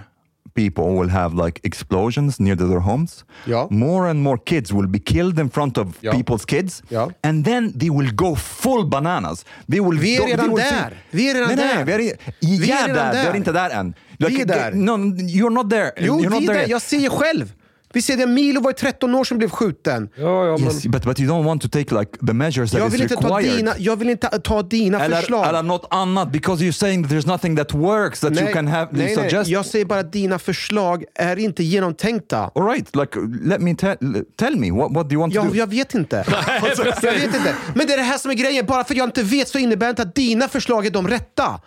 people 0.54 0.84
will 0.84 1.10
have 1.10 1.46
like 1.46 1.60
explosions 1.64 2.40
near 2.40 2.56
to 2.56 2.68
their 2.68 2.80
homes, 2.80 3.26
Ja. 3.46 3.68
more 3.72 4.10
and 4.10 4.20
more 4.20 4.38
kids 4.46 4.72
will 4.72 4.88
be 4.88 5.00
killed 5.00 5.40
in 5.40 5.50
front 5.50 5.78
of 5.78 5.88
Ja. 6.02 6.12
people's 6.12 6.46
kids, 6.46 6.84
Ja. 6.90 7.10
and 7.24 7.46
then 7.46 7.80
they 7.80 7.90
will 7.90 8.12
go 8.16 8.36
full 8.36 8.86
bananas. 8.86 9.46
They 9.72 9.80
will, 9.80 10.00
Vi 10.00 10.16
är 10.16 10.20
they 10.20 10.32
redan 10.32 10.48
will 10.50 10.58
där. 10.58 11.04
Vi 11.12 11.30
är 11.30 11.34
redan 11.34 11.48
nej, 11.48 11.58
där. 11.58 11.76
Nej, 11.76 11.84
vi 11.86 11.92
är, 11.94 11.98
Vi 12.42 12.56
är 12.56 12.60
vi 12.62 12.72
är 12.72 12.88
redan 12.88 12.96
där. 13.06 13.14
där. 13.14 13.24
Vi 13.24 13.30
är 13.30 13.36
inte 13.36 13.52
där 13.52 13.70
än. 13.70 13.94
Vi 14.18 14.42
är 14.42 14.46
där. 14.46 14.72
No, 14.72 14.92
you're 14.92 15.50
not 15.50 15.70
there. 15.70 15.92
Jo, 15.98 16.20
you're 16.20 16.40
vi 16.40 16.48
är 16.48 16.54
där. 16.54 16.68
Jag 16.70 16.82
ser 16.82 16.98
ju 16.98 17.10
själv. 17.10 17.54
Vi 17.94 18.02
ser 18.02 18.18
det, 18.18 18.28
Milo 18.28 18.62
var 18.62 18.70
ju 18.70 18.74
13 18.74 19.16
år 19.16 19.24
sedan 19.24 19.38
blev 19.38 19.50
skjuten. 19.50 20.10
Ja, 20.16 20.46
ja, 20.46 20.58
men... 20.58 20.64
Yes, 20.64 20.86
but, 20.86 21.04
but 21.04 21.20
you 21.20 21.30
don't 21.30 21.44
want 21.46 21.62
to 21.62 21.68
take 21.68 22.00
like 22.00 22.12
the 22.28 22.34
measures 22.34 22.72
that 22.72 22.80
Jag 22.80 22.88
is 22.88 22.94
vill, 22.94 23.02
inte 23.02 23.16
ta 23.16 23.40
dina, 23.42 23.74
jag 23.78 23.96
vill 23.96 24.10
inte 24.10 24.28
ta 24.40 24.62
dina 24.62 25.00
eller, 25.06 25.18
förslag. 25.18 25.48
eller 25.48 25.64
något 25.64 25.88
annat, 25.90 26.32
because 26.32 26.64
you're 26.64 26.72
saying 26.72 27.04
that 27.04 27.12
there's 27.12 27.28
nothing 27.28 27.56
that 27.56 27.74
works 27.74 28.20
that 28.20 28.42
you 28.42 28.54
can 28.54 28.68
have 28.68 28.88
nej, 28.92 29.06
nej. 29.06 29.16
suggest. 29.16 29.50
Jag 29.50 29.66
säger 29.66 29.86
bara 29.86 30.00
att 30.00 30.12
dina 30.12 30.40
förslag 30.40 31.04
är 31.16 31.40
inte 31.40 31.64
genomtänkta. 31.64 32.52
All 32.56 32.66
right, 32.66 32.96
like 32.96 33.20
let 33.44 33.62
me 33.62 33.76
tell 33.76 33.98
tell 34.38 34.56
me 34.56 34.72
what 34.72 34.92
what 34.92 35.10
do 35.10 35.14
you 35.14 35.22
want 35.22 35.34
to 35.34 35.40
Ja, 35.40 35.44
do? 35.44 35.56
jag 35.56 35.68
vet 35.68 35.94
inte. 35.94 36.26
jag 37.02 37.14
vet 37.14 37.24
inte. 37.24 37.56
Men 37.76 37.88
det 37.88 37.94
är 37.94 37.98
det 37.98 38.04
här 38.04 38.18
som 38.18 38.32
är 38.32 38.36
grejen. 38.36 38.66
Bara 38.66 38.84
för 38.84 38.94
att 38.94 38.98
jag 38.98 39.08
inte 39.08 39.24
vet 39.24 39.48
så 39.48 39.58
innebär 39.58 39.86
det 39.88 39.90
inte 39.90 40.02
att 40.02 40.16
dina 40.16 40.48
förslag 40.48 40.86
är 40.86 40.92
de 40.92 41.08
rätta. 41.08 41.62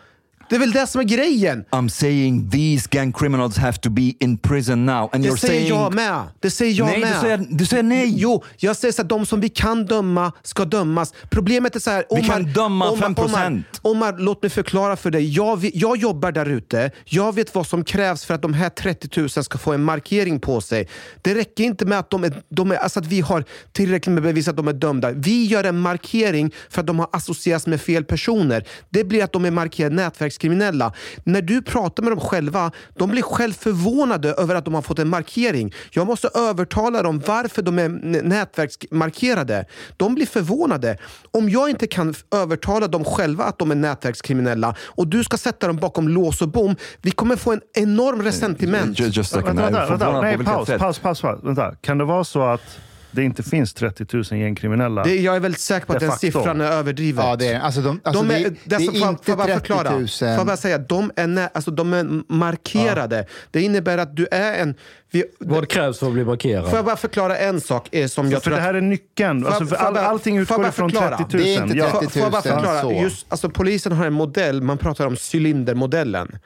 Det 0.48 0.54
är 0.54 0.60
väl 0.60 0.72
det 0.72 0.86
som 0.86 1.00
är 1.00 1.04
grejen. 1.04 1.64
I'm 1.70 1.88
saying 1.88 2.50
these 2.50 2.88
gang 2.90 3.12
criminals 3.12 3.56
have 3.56 3.78
to 3.78 3.90
be 3.90 4.12
in 4.20 4.38
prison 4.38 4.86
now, 4.86 5.10
and 5.12 5.24
Det 5.24 5.30
you're 5.30 5.36
säger 5.36 5.60
saying 5.60 5.68
jag 5.68 5.94
med. 5.94 6.22
Det 6.40 6.50
säger 6.50 6.78
jag 6.78 6.86
nej, 6.86 7.00
med. 7.00 7.14
Du 7.14 7.20
säger, 7.20 7.46
du 7.50 7.66
säger 7.66 7.82
nej. 7.82 8.14
Jo, 8.16 8.44
jag 8.56 8.76
säger 8.76 8.92
så 8.92 9.02
att 9.02 9.08
de 9.08 9.26
som 9.26 9.40
vi 9.40 9.48
kan 9.48 9.86
döma 9.86 10.32
ska 10.42 10.64
dömas. 10.64 11.14
Problemet 11.30 11.76
är 11.76 11.80
så 11.80 11.90
här... 11.90 12.04
Vi 12.10 12.22
kan 12.22 12.52
döma 12.52 12.90
5%. 12.90 13.24
Omar, 13.24 13.62
Omar, 13.82 14.16
låt 14.18 14.42
mig 14.42 14.50
förklara 14.50 14.96
för 14.96 15.10
dig. 15.10 15.34
Jag, 15.34 15.70
jag 15.74 15.96
jobbar 15.96 16.32
där 16.32 16.46
ute. 16.46 16.90
Jag 17.04 17.34
vet 17.34 17.54
vad 17.54 17.66
som 17.66 17.84
krävs 17.84 18.24
för 18.24 18.34
att 18.34 18.42
de 18.42 18.54
här 18.54 18.68
30 18.68 19.20
000 19.20 19.30
ska 19.30 19.58
få 19.58 19.72
en 19.72 19.84
markering 19.84 20.40
på 20.40 20.60
sig. 20.60 20.88
Det 21.22 21.34
räcker 21.34 21.64
inte 21.64 21.86
med 21.86 21.98
att, 21.98 22.10
de 22.10 22.24
är, 22.24 22.42
de 22.48 22.70
är, 22.70 22.76
alltså 22.76 23.00
att 23.00 23.06
vi 23.06 23.20
har 23.20 23.44
tillräckligt 23.72 24.14
med 24.14 24.22
bevis 24.22 24.48
att 24.48 24.56
de 24.56 24.68
är 24.68 24.72
dömda. 24.72 25.10
Vi 25.10 25.44
gör 25.44 25.64
en 25.64 25.78
markering 25.78 26.54
för 26.70 26.80
att 26.80 26.86
de 26.86 26.98
har 26.98 27.08
associerats 27.12 27.66
med 27.66 27.80
fel 27.80 28.04
personer. 28.04 28.66
Det 28.90 29.04
blir 29.04 29.24
att 29.24 29.32
de 29.32 29.44
är 29.44 29.50
markerade 29.50 29.94
nätverkskriminella. 30.32 30.92
När 31.24 31.42
du 31.42 31.62
pratar 31.62 32.02
med 32.02 32.12
dem 32.12 32.20
själva, 32.20 32.70
de 32.98 33.10
blir 33.10 33.22
själv 33.22 33.52
förvånade 33.52 34.34
över 34.34 34.54
att 34.54 34.64
de 34.64 34.74
har 34.74 34.82
fått 34.82 34.98
en 34.98 35.08
markering. 35.08 35.72
Jag 35.90 36.06
måste 36.06 36.28
övertala 36.34 37.02
dem 37.02 37.22
varför 37.26 37.62
de 37.62 37.78
är 37.78 37.88
nätverksmarkerade. 38.22 39.66
De 39.96 40.14
blir 40.14 40.26
förvånade. 40.26 40.98
Om 41.32 41.48
jag 41.48 41.70
inte 41.70 41.86
kan 41.86 42.14
övertala 42.34 42.88
dem 42.88 43.04
själva 43.04 43.44
att 43.44 43.58
de 43.58 43.70
är 43.70 43.74
nätverkskriminella 43.74 44.74
och 44.96 45.06
du 45.06 45.24
ska 45.24 45.36
sätta 45.36 45.66
dem 45.66 45.76
bakom 45.76 46.08
lås 46.08 46.42
och 46.42 46.48
bom, 46.48 46.76
vi 47.02 47.10
kommer 47.10 47.36
få 47.36 47.52
en 47.52 47.60
enorm 47.74 48.22
resentiment. 48.22 48.98
Just, 48.98 49.16
just 49.16 49.30
second. 49.30 49.58
Vänta, 49.58 49.86
vänta, 49.88 49.96
vänta. 49.96 50.20
Nej, 50.20 50.38
paus, 50.38 50.68
paus, 50.68 50.98
paus, 50.98 51.20
paus. 51.20 51.40
Vänta. 51.42 51.74
Kan 51.80 51.98
det 51.98 52.04
vara 52.04 52.24
så 52.24 52.42
att 52.42 52.78
det 53.12 53.22
inte 53.24 53.42
finns 53.42 53.74
30 53.74 54.06
000 54.12 54.24
gängkriminella? 54.40 55.02
Det, 55.04 55.14
jag 55.20 55.36
är 55.36 55.40
väldigt 55.40 55.60
säker 55.60 55.86
på 55.86 55.92
att 55.92 55.98
De 56.00 56.04
den 56.04 56.10
facto. 56.12 56.20
siffran 56.26 56.60
är 56.60 56.64
överdriven. 56.72 57.24
Ja, 57.26 57.36
det 57.36 57.46
är, 57.52 57.60
alltså 57.60 57.80
de, 57.80 58.00
alltså 58.04 58.22
de 58.22 58.34
är, 58.34 58.40
det, 58.50 58.56
det, 58.64 58.74
är 58.74 58.78
får, 58.78 58.98
får 58.98 59.08
inte 59.08 59.22
jag 59.30 59.38
bara 59.38 59.46
30 59.46 59.58
förklara? 59.58 59.90
000. 59.98 60.08
Får 60.08 60.28
jag 60.28 60.46
bara 60.46 60.56
säga, 60.56 60.78
de 60.78 61.10
är, 61.16 61.26
nä, 61.26 61.48
alltså, 61.54 61.70
de 61.70 61.92
är 61.92 62.32
markerade. 62.32 63.26
Det 63.50 63.62
innebär 63.62 63.98
att 63.98 64.16
du 64.16 64.26
är 64.30 64.54
en... 64.62 64.74
Vi, 65.10 65.24
Vad 65.38 65.68
krävs 65.68 65.98
för 65.98 66.06
att 66.06 66.12
bli 66.12 66.24
markerad? 66.24 66.68
Får 66.68 66.76
jag 66.78 66.84
bara 66.84 66.96
förklara 66.96 67.36
en 67.38 67.60
sak 67.60 67.88
eh, 67.94 68.06
som 68.08 68.30
jag 68.30 68.42
för 68.42 68.50
tror 68.50 68.56
det 68.56 68.62
här 68.62 68.74
är 68.74 68.80
nyckeln. 68.80 69.42
Får 69.42 69.50
jag- 69.50 69.60
Alltså, 69.60 69.76
för 69.76 69.82
får 69.82 69.86
all, 69.86 69.96
allting 69.96 70.34
får 70.46 70.56
utgår 70.56 70.68
ifrån 70.68 70.90
förklara? 70.90 71.16
30 71.16 71.36
000. 71.36 71.44
Det 71.44 71.54
är 71.54 71.62
inte 71.62 71.76
Ja. 71.78 71.90
30 71.90 72.04
000. 72.04 72.10
Får 72.10 72.22
jag 72.22 72.32
bara 72.32 72.42
förklara? 72.42 72.80
så. 72.82 72.92
Just, 72.92 73.26
alltså, 73.28 73.50
polisen 73.50 73.92
har 73.92 74.06
en 74.06 74.12
modell, 74.12 74.62
man 74.62 74.78
pratar 74.78 75.06
om 75.06 75.16
cylindermodellen. 75.32 76.38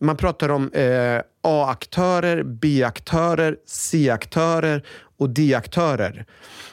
Man 0.00 0.16
pratar 0.16 0.48
om 0.48 0.70
eh, 0.72 1.20
A-aktörer, 1.42 2.42
B-aktörer, 2.42 3.56
C-aktörer 3.66 4.82
och 5.16 5.30
D-aktörer. 5.30 6.26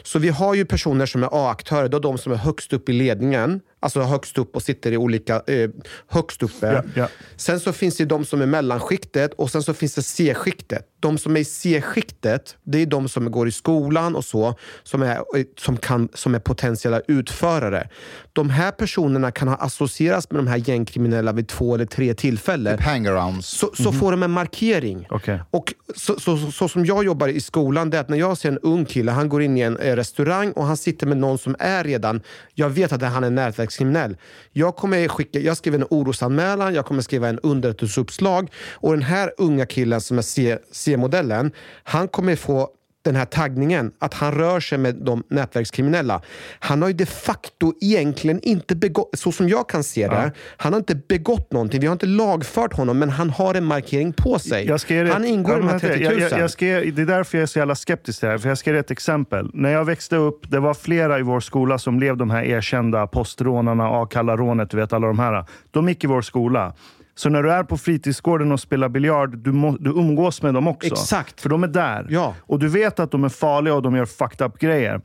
Så 0.03 0.19
vi 0.19 0.29
har 0.29 0.55
ju 0.55 0.65
personer 0.65 1.05
som 1.05 1.23
är 1.23 1.29
A-aktörer, 1.31 1.89
då 1.89 1.99
de 1.99 2.17
som 2.17 2.31
är 2.31 2.37
högst 2.37 2.73
upp 2.73 2.89
i 2.89 2.93
ledningen. 2.93 3.61
Alltså 3.83 4.01
högst 4.01 4.37
upp 4.37 4.55
och 4.55 4.63
sitter 4.63 4.91
i 4.91 4.97
olika... 4.97 5.41
Eh, 5.47 5.69
högst 6.07 6.43
uppe. 6.43 6.71
Ja, 6.73 6.83
ja. 6.95 7.07
Sen 7.35 7.59
så 7.59 7.73
finns 7.73 7.97
det 7.97 8.05
de 8.05 8.25
som 8.25 8.41
är 8.41 8.45
mellanskiktet 8.45 9.33
och 9.33 9.51
sen 9.51 9.63
så 9.63 9.73
finns 9.73 9.95
det 9.95 10.03
C-skiktet. 10.03 10.87
De 10.99 11.17
som 11.17 11.35
är 11.35 11.39
i 11.39 11.45
C-skiktet, 11.45 12.57
det 12.63 12.81
är 12.81 12.85
de 12.85 13.09
som 13.09 13.31
går 13.31 13.47
i 13.47 13.51
skolan 13.51 14.15
och 14.15 14.25
så, 14.25 14.55
som 14.83 15.01
är, 15.01 15.19
som 15.59 15.77
kan, 15.77 16.09
som 16.13 16.35
är 16.35 16.39
potentiella 16.39 17.01
utförare. 17.07 17.89
De 18.33 18.49
här 18.49 18.71
personerna 18.71 19.31
kan 19.31 19.47
ha 19.47 19.55
associerats 19.55 20.31
med 20.31 20.39
de 20.39 20.47
här 20.47 20.57
gängkriminella 20.57 21.31
vid 21.31 21.47
två 21.47 21.75
eller 21.75 21.85
tre 21.85 22.13
tillfällen. 22.13 22.77
Typ 22.77 22.85
hangarounds. 22.85 23.47
Så, 23.47 23.71
så 23.75 23.91
får 23.91 24.11
de 24.11 24.23
en 24.23 24.31
markering. 24.31 25.07
Okej. 25.09 25.41
Och 25.51 25.73
så, 25.95 26.19
så, 26.19 26.37
så, 26.37 26.51
så 26.51 26.67
som 26.67 26.85
jag 26.85 27.03
jobbar 27.05 27.27
i 27.27 27.41
skolan, 27.41 27.89
det 27.89 27.97
är 27.97 28.01
att 28.01 28.09
när 28.09 28.17
jag 28.17 28.37
ser 28.37 28.49
en 28.49 28.59
ung 28.59 28.85
kille, 28.85 29.11
han 29.11 29.29
går 29.29 29.41
in 29.41 29.57
i 29.57 29.61
en 29.61 29.77
eh, 29.77 29.95
restaurang 29.95 30.51
och 30.51 30.65
han 30.65 30.77
sitter 30.77 31.07
med 31.07 31.17
någon 31.17 31.37
som 31.37 31.55
är 31.59 31.83
redan, 31.83 32.21
jag 32.53 32.69
vet 32.69 32.91
att 32.91 33.01
han 33.01 33.23
är 33.23 33.29
våldtäktskriminell. 33.71 34.17
Jag 34.53 34.75
kommer 34.75 35.07
skicka, 35.07 35.39
jag 35.39 35.57
skriver 35.57 35.79
en 35.79 35.87
orosanmälan, 35.89 36.73
jag 36.73 36.85
kommer 36.85 37.01
skriva 37.01 37.29
en 37.29 37.39
underrättelseuppslag 37.39 38.51
och 38.81 38.91
den 38.91 39.01
här 39.03 39.31
unga 39.37 39.65
killen 39.65 40.01
som 40.01 40.17
är 40.17 40.59
C-modellen, 40.71 41.51
han 41.83 42.07
kommer 42.07 42.35
få 42.35 42.69
den 43.01 43.15
här 43.15 43.25
taggningen, 43.25 43.91
att 43.99 44.13
han 44.13 44.31
rör 44.31 44.59
sig 44.59 44.77
med 44.77 44.95
de 44.95 45.23
nätverkskriminella. 45.27 46.21
Han 46.59 46.81
har 46.81 46.89
ju 46.89 46.93
de 46.93 47.05
facto 47.05 47.73
egentligen 47.81 48.39
inte 48.43 48.75
begått, 48.75 49.09
så 49.13 49.31
som 49.31 49.49
jag 49.49 49.69
kan 49.69 49.83
se 49.83 50.07
det, 50.07 50.31
han 50.57 50.73
har 50.73 50.79
inte 50.79 50.95
begått 50.95 51.51
någonting. 51.51 51.81
Vi 51.81 51.87
har 51.87 51.93
inte 51.93 52.05
lagfört 52.05 52.73
honom, 52.73 52.99
men 52.99 53.09
han 53.09 53.29
har 53.29 53.55
en 53.55 53.65
markering 53.65 54.13
på 54.13 54.39
sig. 54.39 54.67
Han 55.11 55.25
ingår 55.25 55.53
i 55.53 55.57
de 55.57 55.67
här 55.67 55.79
vänta, 55.79 55.87
30 55.87 56.03
000. 56.03 56.19
Jag, 56.19 56.31
jag, 56.31 56.39
jag 56.39 56.51
ska 56.51 56.65
det 56.65 57.01
är 57.01 57.05
därför 57.05 57.37
jag 57.37 57.43
är 57.43 57.47
så 57.47 57.59
jävla 57.59 57.75
skeptisk 57.75 58.19
till 58.19 58.25
det 58.25 58.31
här. 58.31 58.37
För 58.37 58.49
jag 58.49 58.57
ska 58.57 58.71
ge 58.71 58.77
ett 58.77 58.91
exempel. 58.91 59.51
När 59.53 59.69
jag 59.69 59.85
växte 59.85 60.15
upp, 60.15 60.51
det 60.51 60.59
var 60.59 60.73
flera 60.73 61.19
i 61.19 61.21
vår 61.21 61.39
skola 61.39 61.77
som 61.77 61.97
blev 61.97 62.17
de 62.17 62.29
här 62.29 62.43
erkända 62.43 63.07
postrånarna, 63.07 63.89
Akalla-rånet, 63.89 64.69
du 64.69 64.77
vet 64.77 64.93
alla 64.93 65.07
de 65.07 65.19
här. 65.19 65.45
De 65.71 65.89
gick 65.89 66.03
i 66.03 66.07
vår 66.07 66.21
skola. 66.21 66.73
Så 67.15 67.29
när 67.29 67.43
du 67.43 67.51
är 67.51 67.63
på 67.63 67.77
fritidsgården 67.77 68.51
och 68.51 68.59
spelar 68.59 68.89
biljard, 68.89 69.37
du, 69.37 69.51
må, 69.51 69.77
du 69.79 69.89
umgås 69.89 70.41
med 70.41 70.53
dem 70.53 70.67
också. 70.67 70.87
Exakt. 70.87 71.41
För 71.41 71.49
de 71.49 71.63
är 71.63 71.67
där. 71.67 72.07
Ja. 72.09 72.35
Och 72.39 72.59
du 72.59 72.67
vet 72.67 72.99
att 72.99 73.11
de 73.11 73.23
är 73.23 73.29
farliga 73.29 73.75
och 73.75 73.81
de 73.81 73.95
gör 73.95 74.05
fucked 74.05 74.47
up 74.47 74.59
grejer. 74.59 75.01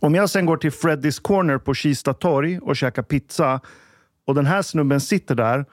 Om 0.00 0.14
jag 0.14 0.30
sen 0.30 0.46
går 0.46 0.56
till 0.56 0.72
Freddys 0.72 1.18
Corner 1.18 1.58
på 1.58 1.74
Kista 1.74 2.14
torg 2.14 2.58
och 2.58 2.76
käkar 2.76 3.02
pizza 3.02 3.60
och 4.26 4.34
den 4.34 4.46
här 4.46 4.62
snubben 4.62 5.00
sitter 5.00 5.34
där, 5.34 5.64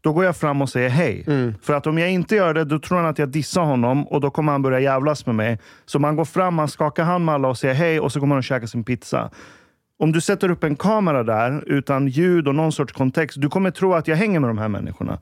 då 0.00 0.12
går 0.12 0.24
jag 0.24 0.36
fram 0.36 0.62
och 0.62 0.68
säger 0.68 0.88
hej. 0.88 1.24
Mm. 1.26 1.54
För 1.62 1.74
att 1.74 1.86
om 1.86 1.98
jag 1.98 2.10
inte 2.10 2.36
gör 2.36 2.54
det, 2.54 2.64
då 2.64 2.78
tror 2.78 2.98
han 2.98 3.06
att 3.06 3.18
jag 3.18 3.28
dissar 3.28 3.62
honom 3.62 4.06
och 4.08 4.20
då 4.20 4.30
kommer 4.30 4.52
han 4.52 4.62
börja 4.62 4.80
jävlas 4.80 5.26
med 5.26 5.34
mig. 5.34 5.58
Så 5.86 5.98
man 5.98 6.16
går 6.16 6.24
fram, 6.24 6.54
man 6.54 6.68
skakar 6.68 7.04
hand 7.04 7.24
med 7.24 7.34
alla 7.34 7.48
och 7.48 7.58
säger 7.58 7.74
hej 7.74 8.00
och 8.00 8.12
så 8.12 8.20
kommer 8.20 8.34
han 8.34 8.38
och 8.38 8.44
käkar 8.44 8.66
sin 8.66 8.84
pizza. 8.84 9.30
Om 10.00 10.12
du 10.12 10.20
sätter 10.20 10.50
upp 10.50 10.64
en 10.64 10.76
kamera 10.76 11.22
där 11.24 11.64
utan 11.66 12.08
ljud 12.08 12.48
och 12.48 12.54
någon 12.54 12.72
sorts 12.72 12.92
kontext, 12.92 13.40
du 13.40 13.48
kommer 13.48 13.70
tro 13.70 13.94
att 13.94 14.08
jag 14.08 14.16
hänger 14.16 14.40
med 14.40 14.50
de 14.50 14.58
här 14.58 14.68
människorna. 14.68 15.18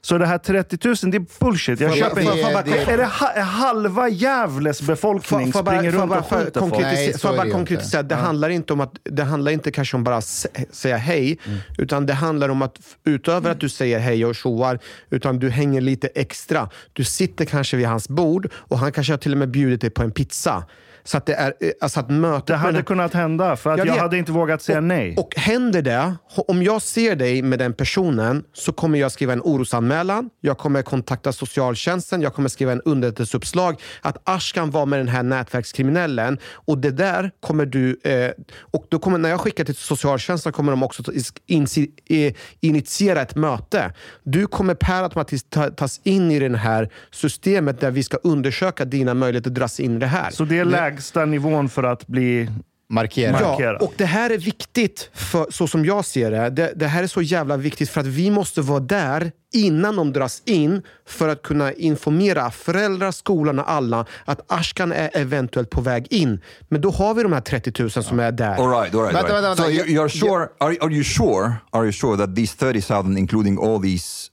Så 0.00 0.18
det 0.18 0.26
här 0.26 0.38
30 0.38 0.78
000, 0.88 0.94
det 1.02 1.16
är 1.16 1.44
bullshit. 1.44 1.80
Jag 1.80 1.94
köper 1.96 2.22
får 2.22 2.36
jag 2.38 2.52
bara- 2.52 2.76
Är 2.76 2.96
det 2.96 3.04
ha, 3.04 3.40
halva 3.42 4.08
Gävles 4.08 4.82
befolkning 4.82 5.52
får 5.52 5.58
jag 5.58 5.66
springer 5.66 5.92
bara- 6.06 6.16
runt 6.18 6.30
och 6.32 6.38
skjuter 6.38 6.60
folk? 6.60 6.72
Nej, 6.82 7.18
Får 7.18 7.28
jag 7.30 7.36
bara 7.36 7.44
det 7.44 7.50
konkretisera, 7.50 8.02
det 8.02 8.14
handlar 8.14 8.48
inte 8.48 8.72
om 8.72 8.80
att 8.80 8.92
det 9.04 9.24
handlar 9.24 9.52
inte 9.52 9.70
kanske 9.70 9.96
om 9.96 10.04
bara 10.04 10.20
säga 10.20 10.96
hej, 10.96 11.38
Mm. 11.46 11.58
utan 11.78 12.06
det 12.06 12.12
handlar 12.14 12.48
om 12.48 12.62
att 12.62 12.78
utöver 13.04 13.50
att 13.50 13.60
du 13.60 13.68
säger 13.68 13.98
hej 13.98 14.24
och 14.24 14.34
tjoar, 14.34 14.78
utan 15.10 15.38
du 15.38 15.50
hänger 15.50 15.80
lite 15.80 16.06
extra. 16.14 16.68
Du 16.92 17.04
sitter 17.04 17.44
kanske 17.44 17.76
vid 17.76 17.86
hans 17.86 18.08
bord 18.08 18.48
och 18.54 18.78
han 18.78 18.92
kanske 18.92 19.12
har 19.12 19.18
till 19.18 19.32
och 19.32 19.38
med 19.38 19.50
bjudit 19.50 19.80
dig 19.80 19.90
på 19.90 20.02
en 20.02 20.10
pizza. 20.10 20.64
Så 21.06 21.16
att 21.16 21.26
det 21.26 21.34
är, 21.34 21.54
eh, 21.60 21.70
alltså 21.80 22.00
att 22.00 22.10
mötet 22.10 22.46
Det 22.46 22.56
hade 22.56 22.72
den- 22.72 22.84
kunnat 22.84 23.14
hända, 23.14 23.56
för 23.56 23.70
att 23.72 23.78
Jag 23.78 23.86
jag, 23.86 23.94
hade 23.94 24.18
inte 24.18 24.32
vågat 24.32 24.62
säga 24.62 24.78
och, 24.78 24.84
nej. 24.84 25.14
Och 25.16 25.34
händer 25.36 25.82
det, 25.82 26.14
om 26.48 26.62
jag 26.62 26.82
ser 26.82 27.16
dig 27.16 27.42
med 27.42 27.58
den 27.58 27.72
personen 27.72 28.44
så 28.52 28.72
kommer 28.72 28.98
jag 28.98 29.12
skriva 29.12 29.32
en 29.32 29.40
orosanmälan, 29.40 30.30
jag 30.40 30.58
kommer 30.58 30.82
kontakta 30.82 31.32
socialtjänsten, 31.32 32.22
jag 32.22 32.34
kommer 32.34 32.48
skriva 32.48 32.72
en 32.72 32.80
underrättelseuppslag 32.84 33.80
att 34.00 34.16
Ashkan 34.24 34.70
var 34.70 34.86
med 34.86 34.98
den 34.98 35.08
här 35.08 35.22
nätverkskriminellen 35.22 36.38
och 36.52 36.78
det 36.78 36.90
där 36.90 37.30
kommer 37.40 37.66
du... 37.66 38.00
Eh, 38.04 38.30
och 38.60 38.86
då 38.88 38.98
kommer, 38.98 39.18
när 39.18 39.28
jag 39.28 39.40
skickar 39.40 39.64
till 39.64 39.74
socialtjänsten 39.76 40.52
kommer 40.52 40.72
de 40.72 40.82
också 40.82 41.02
ta- 41.02 41.12
insi, 41.46 41.90
eh, 42.08 42.32
initiera 42.60 43.20
ett 43.22 43.34
möte. 43.36 43.92
Du 44.22 44.46
kommer 44.46 44.74
per 44.74 45.02
automatiskt 45.02 45.50
ta, 45.50 45.70
tas 45.70 46.00
in 46.04 46.30
i 46.30 46.38
det 46.38 46.56
här 46.58 46.90
systemet 47.10 47.80
där 47.80 47.90
vi 47.90 48.02
ska 48.02 48.16
undersöka 48.16 48.84
dina 48.84 49.14
möjligheter 49.14 49.50
att 49.50 49.54
dras 49.54 49.80
in 49.80 49.96
i 49.96 49.98
det 49.98 50.06
här. 50.06 50.30
Så 50.30 50.44
det 50.44 50.58
är 50.58 50.64
lägsta 50.96 51.24
nivån 51.24 51.68
för 51.68 51.82
att 51.82 52.06
bli... 52.06 52.50
Markera. 52.88 53.32
Markera. 53.32 53.72
Ja, 53.72 53.86
och 53.86 53.92
det 53.96 54.04
här 54.04 54.30
är 54.30 54.38
viktigt, 54.38 55.10
för, 55.12 55.46
så 55.50 55.66
som 55.66 55.84
jag 55.84 56.04
ser 56.04 56.30
det. 56.30 56.50
det. 56.50 56.72
Det 56.76 56.86
här 56.86 57.02
är 57.02 57.06
så 57.06 57.22
jävla 57.22 57.56
viktigt 57.56 57.90
för 57.90 58.00
att 58.00 58.06
vi 58.06 58.30
måste 58.30 58.60
vara 58.60 58.80
där 58.80 59.32
innan 59.54 59.96
de 59.96 60.12
dras 60.12 60.42
in 60.44 60.82
för 61.06 61.28
att 61.28 61.42
kunna 61.42 61.72
informera 61.72 62.50
föräldrar, 62.50 63.10
skolan 63.10 63.58
och 63.58 63.70
alla 63.70 64.06
att 64.24 64.52
Ashkan 64.52 64.92
är 64.92 65.10
eventuellt 65.14 65.70
på 65.70 65.80
väg 65.80 66.06
in. 66.10 66.40
Men 66.68 66.80
då 66.80 66.90
har 66.90 67.14
vi 67.14 67.22
de 67.22 67.32
här 67.32 67.40
30 67.40 67.82
000 67.82 67.90
som 67.90 68.20
är 68.20 68.32
där. 68.32 68.54
All 68.54 68.70
right, 68.70 68.94
all 68.94 69.02
right. 69.02 69.14
Vänta, 69.14 69.36
all 69.36 69.42
right. 69.42 69.58
vänta, 69.58 69.62
vänta. 69.62 69.62
So 69.62 69.70
you're 69.70 70.08
sure? 70.08 70.48
Are, 70.58 70.76
are 70.80 70.92
you 70.92 71.04
sure? 71.04 71.52
Are 71.70 71.84
you 71.84 71.92
sure 71.92 72.16
that 72.16 72.36
these 72.36 72.56
thirty 72.56 72.80
thousand, 72.80 73.18
including 73.18 73.58
all 73.58 73.82
these 73.82 74.30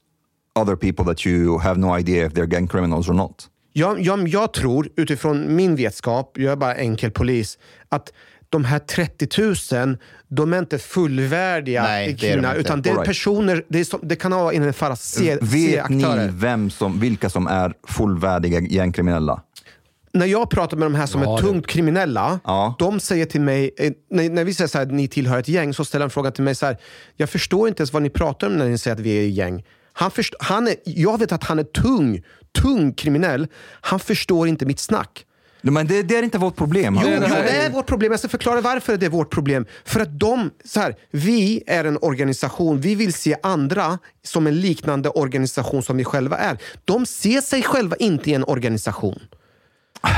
other 0.60 0.76
people 0.76 1.04
that 1.04 1.26
you 1.26 1.58
have 1.58 1.76
no 1.80 1.98
idea 1.98 2.26
if 2.26 2.32
they're 2.32 2.46
gang 2.46 2.68
criminals 2.68 3.08
or 3.08 3.14
not? 3.14 3.48
Jag, 3.76 4.00
jag, 4.00 4.28
jag 4.28 4.52
tror, 4.52 4.88
utifrån 4.96 5.56
min 5.56 5.76
vetskap, 5.76 6.32
jag 6.38 6.52
är 6.52 6.56
bara 6.56 6.74
enkel 6.74 7.10
polis, 7.10 7.58
att 7.88 8.12
de 8.50 8.64
här 8.64 8.78
30 8.78 9.28
000, 9.86 9.96
de 10.28 10.52
är 10.52 10.58
inte 10.58 10.78
fullvärdiga 10.78 11.82
Nej, 11.82 12.10
i 12.10 12.12
det 12.12 12.26
är 12.26 12.30
de 12.30 12.42
Kina. 12.42 12.54
Utan 12.54 12.82
det 12.82 12.90
är 12.90 12.94
right. 12.94 13.06
personer, 13.06 13.64
det, 13.68 13.80
är 13.80 13.84
som, 13.84 14.00
det 14.02 14.16
kan 14.16 14.32
ha 14.32 14.52
innefatta 14.52 14.96
C- 14.96 15.38
Vet 15.40 15.50
ni 15.50 15.72
C-aktörer. 15.72 16.28
vem 16.32 16.70
som, 16.70 17.00
vilka 17.00 17.30
som 17.30 17.46
är 17.46 17.74
fullvärdiga 17.88 18.60
gängkriminella? 18.60 19.42
När 20.12 20.26
jag 20.26 20.50
pratar 20.50 20.76
med 20.76 20.86
de 20.86 20.94
här 20.94 21.06
som 21.06 21.22
Ja, 21.22 21.32
är 21.38 21.42
det- 21.42 21.48
tungt 21.48 21.66
kriminella, 21.66 22.40
Ja. 22.44 22.74
de 22.78 23.00
säger 23.00 23.26
till 23.26 23.40
mig, 23.40 23.70
eh, 23.78 23.92
när, 24.10 24.30
när 24.30 24.44
vi 24.44 24.54
säger 24.54 24.68
så 24.68 24.78
här, 24.78 24.86
ni 24.86 25.08
tillhör 25.08 25.38
ett 25.38 25.48
gäng, 25.48 25.74
så 25.74 25.84
ställer 25.84 26.06
de 26.06 26.10
frågan 26.10 26.32
till 26.32 26.44
mig 26.44 26.54
så 26.54 26.66
här, 26.66 26.76
jag 27.16 27.30
förstår 27.30 27.68
inte 27.68 27.80
ens 27.80 27.92
vad 27.92 28.02
ni 28.02 28.10
pratar 28.10 28.46
om 28.46 28.52
när 28.56 28.68
ni 28.68 28.78
säger 28.78 28.94
att 28.94 29.00
vi 29.00 29.18
är 29.18 29.28
ett 29.28 29.34
gäng. 29.34 29.64
Han 29.92 30.10
först, 30.10 30.34
han 30.38 30.68
är, 30.68 30.74
jag 30.84 31.18
vet 31.18 31.32
att 31.32 31.44
han 31.44 31.58
är 31.58 31.62
tung, 31.64 32.22
tung 32.62 32.92
kriminell. 32.92 33.46
Han 33.80 34.00
förstår 34.00 34.48
inte 34.48 34.66
mitt 34.66 34.80
snack. 34.80 35.24
Men 35.66 35.86
det, 35.86 36.02
det 36.02 36.16
är 36.16 36.22
inte 36.22 36.38
vårt 36.38 36.56
problem. 36.56 36.98
Jo, 37.02 37.08
det 37.08 37.14
jo, 37.14 37.20
det 37.20 37.50
är- 37.50 37.70
vårt 37.70 37.86
problem. 37.86 38.12
Jag 38.12 38.18
ska 38.18 38.28
förklara 38.28 38.60
varför 38.60 38.96
det 38.96 39.06
är 39.06 39.10
vårt 39.10 39.30
problem. 39.30 39.66
För 39.84 40.00
att 40.00 40.18
de, 40.20 40.50
så 40.64 40.80
här, 40.80 40.94
vi 41.10 41.62
är 41.66 41.84
en 41.84 41.98
organisation, 42.02 42.80
vi 42.80 42.94
vill 42.94 43.12
se 43.12 43.36
andra 43.42 43.98
som 44.24 44.46
en 44.46 44.60
liknande 44.60 45.08
organisation 45.08 45.82
som 45.82 45.96
vi 45.96 46.04
själva 46.04 46.36
är. 46.36 46.58
De 46.84 47.06
ser 47.06 47.40
sig 47.40 47.62
själva 47.62 47.96
inte 47.96 48.30
i 48.30 48.34
en 48.34 48.44
organisation. 48.44 49.18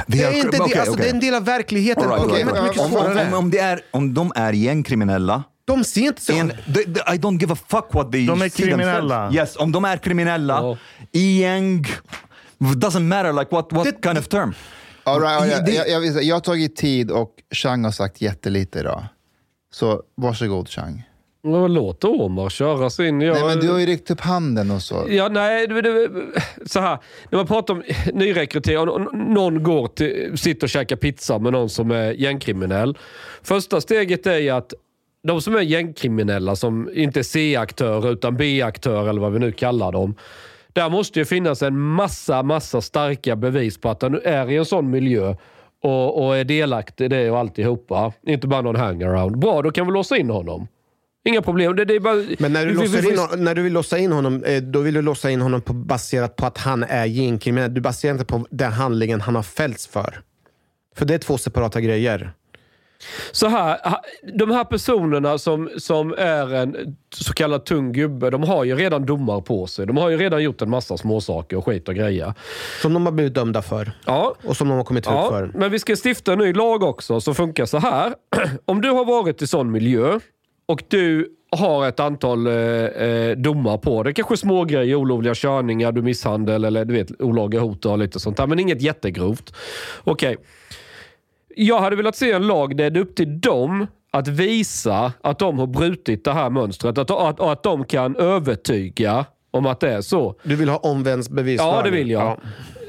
Vi 0.07 0.19
Det 0.19 0.25
har- 0.25 0.33
är, 0.33 0.37
inte, 0.37 0.49
okej, 0.49 0.71
det, 0.75 0.81
alltså, 0.81 0.93
okej. 0.95 1.05
det 1.05 1.11
är 1.11 1.15
en 1.15 1.21
del 1.21 1.35
av 1.35 1.45
verkligheten. 1.45 2.09
Right, 2.11 2.25
right, 2.33 2.47
right. 2.63 2.79
Om, 2.81 2.91
svårare. 2.91 3.27
om, 3.27 3.35
om, 3.35 3.51
det 3.51 3.59
är, 3.59 3.81
om 3.91 4.15
de 4.15 4.33
är 4.37 4.53
gängkriminella, 4.53 5.43
De 5.65 5.85
ser 5.85 6.01
inte 6.01 6.23
sig 6.23 6.39
en, 6.39 6.49
själva. 6.49 6.63
the, 6.75 6.83
the, 6.95 7.15
I 7.15 7.19
don't 7.19 7.41
give 7.41 7.53
a 7.53 7.57
fuck 7.69 7.85
what 7.95 8.13
they 8.13 8.27
De 8.27 8.43
är 8.43 8.49
kriminella. 8.49 8.99
themselves. 9.29 9.35
Yes, 9.51 9.57
om 9.57 9.73
de 9.73 9.85
är 9.85 9.97
kriminella, 9.97 10.55
Ja. 10.55 10.79
i 11.13 11.41
gäng, 11.41 11.87
doesn't 12.59 13.01
matter 13.01 13.33
like 13.33 13.55
what, 13.55 13.73
what 13.73 13.85
Det- 13.85 14.09
kind 14.09 14.19
of 14.19 14.29
term. 14.29 14.55
All 15.05 15.21
right, 15.21 15.41
all 15.43 15.49
right. 15.49 15.67
Det- 15.67 15.73
Jag, 15.91 16.05
jag, 16.07 16.23
jag 16.23 16.37
har 16.37 16.41
tagit 16.41 16.77
tid 16.77 17.11
och 17.11 17.31
Chang 17.55 17.85
har 17.85 17.91
sagt 17.93 18.21
jättelite 18.21 18.79
idag. 18.79 19.05
Så 19.73 20.03
varsågod 20.15 20.69
Chang. 20.69 21.03
Låt 21.69 22.05
Omar 22.05 22.49
köra 22.49 22.91
sin. 22.91 23.21
Jag, 23.21 23.35
Nej, 23.35 23.45
men 23.45 23.61
du 23.61 23.71
har 23.73 23.79
ju 23.79 23.87
räckt 23.87 24.11
upp 24.11 24.21
handen 24.21 24.71
och 24.71 24.83
så. 24.83 25.07
Ja, 25.09 25.29
nej, 25.29 25.67
det, 25.67 25.83
det, 25.83 26.09
så 26.67 26.81
här. 26.81 26.99
När 27.31 27.37
man 27.39 27.47
pratar 27.47 27.75
om 27.75 27.83
nyrekrytering 28.13 28.89
och 28.89 29.15
någon 29.17 29.63
går 29.63 29.89
till, 29.89 30.39
sitter 30.39 30.67
och 30.67 30.71
käkar 30.71 30.97
pizza 30.97 31.39
med 31.39 31.53
någon 31.53 31.69
som 31.71 31.91
är 31.91 32.13
gängkriminell. 32.13 32.99
Första 33.43 33.81
steget 33.81 34.27
är 34.27 34.39
ju 34.39 34.51
att 34.51 34.75
de 35.29 35.41
som 35.41 35.57
är 35.57 35.61
gängkriminella, 35.61 36.57
som 36.57 36.91
inte 36.95 37.19
är 37.19 37.23
C-aktörer 37.23 38.13
utan 38.13 38.37
B-aktörer 38.37 39.09
eller 39.09 39.21
vad 39.21 39.33
vi 39.33 39.39
nu 39.39 39.53
kallar 39.53 39.93
dem. 39.93 40.15
Där 40.77 40.91
måste 40.91 41.19
ju 41.19 41.25
finnas 41.25 41.63
en 41.63 41.79
massa, 41.81 42.43
massa 42.43 42.81
starka 42.81 43.37
bevis 43.37 43.79
på 43.81 43.89
att 43.89 44.03
han 44.03 44.21
är 44.25 44.51
i 44.51 44.57
en 44.57 44.65
sån 44.65 44.91
miljö 44.91 45.35
och, 45.83 46.25
och 46.27 46.37
är 46.37 46.45
delaktig 46.45 47.05
i 47.05 47.09
det 47.09 47.31
och 47.31 47.39
alltihopa. 47.39 48.13
Inte 48.27 48.47
bara 48.47 48.61
någon 48.63 48.77
hangaround. 48.77 49.39
Bra, 49.39 49.63
då 49.63 49.71
kan 49.71 49.87
vi 49.87 49.93
låsa 49.93 50.17
in 50.17 50.31
honom. 50.31 50.69
Inga 51.25 51.43
problem. 51.43 51.77
Det, 51.77 51.85
det 51.85 51.95
är 51.95 52.01
bara, 52.01 52.15
Men 52.39 52.53
när 52.53 52.67
du, 52.67 52.73
vi- 52.75 52.87
vi- 52.87 53.01
vi- 53.01 53.09
in, 53.09 53.45
när 53.45 53.55
du 53.55 53.63
vill 53.63 53.73
låsa 53.73 53.99
in 53.99 54.13
honom, 54.13 54.43
eh, 54.45 54.63
då 54.63 54.81
vill 54.81 54.95
du 54.95 55.03
låsa 55.03 55.31
in 55.31 55.41
honom 55.41 55.61
på, 55.61 55.73
baserat 55.73 56.37
på 56.37 56.47
att 56.47 56.59
han 56.59 56.83
är 56.83 57.05
gängkriminell. 57.05 57.75
Du 57.75 57.81
baserar 57.81 58.13
inte 58.13 58.25
på 58.25 58.47
den 58.51 58.73
handlingen 58.73 59.21
han 59.21 59.35
har 59.35 59.43
fällts 59.43 59.87
för. 59.87 60.21
För 60.97 61.05
det 61.07 61.15
är 61.15 61.19
två 61.19 61.39
separata 61.39 61.81
grejer. 61.81 62.33
Så 63.33 63.47
här, 63.49 63.79
de 64.39 64.51
här 64.51 64.65
personerna 64.65 65.39
som, 65.39 65.71
som 65.79 66.15
är 66.19 66.55
en 66.55 66.97
så 67.15 67.33
kallad 67.33 67.65
tung 67.65 67.93
gubbe, 67.93 68.31
de 68.31 68.43
har 68.43 68.65
ju 68.65 68.75
redan 68.77 69.07
domar 69.07 69.41
på 69.41 69.67
sig. 69.67 69.87
De 69.87 69.97
har 69.97 70.09
ju 70.11 70.17
redan 70.17 70.43
gjort 70.43 70.63
en 70.63 70.71
massa 70.71 70.97
småsaker 70.97 71.57
och 71.57 71.65
skit 71.65 71.89
och 71.89 71.95
grejer. 71.95 72.35
Som 72.83 72.95
de 72.95 73.07
har 73.07 73.13
blivit 73.13 73.35
dömda 73.35 73.63
för. 73.63 73.93
Ja, 74.07 74.35
Och 74.45 74.57
som 74.57 74.69
de 74.69 74.77
har 74.77 74.85
kommit 74.85 75.05
ut 75.07 75.11
ja 75.13 75.29
för. 75.31 75.51
men 75.55 75.71
vi 75.71 75.79
ska 75.79 75.97
stifta 76.05 76.33
en 76.33 76.39
ny 76.39 76.53
lag 76.53 76.83
också 76.83 77.21
som 77.21 77.35
funkar 77.35 77.67
så 77.67 77.79
här. 77.79 78.15
Om 78.65 78.81
du 78.81 78.91
har 78.91 79.05
varit 79.05 79.43
i 79.43 79.47
sån 79.47 79.71
miljö 79.71 80.19
och 80.67 80.83
du 80.89 81.33
har 81.51 81.89
ett 81.89 82.01
antal 82.01 82.47
eh, 82.47 82.55
eh, 82.55 83.37
domar 83.37 83.79
på 83.79 84.03
dig. 84.03 84.15
Kanske 84.15 84.37
små 84.37 84.65
grejer, 84.65 84.95
olovliga 84.95 85.35
körningar, 85.35 85.93
du 85.93 86.03
misshandel 86.03 86.65
eller 86.65 86.85
du 86.85 86.95
vet, 86.95 87.21
olaga 87.21 87.61
hot 87.61 87.87
och 87.87 87.99
lite 87.99 88.21
sånt 88.21 88.37
där. 88.37 88.47
Men 88.47 88.59
inget 88.59 88.83
jättegrovt. 88.83 89.55
Okej. 90.05 90.37
Jag 91.59 91.81
hade 91.81 91.97
velat 91.97 92.17
se 92.17 92.33
en 92.33 92.47
lag 92.47 92.77
där 92.77 92.91
det 92.91 92.99
är 92.99 93.03
upp 93.03 93.17
till 93.17 93.41
dem 93.41 93.87
att 94.11 94.29
visa 94.29 95.13
att 95.21 95.39
de 95.39 95.59
har 95.59 95.67
brutit 95.67 96.25
det 96.25 96.33
här 96.33 96.51
mönstret. 96.51 96.99
Att, 96.99 97.11
att, 97.11 97.41
att 97.41 97.63
de 97.63 97.85
kan 97.85 98.17
övertyga 98.17 99.25
om 99.51 99.67
att 99.67 99.81
det 99.81 99.93
är 99.93 100.01
så. 100.01 100.35
Du 100.43 100.57
vill 100.57 100.69
ha 100.69 100.77
omvänds 100.77 101.29
bevisföring? 101.29 101.73
Ja, 101.75 101.83
det 101.83 101.91
vill 101.91 102.11
jag. 102.11 102.31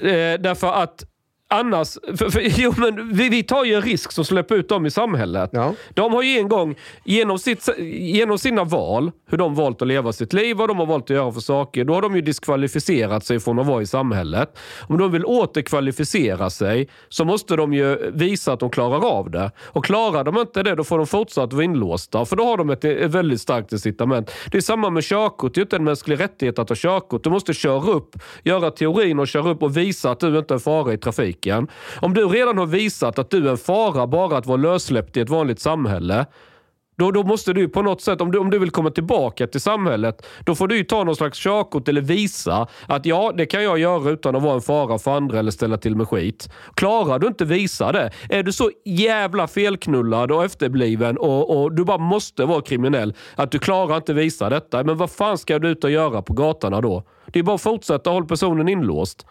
Eh, 0.01 0.39
därför 0.39 0.67
att 0.67 1.05
annars... 1.47 1.97
För, 2.17 2.29
för, 2.29 2.41
jo, 2.59 2.73
men 2.77 3.13
vi, 3.13 3.29
vi 3.29 3.43
tar 3.43 3.63
ju 3.63 3.73
en 3.73 3.81
risk 3.81 4.11
som 4.11 4.25
släpper 4.25 4.55
ut 4.55 4.69
dem 4.69 4.85
i 4.85 4.91
samhället. 4.91 5.49
Ja. 5.53 5.73
De 5.89 6.13
har 6.13 6.23
ju 6.23 6.37
en 6.37 6.47
gång, 6.47 6.75
genom, 7.03 7.39
sitt, 7.39 7.69
genom 7.99 8.37
sina 8.37 8.63
val, 8.63 9.11
hur 9.29 9.37
de 9.37 9.55
valt 9.55 9.81
att 9.81 9.87
leva 9.87 10.13
sitt 10.13 10.33
liv, 10.33 10.57
vad 10.57 10.69
de 10.69 10.77
har 10.77 10.85
valt 10.85 11.03
att 11.03 11.09
göra 11.09 11.31
för 11.31 11.41
saker, 11.41 11.83
då 11.83 11.93
har 11.93 12.01
de 12.01 12.15
ju 12.15 12.21
diskvalificerat 12.21 13.25
sig 13.25 13.39
från 13.39 13.59
att 13.59 13.67
vara 13.67 13.81
i 13.81 13.85
samhället. 13.85 14.59
Om 14.87 14.97
de 14.97 15.11
vill 15.11 15.25
återkvalificera 15.25 16.49
sig 16.49 16.89
så 17.09 17.25
måste 17.25 17.55
de 17.55 17.73
ju 17.73 18.11
visa 18.11 18.53
att 18.53 18.59
de 18.59 18.69
klarar 18.69 19.05
av 19.05 19.31
det. 19.31 19.51
Och 19.59 19.85
klarar 19.85 20.23
de 20.23 20.37
inte 20.37 20.63
det, 20.63 20.75
då 20.75 20.83
får 20.83 20.97
de 20.97 21.07
fortsatt 21.07 21.53
vara 21.53 21.63
inlåsta. 21.63 22.25
För 22.25 22.35
då 22.35 22.43
har 22.43 22.57
de 22.57 22.69
ett, 22.69 22.85
ett 22.85 23.11
väldigt 23.11 23.41
starkt 23.41 23.71
incitament. 23.71 24.31
Det 24.51 24.57
är 24.57 24.61
samma 24.61 24.89
med 24.89 25.03
körkort. 25.03 25.53
Det 25.53 25.59
är 25.59 25.61
inte 25.61 25.75
en 25.75 25.83
mänsklig 25.83 26.19
rättighet 26.19 26.59
att 26.59 26.69
ha 26.69 26.75
körkort. 26.75 27.23
Du 27.23 27.29
måste 27.29 27.53
köra 27.53 27.91
upp, 27.91 28.15
göra 28.43 28.71
teorin 28.71 29.19
och 29.19 29.27
köra 29.27 29.49
upp 29.49 29.63
och 29.63 29.77
visa 29.77 30.11
att 30.11 30.19
du 30.19 30.37
inte 30.37 30.53
är 30.53 30.55
en 30.55 30.59
fara 30.59 30.93
i 30.93 30.97
trafiken. 31.37 31.67
Om 32.01 32.13
du 32.13 32.27
redan 32.27 32.57
har 32.57 32.65
visat 32.65 33.19
att 33.19 33.29
du 33.29 33.47
är 33.47 33.51
en 33.51 33.57
fara 33.57 34.07
bara 34.07 34.37
att 34.37 34.45
vara 34.45 34.57
lössläppt 34.57 35.17
i 35.17 35.21
ett 35.21 35.29
vanligt 35.29 35.59
samhälle, 35.59 36.25
då, 36.97 37.11
då 37.11 37.23
måste 37.23 37.53
du 37.53 37.61
ju 37.61 37.69
på 37.69 37.81
något 37.81 38.01
sätt, 38.01 38.21
om 38.21 38.31
du, 38.31 38.39
om 38.39 38.49
du 38.49 38.59
vill 38.59 38.71
komma 38.71 38.89
tillbaka 38.89 39.47
till 39.47 39.61
samhället, 39.61 40.25
då 40.45 40.55
får 40.55 40.67
du 40.67 40.77
ju 40.77 40.83
ta 40.83 41.03
någon 41.03 41.15
slags 41.15 41.39
körkort 41.39 41.87
eller 41.87 42.01
visa 42.01 42.67
att 42.87 43.05
ja, 43.05 43.33
det 43.37 43.45
kan 43.45 43.63
jag 43.63 43.79
göra 43.79 44.09
utan 44.09 44.35
att 44.35 44.43
vara 44.43 44.55
en 44.55 44.61
fara 44.61 44.97
för 44.97 45.11
andra 45.11 45.39
eller 45.39 45.51
ställa 45.51 45.77
till 45.77 45.95
med 45.95 46.07
skit. 46.07 46.49
Klarar 46.75 47.19
du 47.19 47.27
inte 47.27 47.45
visa 47.45 47.91
det, 47.91 48.11
är 48.29 48.43
du 48.43 48.51
så 48.51 48.71
jävla 48.85 49.47
felknullad 49.47 50.31
och 50.31 50.45
efterbliven 50.45 51.17
och, 51.17 51.61
och 51.61 51.75
du 51.75 51.83
bara 51.85 51.97
måste 51.97 52.45
vara 52.45 52.61
kriminell 52.61 53.13
att 53.35 53.51
du 53.51 53.59
klarar 53.59 53.97
inte 53.97 54.13
visa 54.13 54.49
detta, 54.49 54.83
men 54.83 54.97
vad 54.97 55.11
fan 55.11 55.37
ska 55.37 55.59
du 55.59 55.69
ut 55.69 55.83
och 55.83 55.91
göra 55.91 56.21
på 56.21 56.33
gatorna 56.33 56.81
då? 56.81 57.03
Det 57.33 57.39
är 57.39 57.43
bara 57.43 57.55
att 57.55 57.61
fortsätta 57.61 58.09
hålla 58.09 58.25
personen 58.25 58.67
inlåst. 58.67 59.25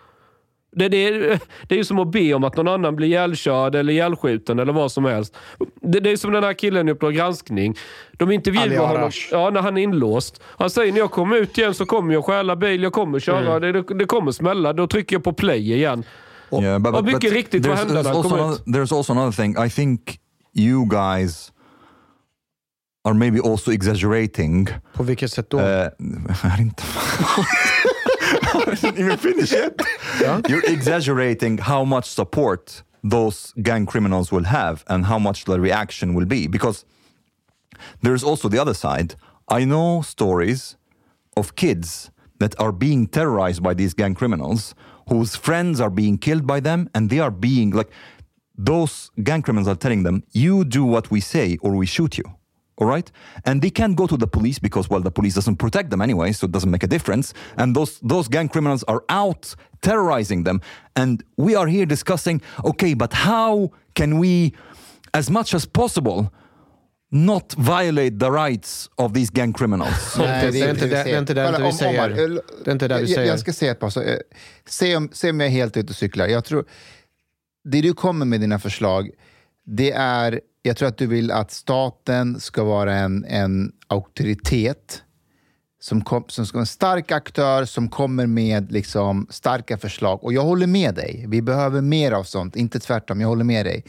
Det, 0.78 0.88
det, 0.88 1.08
är, 1.08 1.40
det 1.68 1.74
är 1.74 1.78
ju 1.78 1.84
som 1.84 1.98
att 1.98 2.12
be 2.12 2.34
om 2.34 2.44
att 2.44 2.56
någon 2.56 2.68
annan 2.68 2.96
blir 2.96 3.08
ihjälkörd 3.08 3.74
eller 3.74 3.92
ihjälskjuten 3.92 4.58
eller 4.58 4.72
vad 4.72 4.92
som 4.92 5.04
helst. 5.04 5.36
Det, 5.80 6.00
det 6.00 6.10
är 6.10 6.16
som 6.16 6.32
den 6.32 6.44
här 6.44 6.52
killen 6.52 6.88
i 6.88 6.92
Uppdrag 6.92 7.14
granskning. 7.14 7.74
De 8.12 8.30
intervjuar 8.30 8.86
honom 8.86 9.10
ja, 9.30 9.50
när 9.50 9.62
han 9.62 9.78
är 9.78 9.82
inlåst. 9.82 10.42
Han 10.44 10.70
säger 10.70 10.92
när 10.92 10.98
jag 10.98 11.10
kommer 11.10 11.36
ut 11.36 11.58
igen 11.58 11.74
så 11.74 11.86
kommer 11.86 12.14
jag 12.14 12.24
stjäla 12.24 12.56
bil, 12.56 12.82
jag 12.82 12.92
kommer 12.92 13.18
köra, 13.18 13.60
det, 13.60 13.72
det, 13.72 13.94
det 13.94 14.04
kommer 14.04 14.32
smälla. 14.32 14.72
Då 14.72 14.86
trycker 14.86 15.16
jag 15.16 15.24
på 15.24 15.32
play 15.32 15.72
igen. 15.72 16.04
Yeah, 16.52 16.78
but, 16.78 16.94
och 16.94 17.04
but, 17.04 17.14
mycket 17.14 17.30
but 17.30 17.32
riktigt, 17.32 17.66
vad 17.66 17.76
there's, 17.76 17.78
hände 17.78 17.94
när 17.94 18.02
there's, 18.02 18.06
han 18.06 18.16
also 18.16 18.30
kom 18.30 18.38
another, 18.38 18.54
ut? 18.54 18.66
there's 18.66 18.96
also 18.96 19.12
another 19.12 19.32
thing. 19.32 19.66
I 19.66 19.70
think 19.70 20.20
you 20.54 20.88
guys 20.88 21.52
are 23.08 23.14
maybe 23.14 23.40
also 23.44 23.72
exaggerating. 23.72 24.68
På 24.94 25.02
vilket 25.02 25.32
sätt 25.32 25.50
då? 25.50 25.58
Uh, 25.58 25.64
I 25.64 26.56
didn't, 26.58 26.80
I 26.80 27.95
didn't 28.80 28.98
even 28.98 29.16
finish 29.16 29.52
yet. 29.52 29.80
You're 30.48 30.64
exaggerating 30.64 31.58
how 31.58 31.84
much 31.84 32.06
support 32.08 32.82
those 33.02 33.52
gang 33.62 33.86
criminals 33.86 34.32
will 34.32 34.44
have 34.44 34.84
and 34.88 35.06
how 35.06 35.18
much 35.18 35.44
the 35.44 35.60
reaction 35.60 36.14
will 36.14 36.26
be. 36.26 36.46
Because 36.46 36.84
there's 38.02 38.24
also 38.24 38.48
the 38.48 38.58
other 38.58 38.74
side. 38.74 39.14
I 39.48 39.64
know 39.64 40.02
stories 40.02 40.76
of 41.36 41.54
kids 41.56 42.10
that 42.38 42.58
are 42.60 42.72
being 42.72 43.06
terrorized 43.06 43.62
by 43.62 43.74
these 43.74 43.94
gang 43.94 44.14
criminals 44.14 44.74
whose 45.08 45.36
friends 45.36 45.80
are 45.80 45.90
being 45.90 46.18
killed 46.18 46.46
by 46.46 46.60
them 46.60 46.90
and 46.94 47.10
they 47.10 47.20
are 47.20 47.30
being 47.30 47.70
like 47.70 47.90
those 48.58 49.10
gang 49.22 49.42
criminals 49.42 49.68
are 49.68 49.76
telling 49.76 50.02
them 50.02 50.24
you 50.32 50.64
do 50.64 50.84
what 50.84 51.10
we 51.10 51.20
say 51.20 51.56
or 51.62 51.72
we 51.74 51.86
shoot 51.86 52.18
you 52.18 52.24
all 52.78 52.86
right 52.94 53.10
and 53.44 53.62
they 53.62 53.70
can't 53.70 53.96
go 53.96 54.06
to 54.06 54.16
the 54.16 54.26
police 54.26 54.58
because 54.60 54.90
well 54.90 55.02
the 55.02 55.10
police 55.10 55.34
doesn't 55.34 55.56
protect 55.56 55.90
them 55.90 56.00
anyway 56.00 56.32
so 56.32 56.46
it 56.46 56.52
doesn't 56.52 56.70
make 56.70 56.84
a 56.84 56.88
difference 56.88 57.34
and 57.56 57.74
those 57.76 57.92
those 58.08 58.28
gang 58.28 58.48
criminals 58.48 58.84
are 58.84 59.00
out 59.08 59.56
terrorizing 59.80 60.44
them 60.44 60.60
and 60.94 61.22
we 61.36 61.56
are 61.56 61.66
here 61.70 61.86
discussing 61.86 62.42
okay 62.64 62.94
but 62.94 63.12
how 63.12 63.70
can 63.94 64.18
we 64.20 64.52
as 65.12 65.30
much 65.30 65.54
as 65.54 65.66
possible 65.66 66.26
not 67.10 67.54
violate 67.58 68.18
the 68.18 68.30
rights 68.30 68.90
of 68.96 69.12
these 69.14 69.30
gang 69.30 69.52
criminals 69.52 70.16
Nej, 70.18 70.50
det 70.52 70.60
är 70.60 70.70
inte 70.70 70.86
det- 70.86 71.04
det 71.04 71.10
är 71.12 71.18
inte 71.18 71.34
det 71.34 71.58
vi 71.62 71.72
säger. 71.72 72.10
Eh, 72.10 72.38
Det 72.64 72.70
är 72.70 72.72
inte 72.72 72.88
det 72.88 72.94
vi 72.94 73.00
jag, 73.00 73.08
säger. 73.10 73.28
Jag 73.28 73.40
ska 73.40 73.52
säga 73.52 73.72
ett 73.72 73.80
par 73.80 73.90
saker. 73.90 74.22
Se 74.68 74.96
om, 74.96 75.08
se 75.12 75.30
om 75.30 75.40
jag 75.40 75.46
är 75.46 75.50
helt 75.52 75.76
ute 75.76 75.90
och 75.90 75.96
cyklar. 75.96 76.26
Jag 76.26 76.44
tror, 76.44 76.64
det 77.64 77.80
du 77.80 77.92
kommer 77.94 78.26
med 78.26 78.40
dina 78.40 78.58
förslag, 78.58 79.10
det 79.66 79.92
är, 79.92 80.40
jag 80.66 80.76
tror 80.76 80.88
att 80.88 80.98
du 80.98 81.06
vill 81.06 81.30
att 81.30 81.50
staten 81.50 82.40
ska 82.40 82.64
vara 82.64 82.94
en, 82.94 83.24
en 83.24 83.72
auktoritet 83.86 85.02
som, 85.80 86.04
kom, 86.04 86.24
som 86.28 86.46
ska 86.46 86.56
vara 86.56 86.62
en 86.62 86.66
stark 86.66 87.12
aktör 87.12 87.64
som 87.64 87.88
kommer 87.88 88.26
med 88.26 88.72
liksom 88.72 89.26
starka 89.30 89.78
förslag. 89.78 90.24
Och 90.24 90.32
jag 90.32 90.42
håller 90.42 90.66
med 90.66 90.94
dig. 90.94 91.24
Vi 91.28 91.42
behöver 91.42 91.80
mer 91.80 92.12
av 92.12 92.24
sånt, 92.24 92.56
inte 92.56 92.80
tvärtom. 92.80 93.20
Jag 93.20 93.28
håller 93.28 93.44
med 93.44 93.66
dig. 93.66 93.84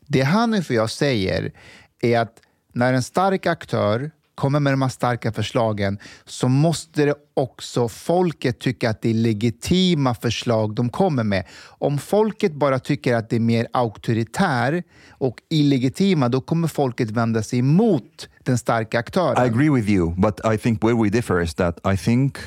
Det 0.00 0.22
Hanif 0.22 0.70
och 0.70 0.76
jag 0.76 0.90
säger 0.90 1.52
är 2.00 2.18
att 2.18 2.40
när 2.72 2.92
en 2.92 3.02
stark 3.02 3.46
aktör 3.46 4.10
kommer 4.36 4.60
med 4.60 4.72
de 4.72 4.82
här 4.82 4.88
starka 4.88 5.32
förslagen 5.32 5.98
så 6.24 6.48
måste 6.48 7.04
det 7.04 7.14
också 7.34 7.88
folket 7.88 8.58
tycka 8.58 8.90
att 8.90 9.02
det 9.02 9.10
är 9.10 9.14
legitima 9.14 10.14
förslag 10.14 10.74
de 10.74 10.88
kommer 10.88 11.24
med. 11.24 11.44
Om 11.66 11.98
folket 11.98 12.52
bara 12.54 12.78
tycker 12.78 13.14
att 13.14 13.30
det 13.30 13.36
är 13.36 13.40
mer 13.40 13.66
auktoritär 13.72 14.82
och 15.10 15.36
illegitima, 15.50 16.28
då 16.28 16.40
kommer 16.40 16.68
folket 16.68 17.10
vända 17.10 17.42
sig 17.42 17.58
emot 17.58 18.28
den 18.44 18.58
starka 18.58 18.98
aktören. 18.98 19.44
I 19.44 19.48
agree 19.48 19.70
with 19.70 19.90
you, 19.90 20.14
but 20.16 20.40
I 20.54 20.58
think 20.58 20.84
where 20.84 21.02
we 21.02 21.08
differ 21.08 21.42
is 21.42 21.54
that 21.54 21.80
I 21.94 21.96
think 21.96 22.38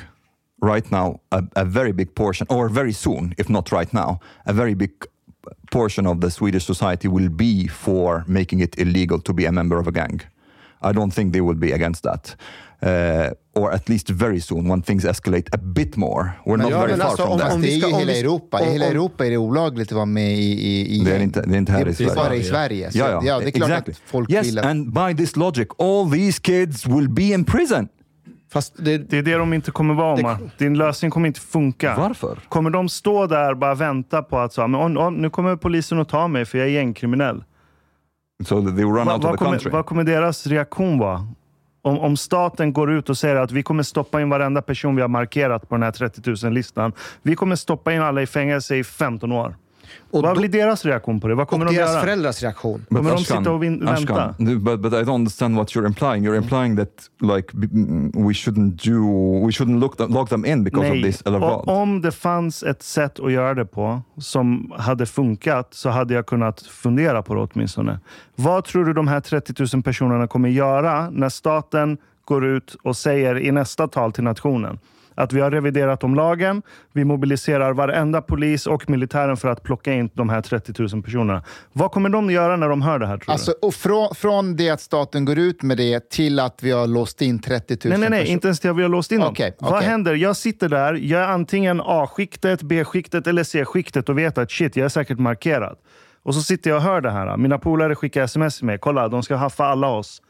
right 0.62 0.92
now 0.92 1.20
a, 1.30 1.42
a 1.56 1.64
very 1.64 1.94
big 1.94 2.16
portion, 2.16 2.48
or 2.50 2.70
very 2.70 2.94
soon, 2.94 3.34
if 3.38 3.50
not 3.50 3.72
right 3.72 3.94
now, 3.94 4.20
a 4.46 4.54
very 4.54 4.76
big 4.76 4.92
portion 5.72 6.08
of 6.08 6.22
the 6.22 6.30
Swedish 6.30 6.66
society 6.66 7.08
will 7.08 7.30
be 7.30 7.68
for 7.68 8.24
making 8.28 8.60
it 8.60 8.78
illegal 8.78 9.20
to 9.20 9.34
be 9.34 9.48
a 9.48 9.52
member 9.52 9.80
of 9.80 9.88
a 9.88 9.92
gang. 9.92 10.22
I 10.82 10.92
don't 10.94 11.12
think 11.12 11.34
they 11.34 11.42
will 11.42 11.58
be 11.58 11.74
against 11.74 12.04
that. 12.04 12.36
Uh, 12.82 13.34
or 13.56 13.74
at 13.74 13.90
least 13.90 14.10
very 14.10 14.40
soon 14.40 14.70
when 14.70 14.82
things 14.82 15.06
escalate 15.06 15.50
a 15.52 15.58
bit 15.58 15.98
more. 15.98 16.32
We're 16.46 16.58
not 16.58 16.70
ja, 16.72 16.80
very 16.80 16.92
men 16.92 17.00
far 17.00 17.08
alltså, 17.08 17.24
from 17.24 17.32
om, 17.34 17.40
that. 17.40 17.54
om 17.54 17.62
det 17.62 17.74
är 17.74 17.86
om 17.94 18.00
hela 18.00 18.12
Europa. 18.12 18.62
I 18.62 18.72
hela 18.72 18.86
Europa 18.86 19.26
är 19.26 19.30
det 19.30 19.38
olagligt 19.38 19.92
att 19.92 19.96
vara 19.96 20.06
med 20.06 20.34
i, 20.34 20.68
i, 20.68 21.02
i 21.02 21.04
Det 21.04 21.16
är 21.16 21.20
inte, 21.20 21.42
det 21.42 21.56
är 21.56 21.58
inte 21.58 21.72
här 21.72 21.82
i 21.82 21.84
Det 21.84 21.90
är 21.90 21.94
Sverige. 21.94 22.16
bara 22.16 22.36
i 22.36 22.44
Sverige. 22.44 22.92
Så, 22.92 22.98
Ja, 22.98 23.10
ja. 23.10 23.22
ja, 23.24 23.40
det 23.40 23.46
är 23.46 23.52
klart 23.52 23.70
exactly. 23.70 23.92
att 23.92 24.00
folk 24.06 24.32
yes, 24.32 24.48
vill 24.48 24.60
att... 24.60 24.66
and 24.66 24.94
by 24.94 25.16
this 25.24 25.36
logic, 25.36 25.68
all 25.78 26.12
these 26.12 26.42
kids 26.42 26.86
will 26.86 27.10
be 27.10 27.24
in 27.24 27.46
prison. 27.46 27.88
Fast 28.52 28.74
det, 28.78 28.98
Det 28.98 29.18
är 29.18 29.22
det 29.22 29.36
de 29.36 29.54
inte 29.54 29.72
kommer 29.72 29.94
vara, 29.94 30.14
Omar. 30.14 30.38
Din 30.58 30.78
lösning 30.78 31.12
kommer 31.12 31.28
inte 31.28 31.40
funka. 31.40 31.96
Varför? 31.98 32.40
Kommer 32.50 32.70
de 32.70 32.90
stå 32.90 33.28
där 33.28 33.52
och 33.52 33.58
bara 33.58 33.76
vänta 33.76 34.22
på 34.22 34.40
att 34.40 34.54
så, 34.54 34.62
här, 34.62 34.68
men, 34.68 34.98
om, 34.98 35.14
nu 35.14 35.30
kommer 35.30 35.56
polisen 35.56 36.00
att 36.00 36.10
ta 36.10 36.28
mig 36.28 36.46
för 36.46 36.58
jag 36.58 36.68
är 36.68 36.72
gängkriminell? 36.72 37.44
So 38.44 38.62
they 38.62 38.84
run 38.84 39.06
Va, 39.06 39.14
out 39.14 39.26
of 39.26 39.32
the 39.32 39.38
kommer, 39.38 39.52
country. 39.52 39.72
vad 39.72 39.86
kommer 39.86 40.04
deras 40.04 40.48
reaktion 40.48 41.00
vara? 41.00 41.28
Om, 41.82 42.00
om 42.00 42.18
staten 42.18 42.74
går 42.74 42.92
ut 42.92 43.10
och 43.10 43.18
säger 43.18 43.36
att 43.36 43.52
vi 43.52 43.64
kommer 43.64 43.84
stoppa 43.84 44.22
in 44.22 44.30
varenda 44.30 44.62
person 44.62 44.96
vi 44.96 45.02
har 45.02 45.10
markerat 45.10 45.70
på 45.70 45.76
den 45.76 45.84
här 45.84 45.92
30 45.92 46.22
000-listan. 46.22 46.94
Vi 47.22 47.36
kommer 47.36 47.56
stoppa 47.56 47.94
in 47.94 48.02
alla 48.02 48.22
i 48.22 48.28
fängelse 48.28 48.76
i 48.76 48.84
15 48.84 49.32
år. 49.32 49.56
Och 50.12 50.22
vad 50.24 50.36
då- 50.36 50.40
blir 50.40 50.50
deras 50.50 50.86
reaktion 50.86 51.20
på 51.20 51.28
det? 51.28 51.36
Vad 51.36 51.44
och 51.44 51.50
kommer 51.50 51.66
de 51.66 51.76
deras 51.76 51.90
göra? 51.90 52.02
föräldrars 52.02 52.42
reaktion. 52.44 52.86
But 52.90 52.98
Kommer 52.98 53.10
de 53.10 53.16
Ashkan, 53.16 53.38
sitta 53.38 53.52
och 53.52 53.64
vin- 53.64 53.88
Ashkan, 53.88 54.18
vänta? 54.18 54.36
no, 54.38 54.60
But, 54.60 54.80
but 54.80 54.94
I 54.94 54.96
don't 54.96 55.16
understand 55.16 55.56
what 55.56 55.68
you're 55.76 55.86
implying. 55.88 56.28
You're 56.28 56.38
implying 56.38 56.78
that 56.78 56.90
like 57.22 57.54
mm, 57.54 58.12
we 58.28 58.34
shouldn't 58.34 58.90
do, 58.90 59.00
we 59.46 59.52
shouldn't 59.52 59.80
look 59.80 59.98
them, 59.98 60.12
lock 60.14 60.30
them 60.30 60.46
in 60.46 60.64
because 60.64 60.88
of 60.92 61.04
this, 61.04 61.22
vad? 61.26 61.70
om 61.70 62.02
det 62.02 62.12
fanns 62.12 62.64
ett 62.64 62.84
sätt 62.84 63.20
att 63.20 63.32
göra 63.32 63.54
det 63.54 63.66
på 63.66 64.02
som 64.18 64.74
hade 64.78 65.06
funkat 65.06 65.68
så 65.74 65.90
hade 65.90 66.14
jag 66.14 66.26
kunnat 66.26 66.62
fundera 66.62 67.22
på 67.24 67.34
det 67.36 67.42
åtminstone. 67.54 68.00
Vad 68.36 68.64
tror 68.66 68.86
du 68.86 68.94
de 68.94 69.08
här 69.08 69.20
30 69.20 69.54
000 69.76 69.84
personerna 69.84 70.28
kommer 70.28 70.50
göra 70.50 71.10
när 71.10 71.30
staten 71.30 71.98
går 72.26 72.46
ut 72.46 72.76
och 72.84 72.98
säger 72.98 73.40
i 73.40 73.52
nästa 73.52 73.88
tal 73.88 74.12
till 74.12 74.24
nationen 74.24 74.80
att 75.20 75.34
vi 75.34 75.42
har 75.42 75.52
reviderat 75.52 76.04
om 76.04 76.16
lagen, 76.16 76.62
vi 76.94 77.06
mobiliserar 77.06 77.74
varenda 77.74 78.22
polis 78.22 78.68
och 78.68 78.90
militären 78.90 79.38
för 79.38 79.50
att 79.50 79.64
plocka 79.64 79.94
in 79.94 80.10
de 80.14 80.30
här 80.30 80.42
30 80.42 80.74
000 80.94 81.04
personerna. 81.04 81.44
Vad 81.74 81.92
kommer 81.92 82.10
de 82.10 82.32
göra 82.32 82.56
när 82.56 82.70
de 82.70 82.82
hör 82.82 83.00
det 83.00 83.08
här 83.08 83.18
tror 83.18 83.32
Alltså, 83.32 83.54
och 83.62 83.74
från, 83.74 84.16
från 84.16 84.56
det 84.56 84.70
att 84.70 84.82
staten 84.82 85.26
går 85.26 85.40
ut 85.40 85.62
med 85.62 85.78
det 85.78 86.10
till 86.10 86.40
att 86.40 86.64
vi 86.64 86.72
har 86.72 86.88
låst 86.88 87.22
in 87.22 87.40
30 87.40 87.74
000 87.74 87.80
du? 87.82 87.90
Nej, 87.90 88.00
nej, 88.00 88.10
nej, 88.10 88.20
personer. 88.20 88.34
inte 88.34 88.48
ens 88.48 88.60
det 88.60 88.74
vi 88.74 88.82
har 88.82 88.90
låst 88.90 89.12
in 89.12 89.20
dem. 89.20 89.30
Okej, 89.32 89.56
Vad 89.60 89.74
okej. 89.74 89.88
händer? 89.88 90.16
Jag 90.16 90.36
sitter 90.36 90.70
där, 90.70 90.94
jag 90.94 91.22
är 91.22 91.28
antingen 91.28 91.82
A-skiktet, 91.86 92.62
B-skiktet 92.62 93.28
eller 93.28 93.44
C-skiktet 93.44 94.10
och 94.10 94.18
vet 94.18 94.38
att 94.38 94.52
shit, 94.52 94.76
jag 94.76 94.86
är 94.86 94.90
säkert 94.90 95.20
markerad. 95.20 95.78
Och 96.24 96.36
så 96.36 96.42
sitter 96.42 96.70
jag 96.70 96.78
och 96.78 96.84
hör 96.84 97.02
det 97.02 97.12
här. 97.12 97.38
Mina 97.38 97.58
polare 97.58 97.96
skickar 97.96 98.24
sms 98.24 98.58
till 98.58 98.66
mig. 98.66 98.78
Kolla, 98.78 99.08
de 99.08 99.24
ska 99.24 99.36
haffa 99.36 99.66
alla 99.66 99.88
oss. 99.88 100.22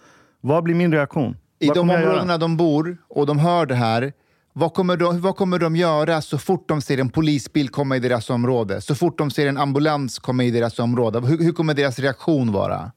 Vad 0.41 0.63
blir 0.63 0.75
min 0.75 0.91
reaktion? 0.93 1.37
I 1.59 1.67
Vad 1.67 1.77
de 1.77 1.89
områdena 1.89 2.37
de 2.37 2.57
bor 2.57 2.97
och 3.09 3.25
de 3.25 3.39
hör 3.39 3.65
det 3.65 3.75
här, 3.75 4.13
vad 4.59 4.73
kommer, 4.73 4.97
de, 4.97 5.21
vad 5.21 5.35
kommer 5.35 5.59
de 5.59 5.75
göra 5.75 6.21
så 6.21 6.37
fort 6.37 6.67
de 6.69 6.81
ser 6.81 6.97
en 6.97 7.09
polisbil 7.09 7.69
komma 7.69 7.95
i 7.97 7.99
deras 7.99 8.29
område? 8.29 8.81
Så 8.81 8.95
fort 8.95 9.17
de 9.17 9.31
ser 9.31 9.47
en 9.47 9.57
ambulans 9.57 10.19
komma 10.19 10.43
i 10.43 10.51
deras 10.51 10.79
område? 10.79 11.19
Hur, 11.19 11.37
hur 11.43 11.51
kommer 11.51 11.73
deras 11.73 11.99
reaktion 11.99 12.51
vara? 12.51 12.91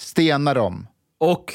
Stenar 0.00 0.54
de? 0.54 0.86
Och 1.20 1.54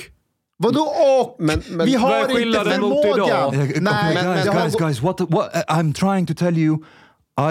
Vadå 0.60 0.82
och? 0.82 1.36
Men- 1.40 1.64
men 1.70 1.86
Vi 1.86 1.96
har 1.96 2.20
inte 2.42 2.60
förmågan! 2.72 3.56
Nej, 3.84 4.16
guys, 4.24 4.46
guys, 4.46 4.76
guys, 4.76 5.02
what, 5.02 5.20
what, 5.22 5.54
I'm 5.68 5.94
trying 5.94 6.26
to 6.26 6.34
tell 6.34 6.58
you, 6.58 6.78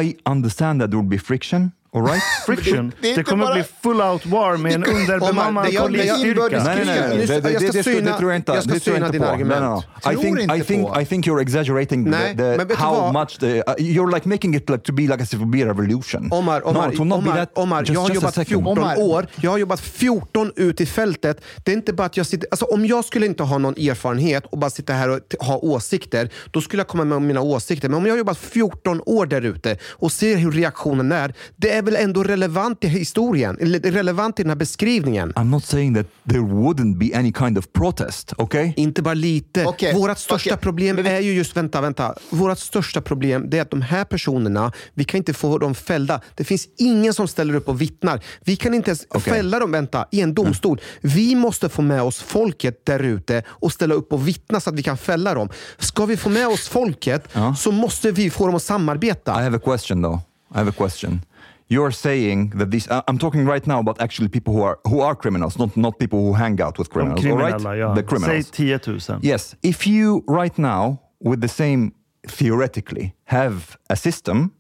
I 0.02 0.16
understand 0.30 0.80
that 0.80 0.90
there 0.90 1.00
will 1.00 1.10
be 1.10 1.18
friction, 1.18 1.72
all 1.96 2.06
right? 2.06 2.22
Friction. 2.46 2.88
det 2.90 2.96
Det, 3.02 3.08
inte 3.08 3.22
kommer 3.22 3.44
bara- 3.44 3.54
bli 3.54 3.64
full 3.82 4.00
out 4.00 4.26
war 4.26 4.56
med 4.56 4.72
en 4.72 4.84
underbemannad 4.84 5.64
det 5.64 5.70
det 5.70 5.78
polisstyrka. 5.78 6.64
Nej, 6.64 6.82
nej, 6.86 7.00
nej. 7.16 7.26
Det, 7.26 7.40
det, 7.40 7.50
jag 7.50 7.62
ska 7.62 7.72
det, 7.72 7.78
det, 7.78 7.82
syna- 7.82 8.12
det 8.12 8.18
tror 8.18 8.30
jag 8.30 8.38
inte, 8.38 8.52
jag 8.52 8.62
ska 8.64 8.72
det 8.72 8.80
syna 8.80 9.08
dina 9.08 9.28
argument. 9.30 9.60
No, 9.60 9.66
no, 9.66 9.82
no. 10.06 10.12
I 10.12 10.16
think, 10.16 10.52
I 10.52 10.60
think. 10.64 10.96
I 11.02 11.04
think 11.06 11.26
you're 11.26 11.40
exaggerating 11.42 12.10
Nej, 12.10 12.36
the, 12.36 12.64
the, 12.66 12.74
how 12.74 12.94
vad? 12.94 13.12
much 13.12 13.38
the, 13.40 13.58
uh, 13.58 13.74
you're 13.78 14.14
like 14.14 14.28
making 14.28 14.54
it 14.54 14.70
like 14.70 14.84
to 14.84 14.92
be 14.92 15.02
like 15.02 15.22
as 15.22 15.34
if 15.34 15.40
it 15.40 15.46
be 15.48 15.62
a 15.62 15.66
revolution. 15.66 16.28
Omar, 16.32 16.62
Omar, 16.66 16.92
no, 17.04 17.14
Omar, 17.14 17.36
that. 17.36 17.50
Omar 17.54 17.80
just, 17.80 17.92
jag 17.92 18.00
har 18.00 18.10
jobbat 18.10 18.34
second. 18.34 18.64
14 18.64 18.78
Omar. 18.78 18.94
år. 19.00 19.26
Jag 19.36 19.50
har 19.50 19.58
jobbat 19.58 19.80
14 19.80 20.52
ut 20.56 20.80
i 20.80 20.86
fältet. 20.86 21.40
Det 21.64 21.70
är 21.70 21.76
inte 21.76 21.92
bara 21.92 22.06
att 22.06 22.16
jag 22.16 22.26
sitter... 22.26 22.48
Alltså 22.50 22.64
om 22.64 22.86
jag 22.86 23.04
skulle 23.04 23.26
inte 23.26 23.42
ha 23.42 23.58
någon 23.58 23.74
erfarenhet 23.76 24.44
och 24.46 24.58
bara 24.58 24.70
sitta 24.70 24.92
här 24.92 25.08
och 25.08 25.20
ha 25.40 25.56
åsikter, 25.56 26.30
då 26.50 26.60
skulle 26.60 26.80
jag 26.80 26.88
komma 26.88 27.04
med 27.04 27.22
mina 27.22 27.40
åsikter. 27.40 27.88
Men 27.88 27.98
om 27.98 28.06
jag 28.06 28.12
har 28.12 28.18
jobbat 28.18 28.38
14 28.38 29.02
år 29.06 29.26
där 29.26 29.42
ute 29.42 29.78
och 29.90 30.12
ser 30.12 30.36
hur 30.36 30.52
reaktionen 30.52 31.12
är, 31.12 31.34
det 31.56 31.72
är 31.72 31.82
väl 31.86 31.96
ändå 31.96 32.22
relevant 32.22 32.84
i 32.84 32.88
historien, 32.88 33.58
eller 33.60 33.80
relevant 33.80 34.40
i 34.40 34.42
den 34.42 34.50
här 34.50 34.56
beskrivningen. 34.56 35.32
I'm 35.32 35.44
not 35.44 35.64
saying 35.64 35.94
that 35.94 36.06
there 36.28 36.40
wouldn't 36.40 36.98
be 36.98 37.18
any 37.18 37.32
kind 37.32 37.58
of 37.58 37.64
protest, 37.72 38.32
okay? 38.38 38.72
Inte 38.76 39.02
bara 39.02 39.14
lite. 39.14 39.64
Okej, 39.64 39.94
Vårt 39.94 40.18
största 40.18 40.50
okej. 40.50 40.62
problem 40.62 40.96
vi- 40.96 41.08
är 41.08 41.20
ju 41.20 41.32
just, 41.32 41.56
vänta, 41.56 41.80
vänta. 41.80 42.14
Vårt 42.30 42.58
största 42.58 43.00
problem 43.00 43.48
är 43.52 43.60
att 43.62 43.70
de 43.70 43.82
här 43.82 44.04
personerna, 44.04 44.72
vi 44.94 45.04
kan 45.04 45.18
inte 45.18 45.34
få 45.34 45.58
dem 45.58 45.74
fällda. 45.74 46.20
Det 46.34 46.44
finns 46.44 46.68
ingen 46.78 47.14
som 47.14 47.28
ställer 47.28 47.54
upp 47.54 47.68
och 47.68 47.80
vittnar. 47.80 48.20
Vi 48.44 48.56
kan 48.56 48.74
inte 48.74 48.90
ens 48.90 49.06
Okej. 49.08 49.32
fälla 49.32 49.58
dem, 49.58 49.72
vänta, 49.72 50.06
i 50.10 50.20
en 50.20 50.34
domstol. 50.34 50.80
Vi 51.00 51.34
måste 51.34 51.68
få 51.68 51.82
med 51.82 52.02
oss 52.02 52.18
folket 52.22 52.86
där 52.86 53.00
ute 53.02 53.42
och 53.48 53.72
ställa 53.72 53.94
upp 53.94 54.12
och 54.12 54.28
vittna 54.28 54.60
så 54.60 54.70
att 54.70 54.76
vi 54.76 54.82
kan 54.82 54.98
fälla 54.98 55.34
dem. 55.34 55.48
Ska 55.78 56.06
vi 56.06 56.16
få 56.16 56.28
med 56.28 56.48
oss 56.48 56.68
folket 56.68 57.28
så 57.58 57.72
måste 57.72 58.10
vi 58.10 58.30
få 58.30 58.46
dem 58.46 58.54
att 58.54 58.62
samarbeta. 58.62 59.40
I 59.40 59.44
have 59.44 59.56
a 59.56 59.60
question 59.64 60.02
though. 60.02 60.18
I 60.54 60.58
have 60.58 60.70
a 60.70 60.74
question. 60.76 61.20
You're 61.68 61.90
saying 61.92 62.52
that 62.58 62.70
these. 62.70 62.88
I- 62.90 63.02
I'm 63.08 63.18
talking 63.18 63.44
right 63.48 63.66
now 63.66 63.80
about 63.80 64.00
actually 64.00 64.28
people 64.28 64.52
who 64.54 64.62
are 64.62 64.78
who 64.84 65.00
are 65.00 65.16
criminals, 65.16 65.56
not 65.58 65.76
not 65.76 65.98
people 65.98 66.18
who 66.18 66.32
hang 66.34 66.60
out 66.62 66.78
with 66.78 66.88
criminals. 66.90 67.26
all 67.26 67.36
right? 67.36 67.54
kriminella, 67.54 67.76
ja. 67.78 67.94
The 67.94 68.02
Säg 68.02 68.06
criminals. 68.08 68.50
10 68.50 69.00
000. 69.00 69.18
Yes. 69.22 69.56
If 69.62 69.86
you 69.86 70.22
right 70.28 70.56
now, 70.58 71.00
with 71.18 71.40
the 71.40 71.48
same 71.48 71.90
theoretically, 72.28 73.14
have 73.24 73.76
a 73.90 73.96
system 73.96 74.50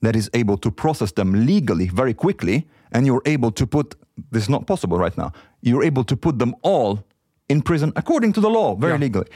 that 0.00 0.14
is 0.16 0.28
able 0.32 0.56
to 0.58 0.70
process 0.70 1.12
them 1.12 1.32
legally 1.46 1.88
very 1.94 2.14
quickly, 2.14 2.66
and 2.92 3.06
you're 3.06 3.22
able 3.26 3.50
to 3.52 3.66
put 3.66 3.94
this 4.30 4.42
is 4.42 4.48
not 4.48 4.66
possible 4.66 4.96
right 4.98 5.16
now. 5.18 5.30
You're 5.60 5.86
able 5.86 6.04
to 6.04 6.16
put 6.16 6.38
them 6.38 6.54
all 6.62 6.98
in 7.48 7.62
prison 7.62 7.92
according 7.96 8.32
to 8.34 8.40
the 8.40 8.48
law, 8.48 8.74
very 8.76 8.98
legally. 8.98 9.26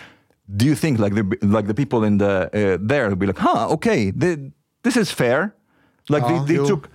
Do 0.56 0.64
you 0.64 0.74
think 0.74 0.98
like 0.98 1.14
the 1.14 1.24
like 1.42 1.66
the 1.66 1.74
people 1.74 2.06
in 2.06 2.18
the 2.18 2.48
uh, 2.54 2.78
there 2.88 3.08
will 3.08 3.16
be 3.16 3.26
like, 3.26 3.38
huh, 3.38 3.68
okay, 3.74 4.12
the, 4.12 4.50
this 4.82 4.96
is 4.96 5.10
fair. 5.10 5.54
Like 6.08 6.22
Ja, 6.22 6.44
they, 6.44 6.56
they 6.56 6.64
took. 6.66 6.88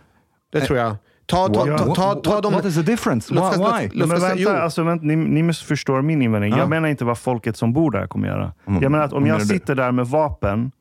Det 0.54 0.62
tror 0.66 0.80
jag. 0.80 0.96
Ta, 1.26 1.48
ta, 1.48 1.54
ta, 1.66 1.78
ta, 1.78 1.86
what, 2.14 2.24
ta 2.24 2.42
dem... 2.42 2.54
what 2.54 2.66
is 2.66 2.76
the 2.76 2.82
difference? 2.82 3.34
Låt 3.34 3.54
Why? 3.58 3.60
låt- 3.60 3.94
låt- 3.96 4.10
Men 4.10 4.22
vänta, 4.22 4.62
alltså, 4.62 4.84
vänta 4.84 5.06
ni, 5.06 5.16
ni 5.16 5.44
missförstår 5.44 6.02
min 6.02 6.22
invändning. 6.22 6.52
Ja. 6.52 6.58
Jag 6.58 6.70
menar 6.70 6.90
inte 6.90 7.06
vad 7.06 7.18
folket 7.18 7.58
som 7.58 7.74
bor 7.74 7.92
där 7.92 8.08
kommer 8.08 8.28
göra. 8.28 8.54
Jag 8.66 8.92
menar 8.92 9.00
att 9.06 9.14
om 9.14 9.26
jag 9.26 9.34
menar 9.34 9.40
du? 9.40 9.46
sitter 9.46 9.76
där 9.76 9.92
med 9.92 10.08
vapen 10.08 10.72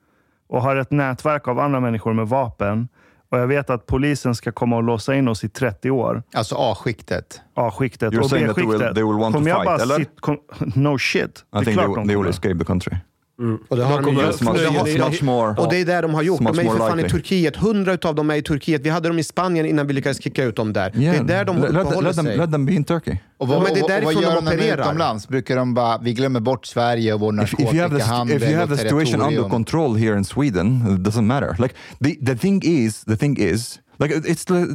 och 0.48 0.62
har 0.62 0.76
ett 0.76 0.90
nätverk 0.90 1.48
av 1.48 1.58
andra 1.58 1.80
människor 1.80 2.12
med 2.12 2.28
vapen 2.28 2.88
och 3.30 3.38
jag 3.38 3.46
vet 3.46 3.70
att 3.70 3.86
polisen 3.86 4.34
ska 4.34 4.52
komma 4.52 4.76
och 4.76 4.82
låsa 4.82 5.14
in 5.14 5.28
oss 5.28 5.44
i 5.44 5.48
30 5.48 5.90
år, 5.90 6.22
Alltså 6.34 6.54
A-skiktet. 6.58 7.40
A-skiktet 7.54 8.08
och 8.18 8.30
B-skiktet. 8.30 8.94
they 8.94 9.04
will 9.04 9.12
want 9.18 9.34
to 9.34 9.38
kommer 9.38 9.50
jag 9.50 9.58
fight, 9.58 9.66
bara 9.66 9.82
eller? 9.82 9.98
sit- 9.98 10.20
kom, 10.20 10.38
no 10.74 10.98
shit. 10.98 11.44
Det 11.52 11.58
I 11.58 11.60
är 11.60 11.64
think 11.64 11.64
they, 11.64 11.74
klart 11.74 11.88
will- 11.88 11.94
de 11.94 11.94
they 12.08 12.16
will 12.16 12.16
kommer. 12.16 12.30
escape 12.30 12.58
the 12.58 12.64
country. 12.64 12.96
Och 13.68 13.76
det 13.76 13.84
har 13.84 14.02
de 14.02 14.14
ju- 14.16 14.20
It's 14.22 14.44
much, 14.44 14.98
much 15.10 15.22
more. 15.22 15.54
Och 15.58 15.68
det 15.70 15.80
är 15.80 15.84
det 15.84 16.00
de 16.00 16.14
har 16.14 16.22
gjort. 16.22 16.38
De 16.38 16.58
är 16.58 16.62
ju 16.62 16.70
för 16.70 16.78
fan 16.78 16.98
i 17.00 17.02
likely. 17.02 17.10
Turkiet. 17.20 17.56
Hundra 17.56 17.98
av 18.02 18.14
dem 18.14 18.30
är 18.30 18.34
i 18.36 18.42
Turkiet. 18.42 18.80
Vi 18.84 18.90
hade 18.90 19.08
dem 19.08 19.18
i 19.18 19.22
Spanien 19.24 19.66
innan 19.66 19.86
vi 19.86 19.92
lyckades 19.92 20.22
kicka 20.22 20.44
ut 20.44 20.56
dem 20.56 20.72
där. 20.72 20.90
Det 20.94 21.06
är 21.06 21.22
där 21.24 21.44
de 21.44 21.56
let, 21.60 21.70
uppehåller 21.70 22.08
let, 22.08 22.16
them, 22.16 22.26
sig. 22.26 22.36
let 22.36 22.52
them 22.52 22.66
be 22.66 22.72
in 22.72 22.84
Turkey. 22.84 23.16
Och 23.38 23.48
vad, 23.48 23.56
Ja, 23.58 23.62
men 23.62 23.74
det 23.74 23.78
är 23.78 23.82
och- 23.82 23.84
och 23.84 23.90
därifrån 23.90 24.14
vad 24.14 24.22
gör 24.22 24.34
de 24.34 24.44
de 24.44 24.50
de 24.50 24.56
opererar. 24.56 24.82
utomlands? 24.84 25.28
Brukar 25.28 25.56
de 25.56 25.74
bara, 25.74 25.98
vi 25.98 26.12
glömmer 26.12 26.40
bort 26.40 26.66
Sverige 26.66 27.14
och 27.14 27.20
vår 27.20 27.42
If, 27.42 27.52
if 27.52 27.60
you 27.60 27.66
have 27.68 27.76
the, 27.76 27.82
narkotikahandel 27.82 28.36
if 28.36 28.42
you 28.42 28.52
have 28.58 28.72
och 28.72 28.78
the 28.78 28.82
situation 28.82 29.14
under 29.14 29.24
territorium. 29.26 29.50
control 29.50 29.96
here 29.96 30.18
in 30.18 30.24
Sweden, 30.24 30.76
it 30.94 31.00
doesn't 31.06 31.22
matter. 31.22 31.56
Like 31.58 31.74
the, 32.04 32.26
the 32.26 32.36
thing 32.36 32.62
is, 32.64 33.04
the 33.04 33.16
thing 33.16 33.38
is, 33.38 33.78
Like 33.98 34.10
it's 34.10 34.44
the, 34.44 34.74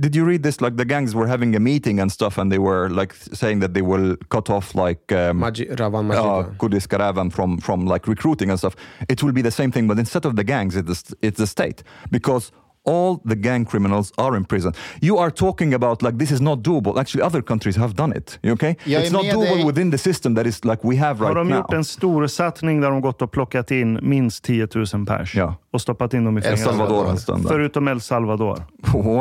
did 0.00 0.16
you 0.16 0.24
read 0.24 0.42
this? 0.42 0.60
Like 0.60 0.76
the 0.76 0.84
gangs 0.84 1.14
were 1.14 1.26
having 1.26 1.54
a 1.54 1.60
meeting 1.60 2.00
and 2.00 2.10
stuff, 2.10 2.38
and 2.38 2.50
they 2.50 2.58
were 2.58 2.88
like 2.88 3.14
saying 3.14 3.60
that 3.60 3.74
they 3.74 3.82
will 3.82 4.16
cut 4.28 4.50
off 4.50 4.74
like 4.74 5.12
um, 5.12 5.40
Maji, 5.40 5.70
Ravan 5.76 6.10
uh, 6.12 6.50
Kudis 6.54 6.86
Karavan 6.86 7.32
from 7.32 7.58
from 7.58 7.86
like 7.86 8.08
recruiting 8.08 8.50
and 8.50 8.58
stuff. 8.58 8.74
It 9.08 9.22
will 9.22 9.32
be 9.32 9.42
the 9.42 9.50
same 9.50 9.70
thing, 9.70 9.86
but 9.86 9.98
instead 9.98 10.24
of 10.24 10.36
the 10.36 10.44
gangs, 10.44 10.74
it's 10.74 11.14
it's 11.22 11.38
the 11.38 11.46
state 11.46 11.82
because 12.10 12.50
all 12.86 13.20
the 13.28 13.34
gang 13.36 13.64
criminals 13.66 14.12
are 14.16 14.36
in 14.36 14.44
prison. 14.44 14.72
You 15.02 15.18
are 15.18 15.30
talking 15.30 15.74
about 15.74 16.02
like 16.02 16.18
this 16.18 16.30
is 16.30 16.40
not 16.40 16.58
doable. 16.58 17.00
Actually, 17.00 17.26
other 17.26 17.42
countries 17.42 17.76
have 17.76 17.94
done 17.94 18.12
it. 18.18 18.38
you 18.42 18.52
Okay, 18.52 18.76
Jag 18.84 19.02
it's 19.02 19.12
not 19.12 19.24
doable 19.24 19.56
dig. 19.56 19.66
within 19.66 19.90
the 19.90 19.98
system 19.98 20.34
that 20.34 20.46
is 20.46 20.64
like 20.64 20.78
we 20.88 20.96
have 20.96 21.18
Har 21.24 21.34
right 21.34 21.36
de 21.36 21.48
now. 21.48 21.56
gjort 21.58 21.72
en 21.72 21.84
stor 21.84 22.26
satsning 22.26 22.80
där 22.80 22.90
de 22.90 23.00
gått 23.00 23.22
och 23.22 23.30
plockat 23.32 23.70
in 23.70 23.98
minst 24.02 24.44
10 24.44 24.68
000 24.94 25.06
pers 25.06 25.34
Ja. 25.34 25.54
och 25.72 25.80
stoppat 25.80 26.14
in 26.14 26.24
dem 26.24 26.38
i 26.38 26.40
El 26.40 26.42
fängelse? 26.44 26.64
Salvador 26.64 27.16
stund. 27.16 27.42
där. 27.42 27.48
Förutom 27.50 27.88
El 27.88 28.00
Salvador. 28.00 28.62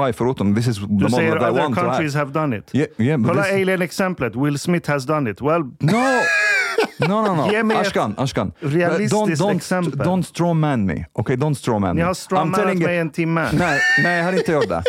Why 0.06 0.14
förutom? 0.14 0.56
This 0.56 0.68
is 0.68 0.76
the 0.76 0.82
Du 0.82 0.88
model 0.94 1.12
säger 1.12 1.32
that 1.32 1.42
I 1.42 1.46
other 1.46 1.62
want 1.62 1.76
to 1.76 1.82
countries 1.82 2.14
have. 2.14 2.26
have 2.26 2.40
done 2.40 2.58
it. 2.58 2.70
Yeah, 2.76 2.88
yeah, 2.98 3.18
but 3.20 3.28
Kolla 3.32 3.44
this- 3.44 3.54
Alien-exemplet. 3.54 4.36
Will 4.36 4.58
Smith 4.60 4.90
has 4.92 5.06
done 5.06 5.32
it. 5.32 5.42
Well, 5.42 5.64
No! 5.80 5.94
No, 7.00 7.22
no, 7.22 7.36
no. 7.36 7.50
Ge 7.52 7.64
mig 7.64 7.78
Ashkan, 7.78 8.16
Ashkan. 8.16 8.52
realistiskt 8.60 9.12
don't, 9.12 9.38
don't, 9.38 9.56
exempel. 9.56 10.06
Don't 10.06 10.26
strawman 10.26 10.86
me. 10.86 11.06
Okay, 11.14 11.36
don't 11.36 11.58
strawman 11.58 11.96
ni 11.96 12.02
me. 12.02 12.06
har 12.06 12.12
I'm 12.12 12.16
strawmanat 12.16 12.78
mig 12.78 12.98
en 12.98 13.10
timme. 13.10 13.50
Nej, 13.54 13.80
nej, 14.04 14.18
jag 14.18 14.24
har 14.24 14.38
inte 14.38 14.52
gjort 14.52 14.70
det. 14.70 14.84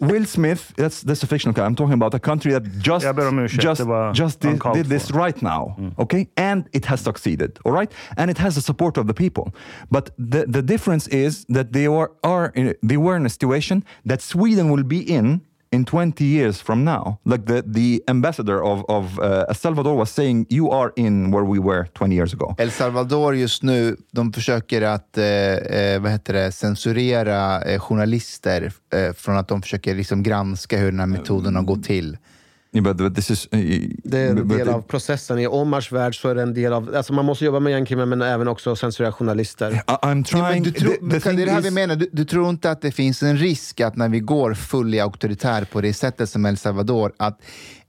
Will 0.00 0.26
Smith, 0.26 0.72
that's, 0.76 1.02
that's 1.02 1.22
a 1.22 1.26
fictional 1.26 1.54
character. 1.54 1.68
I'm 1.68 1.76
talking 1.76 1.94
about 1.94 2.14
a 2.14 2.18
country 2.18 2.52
that 2.52 2.62
just, 2.78 3.04
ursäkt, 3.04 3.60
just, 3.60 3.82
just 4.12 4.40
did, 4.40 4.60
did 4.72 4.86
this 4.86 5.10
right 5.10 5.40
now. 5.42 5.76
Okay? 5.98 6.28
And 6.36 6.68
it 6.72 6.84
has 6.86 7.00
succeeded. 7.00 7.58
All 7.64 7.72
right? 7.72 7.90
And 8.16 8.30
it 8.30 8.38
has 8.38 8.54
the 8.54 8.60
support 8.60 8.96
of 8.96 9.06
the 9.06 9.14
people. 9.14 9.52
But 9.90 10.10
the, 10.18 10.46
the 10.46 10.62
difference 10.62 11.08
is 11.08 11.44
that 11.48 11.72
they, 11.72 11.86
are, 11.86 12.12
are 12.22 12.52
in, 12.54 12.74
they 12.82 12.96
were 12.96 13.16
in 13.16 13.26
a 13.26 13.28
situation 13.28 13.84
that 14.04 14.22
Sweden 14.22 14.70
will 14.70 14.84
be 14.84 15.00
in 15.00 15.42
in 15.70 15.84
20 15.84 16.24
years 16.24 16.62
from 16.62 16.84
now. 16.84 17.18
Like 17.24 17.44
the, 17.46 17.62
the 17.66 18.02
ambassador 18.08 18.62
of, 18.62 18.84
of 18.88 19.18
uh, 19.18 19.44
El 19.48 19.54
Salvador 19.54 19.96
was 19.96 20.10
saying, 20.10 20.46
you 20.48 20.70
are 20.70 20.92
in 20.96 21.30
where 21.30 21.44
we 21.44 21.58
were 21.58 21.86
20 21.94 22.14
years 22.14 22.32
ago. 22.34 22.54
El 22.58 22.70
Salvador 22.70 23.34
just 23.34 23.62
nu, 23.62 23.96
de 24.12 24.32
försöker 24.32 24.82
att 24.82 25.18
eh, 25.18 25.24
eh, 25.24 26.00
vad 26.00 26.12
heter 26.12 26.32
det, 26.32 26.52
censurera 26.52 27.62
eh, 27.62 27.80
journalister 27.80 28.72
eh, 28.92 29.12
från 29.12 29.36
att 29.36 29.48
de 29.48 29.62
försöker 29.62 29.94
liksom 29.94 30.22
granska 30.22 30.78
hur 30.78 30.90
den 30.90 31.00
här 31.00 31.06
metoden 31.06 31.56
har 31.56 31.62
gått 31.62 31.84
till. 31.84 32.16
Yeah, 32.78 32.94
but, 32.94 33.14
this 33.14 33.30
is... 33.30 33.48
Uh, 33.54 33.80
Det 34.04 34.18
är 34.18 34.30
en 34.30 34.48
del 34.48 34.68
av 34.68 34.82
processen. 34.82 35.38
I 35.38 35.46
Omars 35.46 35.92
värld 35.92 36.20
så 36.20 36.28
är 36.28 36.34
det 36.34 36.42
en 36.42 36.54
del 36.54 36.72
av... 36.72 36.94
Alltså 36.96 37.12
man 37.12 37.24
måste 37.24 37.44
jobba 37.44 37.60
med 37.60 37.70
gängkriminella 37.72 38.16
men 38.16 38.22
även 38.22 38.48
också 38.48 38.76
censurera 38.76 39.12
journalister. 39.12 39.72
I- 39.72 39.76
I'm 39.86 40.24
Ja, 40.32 40.48
trying... 40.48 40.62
du 40.62 40.70
tror, 40.72 40.90
the- 40.90 41.20
the 41.20 41.30
det 41.32 41.42
är 41.42 41.46
det 41.46 41.52
här 41.52 41.60
vi 41.60 41.70
menar. 41.70 41.96
Du, 41.96 42.08
du 42.12 42.24
tror 42.24 42.50
inte 42.50 42.70
att 42.70 42.80
det 42.82 42.90
finns 42.92 43.22
en 43.22 43.36
risk 43.36 43.80
att 43.80 43.96
när 43.96 44.08
vi 44.08 44.20
går 44.20 44.54
fully 44.54 44.98
auktoritär 45.00 45.64
på 45.72 45.80
det 45.80 45.92
sättet 45.94 46.30
som 46.30 46.46
El 46.46 46.56
Salvador, 46.56 47.12
att 47.16 47.40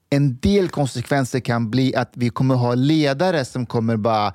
en 0.09 0.37
del 0.37 0.69
konsekvenser 0.69 1.39
kan 1.39 1.69
bli 1.69 1.95
att 1.95 2.11
vi 2.15 2.29
kommer 2.29 2.55
ha 2.55 2.75
ledare 2.75 3.45
som 3.45 3.65
kommer 3.65 3.97
bara 3.97 4.33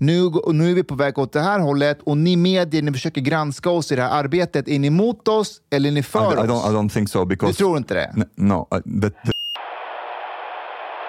nu, 0.00 0.24
och 0.24 0.54
nu 0.54 0.70
är 0.70 0.74
vi 0.74 0.82
på 0.82 0.94
väg 0.94 1.18
åt 1.18 1.32
det 1.32 1.40
här 1.40 1.58
hållet 1.60 1.98
och 2.02 2.16
ni 2.18 2.36
medier, 2.36 2.82
ni 2.82 2.92
försöker 2.92 3.20
granska 3.20 3.70
oss 3.70 3.92
i 3.92 3.96
det 3.96 4.02
här 4.02 4.10
arbetet. 4.24 4.68
Är 4.68 4.78
ni 4.78 4.86
emot 4.86 5.28
oss 5.28 5.60
eller 5.70 5.88
är 5.88 5.92
ni 5.92 6.00
I, 6.00 6.02
för 6.02 6.32
I, 6.32 6.36
don't, 6.36 6.50
oss? 6.50 6.64
I 6.72 6.74
don't 6.74 6.88
think 6.88 7.08
so 7.08 7.24
because... 7.24 7.52
Du 7.52 7.56
tror 7.56 7.78
inte 7.78 7.94
det? 7.94 8.26
No, 8.34 8.66
uh, 8.74 8.80
the, 9.00 9.10
the, 9.10 9.32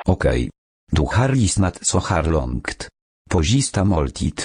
Okej. 0.09 0.49
Du 0.91 1.01
har 1.01 1.29
lyssnat 1.29 1.85
så 1.85 1.99
här 1.99 2.23
långt. 2.23 2.89
På 3.29 3.43
sista 3.43 3.83
måltid. 3.83 4.41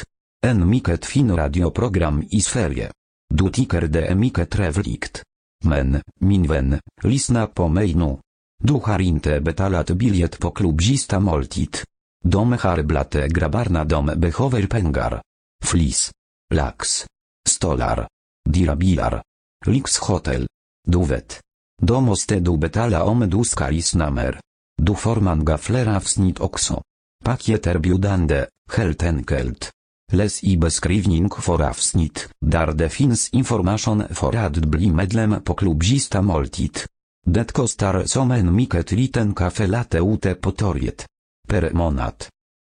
En 0.47 0.69
mycket 0.69 1.07
fin 1.07 1.37
radioprogram 1.37 2.25
i 2.31 2.41
Sverige. 2.41 2.91
Du 3.35 3.51
tycker 3.51 3.81
det 3.81 4.07
är 4.07 4.15
mycket 4.15 4.51
trevligt. 4.51 5.23
Men, 5.65 6.03
min 6.21 6.43
vän, 6.43 6.81
lyssna 7.03 7.47
på 7.47 7.69
mig 7.69 7.95
nu. 7.95 8.19
Du 8.63 8.73
har 8.73 9.01
inte 9.01 9.41
betalat 9.41 9.91
biljett 9.91 10.39
på 10.39 10.51
klubb 10.51 10.83
sista 10.83 11.21
måltid. 11.21 11.77
De 12.25 12.53
har 12.53 12.83
dom 12.83 13.29
grabbarna 13.29 13.85
de 13.85 14.07
behöver 14.07 14.67
pengar. 14.67 15.23
Flis. 15.65 16.13
Lax. 16.55 17.07
Stolar. 17.49 18.09
Dirabilar. 18.49 19.23
Lyxhotel. 19.67 20.47
Du 20.89 21.05
vet. 21.05 21.41
Då 21.83 22.01
måste 22.01 22.41
du 22.41 22.59
betala 22.59 23.05
om 23.05 23.31
du 23.31 23.45
ska 23.45 23.69
lyssna 23.69 24.11
mer. 24.11 24.41
Du 24.83 24.95
får 24.95 25.17
många 25.17 25.59
fler 25.59 25.97
avsnitt 25.97 26.41
också. 26.41 26.83
Paket 27.25 27.67
erbjudande, 27.67 28.47
helt 28.77 29.03
enkelt. 29.03 29.71
Läs 30.13 30.45
i 30.45 30.57
beskrivning 30.57 31.31
för 31.31 31.63
avsnitt, 31.63 32.29
där 32.41 32.73
det 32.73 32.89
finns 32.89 33.31
information 33.31 34.05
för 34.11 34.37
att 34.37 34.57
bli 34.57 34.91
medlem 34.91 35.43
på 35.45 35.55
klubb 35.55 35.85
Sista 35.85 36.23
måltid. 36.23 36.79
Det 37.27 37.53
kostar 37.53 38.05
som 38.05 38.31
en 38.31 38.57
mycket 38.57 38.93
liten 38.93 39.35
kaffelatte 39.35 39.99
ute 39.99 40.35
på 40.35 40.51
torget. 40.51 41.07
Per 41.49 41.71
månad. 41.71 42.15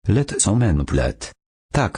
Lätt 0.08 0.42
som 0.42 0.62
en 0.62 0.86
plätt. 0.86 1.32
Tack, 1.74 1.98